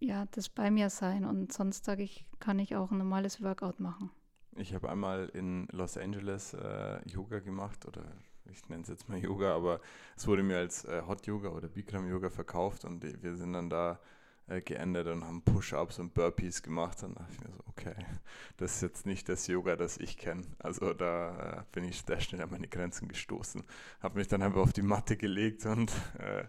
ja, 0.00 0.26
das 0.32 0.48
bei 0.48 0.70
mir 0.70 0.90
sein. 0.90 1.24
Und 1.24 1.52
sonst 1.52 1.84
sage 1.84 2.02
ich, 2.02 2.26
kann 2.40 2.58
ich 2.58 2.74
auch 2.74 2.90
ein 2.90 2.98
normales 2.98 3.42
Workout 3.42 3.78
machen. 3.78 4.10
Ich 4.56 4.74
habe 4.74 4.90
einmal 4.90 5.30
in 5.32 5.66
Los 5.72 5.96
Angeles 5.96 6.54
äh, 6.54 7.00
Yoga 7.08 7.38
gemacht 7.38 7.86
oder 7.86 8.04
ich 8.50 8.68
nenne 8.68 8.82
es 8.82 8.88
jetzt 8.88 9.08
mal 9.08 9.18
Yoga, 9.22 9.54
aber 9.54 9.80
es 10.16 10.26
wurde 10.26 10.42
mir 10.42 10.58
als 10.58 10.84
äh, 10.84 11.02
Hot 11.06 11.26
Yoga 11.26 11.50
oder 11.50 11.68
Bikram 11.68 12.08
Yoga 12.08 12.30
verkauft 12.30 12.84
und 12.84 13.02
wir 13.22 13.36
sind 13.36 13.54
dann 13.54 13.70
da 13.70 13.98
äh, 14.48 14.60
geendet 14.60 15.06
und 15.06 15.24
haben 15.24 15.42
Push-Ups 15.42 15.98
und 15.98 16.14
Burpees 16.14 16.62
gemacht. 16.62 17.02
Dann 17.02 17.14
dachte 17.14 17.32
ich 17.32 17.40
mir 17.40 17.52
so, 17.52 17.62
okay, 17.66 17.94
das 18.56 18.76
ist 18.76 18.82
jetzt 18.82 19.06
nicht 19.06 19.28
das 19.28 19.46
Yoga, 19.46 19.76
das 19.76 19.98
ich 19.98 20.18
kenne. 20.18 20.42
Also 20.58 20.92
da 20.92 21.60
äh, 21.60 21.62
bin 21.72 21.84
ich 21.84 22.02
sehr 22.02 22.20
schnell 22.20 22.42
an 22.42 22.50
meine 22.50 22.68
Grenzen 22.68 23.08
gestoßen. 23.08 23.62
Habe 24.00 24.18
mich 24.18 24.28
dann 24.28 24.42
einfach 24.42 24.60
auf 24.60 24.72
die 24.72 24.82
Matte 24.82 25.16
gelegt 25.16 25.64
und 25.66 25.92
äh, 26.18 26.44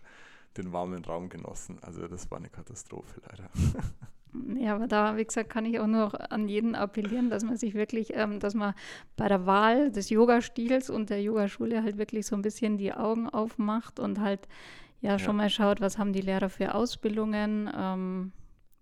den 0.58 0.74
warmen 0.74 1.06
Raum 1.06 1.30
genossen. 1.30 1.80
Also 1.82 2.08
das 2.08 2.30
war 2.32 2.40
eine 2.40 2.50
Katastrophe 2.50 3.22
leider. 3.28 3.50
Ja, 4.58 4.76
aber 4.76 4.88
da, 4.88 5.16
wie 5.18 5.26
gesagt, 5.26 5.50
kann 5.50 5.66
ich 5.66 5.80
auch 5.80 5.88
nur 5.88 6.32
an 6.32 6.48
jeden 6.48 6.76
appellieren, 6.76 7.30
dass 7.30 7.44
man 7.44 7.58
sich 7.58 7.74
wirklich, 7.74 8.16
ähm, 8.16 8.40
dass 8.40 8.54
man 8.56 8.74
bei 9.16 9.28
der 9.28 9.46
Wahl 9.46 9.92
des 9.92 10.10
Yoga-Stils 10.10 10.90
und 10.90 11.10
der 11.10 11.22
Yogaschule 11.22 11.84
halt 11.84 11.98
wirklich 11.98 12.26
so 12.26 12.36
ein 12.36 12.42
bisschen 12.42 12.78
die 12.78 12.94
Augen 12.94 13.30
aufmacht 13.30 14.00
und 14.00 14.20
halt 14.20 14.48
ja 15.02 15.20
schon 15.20 15.36
ja. 15.38 15.44
mal 15.44 15.50
schaut, 15.50 15.82
was 15.82 15.98
haben 15.98 16.14
die 16.14 16.22
Lehrer 16.22 16.50
für 16.50 16.74
Ausbildungen. 16.74 17.70
Ähm, 17.76 18.32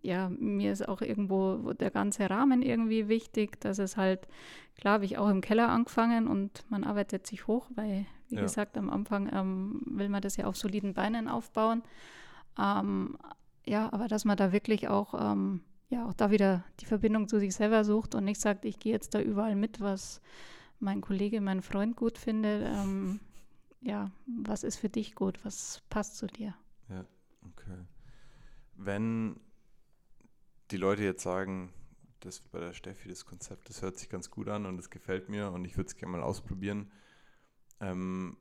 ja, 0.01 0.29
mir 0.29 0.71
ist 0.71 0.87
auch 0.87 1.01
irgendwo 1.01 1.73
der 1.73 1.91
ganze 1.91 2.29
Rahmen 2.29 2.61
irgendwie 2.61 3.07
wichtig, 3.07 3.59
dass 3.59 3.77
es 3.77 3.97
halt, 3.97 4.27
klar, 4.75 4.95
habe 4.95 5.05
ich 5.05 5.17
auch 5.17 5.29
im 5.29 5.41
Keller 5.41 5.69
angefangen 5.69 6.27
und 6.27 6.63
man 6.69 6.83
arbeitet 6.83 7.27
sich 7.27 7.47
hoch, 7.47 7.69
weil, 7.75 8.05
wie 8.29 8.35
ja. 8.35 8.41
gesagt, 8.41 8.77
am 8.77 8.89
Anfang 8.89 9.29
ähm, 9.31 9.81
will 9.85 10.09
man 10.09 10.21
das 10.21 10.37
ja 10.37 10.45
auf 10.45 10.57
soliden 10.57 10.93
Beinen 10.93 11.27
aufbauen. 11.27 11.83
Ähm, 12.59 13.17
ja, 13.65 13.91
aber 13.93 14.07
dass 14.07 14.25
man 14.25 14.37
da 14.37 14.51
wirklich 14.51 14.87
auch, 14.87 15.13
ähm, 15.13 15.61
ja, 15.89 16.05
auch 16.05 16.13
da 16.13 16.31
wieder 16.31 16.63
die 16.79 16.85
Verbindung 16.85 17.27
zu 17.27 17.39
sich 17.39 17.53
selber 17.53 17.83
sucht 17.83 18.15
und 18.15 18.25
nicht 18.25 18.39
sagt, 18.39 18.65
ich 18.65 18.79
gehe 18.79 18.93
jetzt 18.93 19.13
da 19.13 19.21
überall 19.21 19.55
mit, 19.55 19.81
was 19.81 20.21
mein 20.79 21.01
Kollege, 21.01 21.41
mein 21.41 21.61
Freund 21.61 21.95
gut 21.95 22.17
findet. 22.17 22.65
Ähm, 22.65 23.19
ja, 23.81 24.11
was 24.25 24.63
ist 24.63 24.77
für 24.77 24.89
dich 24.89 25.15
gut? 25.15 25.43
Was 25.43 25.81
passt 25.89 26.17
zu 26.17 26.27
dir? 26.27 26.55
Ja, 26.89 27.05
okay. 27.45 27.85
Wenn 28.75 29.39
die 30.71 30.77
Leute 30.77 31.03
jetzt 31.03 31.23
sagen, 31.23 31.73
das 32.19 32.39
bei 32.39 32.59
der 32.59 32.73
Steffi, 32.73 33.09
das 33.09 33.25
Konzept, 33.25 33.69
das 33.69 33.81
hört 33.81 33.97
sich 33.97 34.09
ganz 34.09 34.29
gut 34.29 34.47
an 34.47 34.65
und 34.65 34.79
es 34.79 34.89
gefällt 34.89 35.29
mir 35.29 35.51
und 35.51 35.65
ich 35.65 35.77
würde 35.77 35.87
es 35.87 35.95
gerne 35.95 36.17
mal 36.17 36.23
ausprobieren. 36.23 36.91
Ähm, 37.79 38.37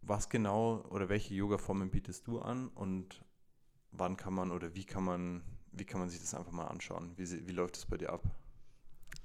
was 0.00 0.28
genau 0.28 0.84
oder 0.90 1.08
welche 1.08 1.34
Yoga-Formen 1.34 1.90
bietest 1.90 2.26
du 2.26 2.40
an 2.40 2.68
und 2.68 3.24
wann 3.92 4.16
kann 4.16 4.34
man 4.34 4.50
oder 4.50 4.74
wie 4.74 4.84
kann 4.84 5.04
man, 5.04 5.42
wie 5.72 5.84
kann 5.84 6.00
man 6.00 6.08
sich 6.08 6.20
das 6.20 6.34
einfach 6.34 6.52
mal 6.52 6.66
anschauen? 6.66 7.12
Wie, 7.16 7.46
wie 7.46 7.52
läuft 7.52 7.76
das 7.76 7.86
bei 7.86 7.96
dir 7.96 8.12
ab? 8.12 8.22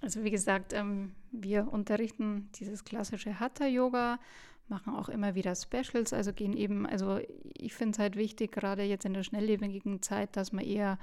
Also 0.01 0.23
wie 0.23 0.31
gesagt, 0.31 0.73
ähm, 0.73 1.13
wir 1.31 1.71
unterrichten 1.71 2.49
dieses 2.55 2.83
klassische 2.83 3.39
Hatha-Yoga, 3.39 4.19
machen 4.67 4.95
auch 4.95 5.09
immer 5.09 5.35
wieder 5.35 5.55
Specials, 5.55 6.13
also 6.13 6.33
gehen 6.33 6.55
eben, 6.55 6.85
also 6.85 7.19
ich 7.53 7.73
finde 7.73 7.93
es 7.93 7.99
halt 7.99 8.15
wichtig, 8.15 8.51
gerade 8.51 8.83
jetzt 8.83 9.05
in 9.05 9.13
der 9.13 9.23
schnelllebigen 9.23 10.01
Zeit, 10.01 10.35
dass 10.35 10.51
man 10.51 10.65
eher 10.65 10.97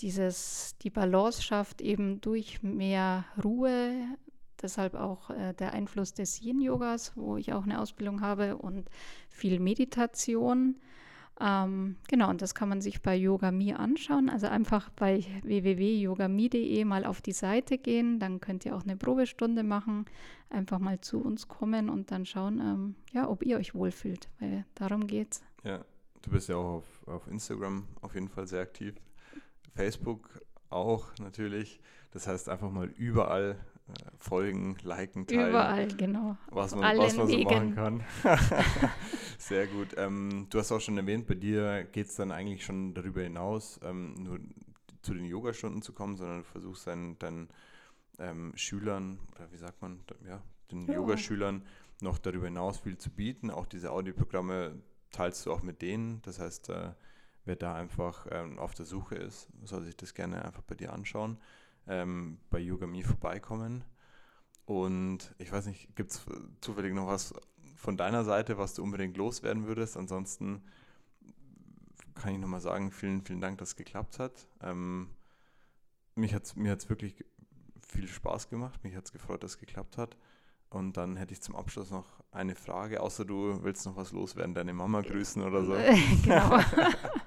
dieses, 0.00 0.76
die 0.82 0.90
Balance 0.90 1.42
schafft, 1.42 1.80
eben 1.80 2.20
durch 2.20 2.62
mehr 2.62 3.24
Ruhe, 3.42 3.92
deshalb 4.60 4.94
auch 4.94 5.30
äh, 5.30 5.52
der 5.54 5.72
Einfluss 5.72 6.14
des 6.14 6.40
Yin-Yogas, 6.40 7.12
wo 7.16 7.36
ich 7.36 7.52
auch 7.52 7.64
eine 7.64 7.80
Ausbildung 7.80 8.20
habe 8.20 8.56
und 8.56 8.88
viel 9.28 9.60
Meditation. 9.60 10.76
Ähm, 11.40 11.96
genau, 12.08 12.30
und 12.30 12.42
das 12.42 12.54
kann 12.54 12.68
man 12.68 12.80
sich 12.80 13.02
bei 13.02 13.16
Yogami 13.16 13.72
anschauen. 13.74 14.28
Also 14.28 14.46
einfach 14.46 14.90
bei 14.90 15.24
www.yogami.de 15.42 16.84
mal 16.84 17.04
auf 17.04 17.20
die 17.20 17.32
Seite 17.32 17.78
gehen. 17.78 18.18
Dann 18.20 18.40
könnt 18.40 18.64
ihr 18.64 18.76
auch 18.76 18.82
eine 18.82 18.96
Probestunde 18.96 19.62
machen. 19.62 20.04
Einfach 20.50 20.78
mal 20.78 21.00
zu 21.00 21.20
uns 21.20 21.48
kommen 21.48 21.88
und 21.88 22.10
dann 22.10 22.24
schauen, 22.24 22.60
ähm, 22.60 22.94
ja, 23.12 23.28
ob 23.28 23.44
ihr 23.44 23.56
euch 23.58 23.74
wohlfühlt, 23.74 24.28
weil 24.38 24.64
darum 24.74 25.06
geht's. 25.06 25.42
Ja, 25.64 25.84
du 26.22 26.30
bist 26.30 26.48
ja 26.48 26.56
auch 26.56 26.76
auf, 26.76 27.08
auf 27.08 27.26
Instagram 27.26 27.88
auf 28.00 28.14
jeden 28.14 28.28
Fall 28.28 28.46
sehr 28.46 28.62
aktiv. 28.62 28.94
Facebook 29.74 30.40
auch 30.70 31.06
natürlich. 31.18 31.80
Das 32.12 32.28
heißt, 32.28 32.48
einfach 32.48 32.70
mal 32.70 32.86
überall 32.86 33.58
folgen, 34.18 34.76
liken, 34.82 35.26
teilen. 35.26 35.50
Überall, 35.50 35.88
genau. 35.88 36.36
Was 36.50 36.74
man, 36.74 36.96
was 36.96 37.16
man 37.16 37.28
so 37.28 37.38
machen 37.38 37.74
kann. 37.74 38.04
Sehr 39.38 39.66
gut. 39.66 39.88
Ähm, 39.96 40.46
du 40.48 40.58
hast 40.58 40.72
auch 40.72 40.80
schon 40.80 40.96
erwähnt, 40.96 41.26
bei 41.26 41.34
dir 41.34 41.84
geht 41.84 42.06
es 42.06 42.16
dann 42.16 42.32
eigentlich 42.32 42.64
schon 42.64 42.94
darüber 42.94 43.22
hinaus, 43.22 43.78
ähm, 43.82 44.14
nur 44.14 44.40
zu 45.02 45.12
den 45.12 45.26
Yogastunden 45.26 45.82
zu 45.82 45.92
kommen, 45.92 46.16
sondern 46.16 46.38
du 46.38 46.44
versuchst 46.44 46.86
deinen, 46.86 47.18
deinen 47.18 47.48
ähm, 48.18 48.52
Schülern, 48.56 49.18
oder 49.34 49.52
wie 49.52 49.58
sagt 49.58 49.82
man, 49.82 50.00
ja, 50.26 50.42
den 50.70 50.86
ja. 50.86 50.94
Yogaschülern 50.94 51.62
noch 52.00 52.18
darüber 52.18 52.46
hinaus 52.46 52.78
viel 52.80 52.96
zu 52.96 53.10
bieten. 53.10 53.50
Auch 53.50 53.66
diese 53.66 53.90
Audioprogramme 53.90 54.80
teilst 55.12 55.44
du 55.44 55.52
auch 55.52 55.62
mit 55.62 55.82
denen. 55.82 56.22
Das 56.22 56.38
heißt, 56.38 56.70
äh, 56.70 56.92
wer 57.44 57.56
da 57.56 57.74
einfach 57.74 58.26
ähm, 58.30 58.58
auf 58.58 58.74
der 58.74 58.86
Suche 58.86 59.16
ist, 59.16 59.48
soll 59.64 59.82
sich 59.82 59.96
das 59.96 60.14
gerne 60.14 60.42
einfach 60.42 60.62
bei 60.62 60.74
dir 60.74 60.92
anschauen 60.92 61.38
ähm, 61.86 62.38
bei 62.50 62.58
Yogami 62.58 63.02
vorbeikommen. 63.02 63.84
Und 64.66 65.34
ich 65.38 65.52
weiß 65.52 65.66
nicht, 65.66 65.94
gibt 65.94 66.12
es 66.12 66.24
zufällig 66.60 66.94
noch 66.94 67.06
was 67.06 67.34
von 67.76 67.96
deiner 67.96 68.24
Seite, 68.24 68.56
was 68.56 68.74
du 68.74 68.82
unbedingt 68.82 69.16
loswerden 69.16 69.66
würdest? 69.66 69.96
Ansonsten 69.96 70.62
kann 72.14 72.32
ich 72.32 72.38
nochmal 72.38 72.60
sagen, 72.60 72.90
vielen, 72.90 73.22
vielen 73.22 73.40
Dank, 73.40 73.58
dass 73.58 73.70
es 73.70 73.76
geklappt 73.76 74.18
hat. 74.18 74.48
Ähm, 74.62 75.10
mich 76.14 76.34
hat's, 76.34 76.56
mir 76.56 76.72
hat 76.72 76.78
es 76.78 76.88
wirklich 76.88 77.24
viel 77.86 78.08
Spaß 78.08 78.48
gemacht. 78.48 78.82
Mich 78.84 78.94
hat 78.96 79.04
es 79.04 79.12
gefreut, 79.12 79.42
dass 79.42 79.52
es 79.52 79.58
geklappt 79.58 79.98
hat. 79.98 80.16
Und 80.70 80.96
dann 80.96 81.16
hätte 81.16 81.32
ich 81.32 81.42
zum 81.42 81.54
Abschluss 81.54 81.90
noch 81.90 82.06
eine 82.32 82.54
Frage, 82.54 83.00
außer 83.00 83.24
du 83.24 83.62
willst 83.62 83.86
noch 83.86 83.96
was 83.96 84.12
loswerden, 84.12 84.54
deine 84.54 84.72
Mama 84.72 85.02
grüßen 85.02 85.42
oder 85.42 85.64
so. 85.64 85.76
genau. 86.22 86.58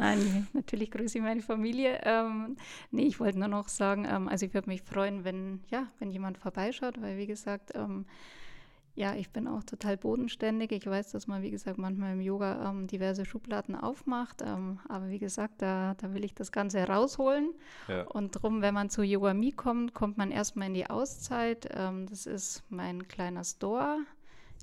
Nein, 0.00 0.48
natürlich 0.54 0.90
grüße 0.90 1.18
ich 1.18 1.24
meine 1.24 1.42
Familie. 1.42 2.00
Ähm, 2.04 2.56
nee, 2.90 3.06
ich 3.06 3.20
wollte 3.20 3.38
nur 3.38 3.48
noch 3.48 3.68
sagen, 3.68 4.06
ähm, 4.10 4.28
also 4.28 4.46
ich 4.46 4.54
würde 4.54 4.68
mich 4.68 4.82
freuen, 4.82 5.24
wenn, 5.24 5.60
ja, 5.70 5.88
wenn 5.98 6.10
jemand 6.10 6.38
vorbeischaut, 6.38 7.00
weil 7.02 7.18
wie 7.18 7.26
gesagt, 7.26 7.72
ähm, 7.74 8.06
ja, 8.94 9.14
ich 9.14 9.30
bin 9.30 9.46
auch 9.46 9.62
total 9.62 9.96
bodenständig. 9.96 10.72
Ich 10.72 10.86
weiß, 10.86 11.12
dass 11.12 11.26
man, 11.26 11.42
wie 11.42 11.50
gesagt, 11.50 11.78
manchmal 11.78 12.12
im 12.12 12.20
Yoga 12.20 12.68
ähm, 12.68 12.86
diverse 12.86 13.24
Schubladen 13.24 13.74
aufmacht. 13.74 14.42
Ähm, 14.42 14.80
aber 14.88 15.08
wie 15.08 15.18
gesagt, 15.18 15.62
da, 15.62 15.94
da 15.94 16.12
will 16.12 16.24
ich 16.24 16.34
das 16.34 16.50
Ganze 16.50 16.82
rausholen. 16.86 17.54
Ja. 17.88 18.02
Und 18.02 18.36
darum, 18.36 18.62
wenn 18.62 18.74
man 18.74 18.90
zu 18.90 19.02
Yoga 19.02 19.32
Me 19.32 19.52
kommt, 19.52 19.94
kommt 19.94 20.18
man 20.18 20.30
erstmal 20.30 20.68
in 20.68 20.74
die 20.74 20.90
Auszeit. 20.90 21.68
Ähm, 21.72 22.06
das 22.06 22.26
ist 22.26 22.64
mein 22.68 23.06
kleiner 23.06 23.44
Store 23.44 23.98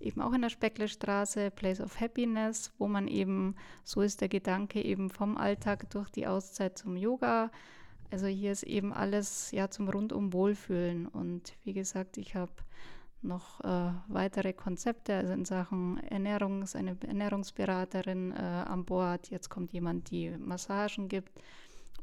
eben 0.01 0.21
auch 0.21 0.33
in 0.33 0.41
der 0.41 0.49
Specklestraße, 0.49 1.51
Place 1.51 1.81
of 1.81 1.99
Happiness, 1.99 2.71
wo 2.77 2.87
man 2.87 3.07
eben, 3.07 3.55
so 3.83 4.01
ist 4.01 4.21
der 4.21 4.29
Gedanke 4.29 4.81
eben 4.81 5.09
vom 5.09 5.37
Alltag 5.37 5.89
durch 5.89 6.09
die 6.09 6.27
Auszeit 6.27 6.77
zum 6.77 6.95
Yoga. 6.95 7.51
Also 8.11 8.27
hier 8.27 8.51
ist 8.51 8.63
eben 8.63 8.93
alles 8.93 9.51
ja 9.51 9.69
zum 9.69 9.89
rundum 9.89 10.33
Wohlfühlen. 10.33 11.07
Und 11.07 11.53
wie 11.63 11.73
gesagt, 11.73 12.17
ich 12.17 12.35
habe 12.35 12.51
noch 13.21 13.59
äh, 13.61 13.91
weitere 14.07 14.53
Konzepte, 14.53 15.15
also 15.15 15.33
in 15.33 15.43
Sachen 15.43 15.97
Ernährung 15.97 16.61
ist 16.61 16.75
eine 16.75 16.95
Ernährungsberaterin 17.05 18.31
äh, 18.31 18.35
an 18.35 18.85
Bord. 18.85 19.29
Jetzt 19.29 19.49
kommt 19.49 19.73
jemand, 19.73 20.11
die 20.11 20.29
Massagen 20.31 21.09
gibt. 21.09 21.31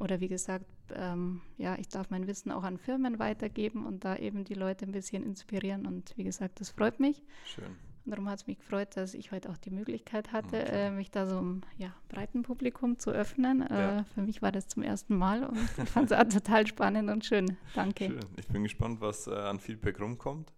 Oder 0.00 0.20
wie 0.20 0.28
gesagt, 0.28 0.66
ähm, 0.92 1.40
ja, 1.56 1.76
ich 1.78 1.88
darf 1.88 2.10
mein 2.10 2.26
Wissen 2.26 2.50
auch 2.50 2.64
an 2.64 2.78
Firmen 2.78 3.18
weitergeben 3.18 3.86
und 3.86 4.04
da 4.04 4.16
eben 4.16 4.44
die 4.44 4.54
Leute 4.54 4.86
ein 4.86 4.92
bisschen 4.92 5.22
inspirieren. 5.22 5.86
Und 5.86 6.12
wie 6.16 6.24
gesagt, 6.24 6.60
das 6.60 6.70
freut 6.70 6.98
mich. 6.98 7.22
Schön. 7.46 7.76
Und 8.04 8.10
darum 8.10 8.28
hat 8.28 8.40
es 8.40 8.46
mich 8.46 8.58
gefreut, 8.58 8.96
dass 8.96 9.14
ich 9.14 9.32
heute 9.32 9.48
auch 9.48 9.56
die 9.56 9.70
Möglichkeit 9.70 10.32
hatte, 10.32 10.60
okay. 10.60 10.88
äh, 10.88 10.90
mich 10.90 11.10
da 11.10 11.26
so 11.26 11.38
einem 11.38 11.62
ja, 11.78 11.94
breiten 12.08 12.42
Publikum 12.42 12.98
zu 12.98 13.10
öffnen. 13.10 13.62
Äh, 13.62 13.74
ja. 13.74 13.98
Äh, 14.00 14.04
für 14.04 14.20
mich 14.20 14.42
war 14.42 14.52
das 14.52 14.68
zum 14.68 14.82
ersten 14.82 15.16
Mal 15.16 15.44
und 15.44 15.56
ich 15.82 15.88
fand 15.88 16.10
es 16.10 16.34
total 16.34 16.66
spannend 16.66 17.08
und 17.08 17.24
schön. 17.24 17.56
Danke. 17.74 18.06
Schön. 18.06 18.20
Ich 18.36 18.48
bin 18.48 18.62
gespannt, 18.62 19.00
was 19.00 19.26
äh, 19.26 19.32
an 19.32 19.58
Feedback 19.58 20.00
rumkommt. 20.00 20.52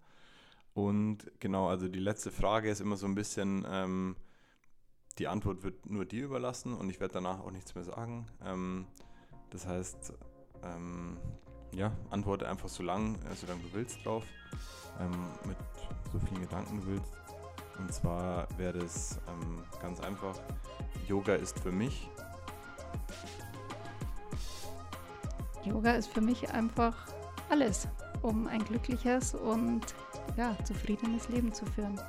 Und 0.74 1.30
genau, 1.40 1.68
also 1.68 1.88
die 1.88 2.01
letzte 2.01 2.30
Frage 2.30 2.68
ist 2.68 2.80
immer 2.80 2.97
so 2.97 3.07
ein 3.07 3.14
bisschen, 3.14 3.64
ähm, 3.70 4.16
die 5.18 5.28
Antwort 5.28 5.62
wird 5.62 5.86
nur 5.88 6.05
dir 6.05 6.24
überlassen 6.24 6.74
und 6.74 6.90
ich 6.90 7.01
werde 7.01 7.14
danach 7.14 7.40
auch 7.40 7.51
nichts 7.51 7.74
mehr 7.74 7.84
sagen. 7.84 8.26
Ähm, 8.44 8.86
das 9.51 9.66
heißt, 9.66 10.12
ähm, 10.64 11.16
ja, 11.72 11.97
antworte 12.11 12.49
einfach 12.49 12.68
so 12.68 12.82
lang, 12.82 13.14
äh, 13.22 13.34
solange 13.34 13.62
du 13.62 13.72
willst 13.72 14.05
drauf, 14.05 14.24
ähm, 15.01 15.28
mit 15.47 15.57
so 16.12 16.18
vielen 16.18 16.42
Gedanken 16.42 16.80
du 16.80 16.86
willst. 16.88 17.26
Und 17.79 17.93
zwar 17.93 18.49
wäre 18.57 18.79
das 18.79 19.18
ähm, 19.29 19.62
ganz 19.81 20.01
einfach, 20.01 20.39
Yoga 21.07 21.35
ist 21.35 21.59
für 21.61 21.72
mich. 21.72 22.09
Yoga 25.64 25.93
ist 25.93 26.09
für 26.09 26.20
mich 26.20 26.51
einfach 26.51 26.95
alles, 27.51 27.89
um 28.22 28.47
ein 28.47 28.64
glückliches 28.64 29.35
und 29.35 29.83
ja, 30.37 30.57
zufriedenes 30.64 31.29
Leben 31.29 31.53
zu 31.53 31.66
führen. 31.66 32.01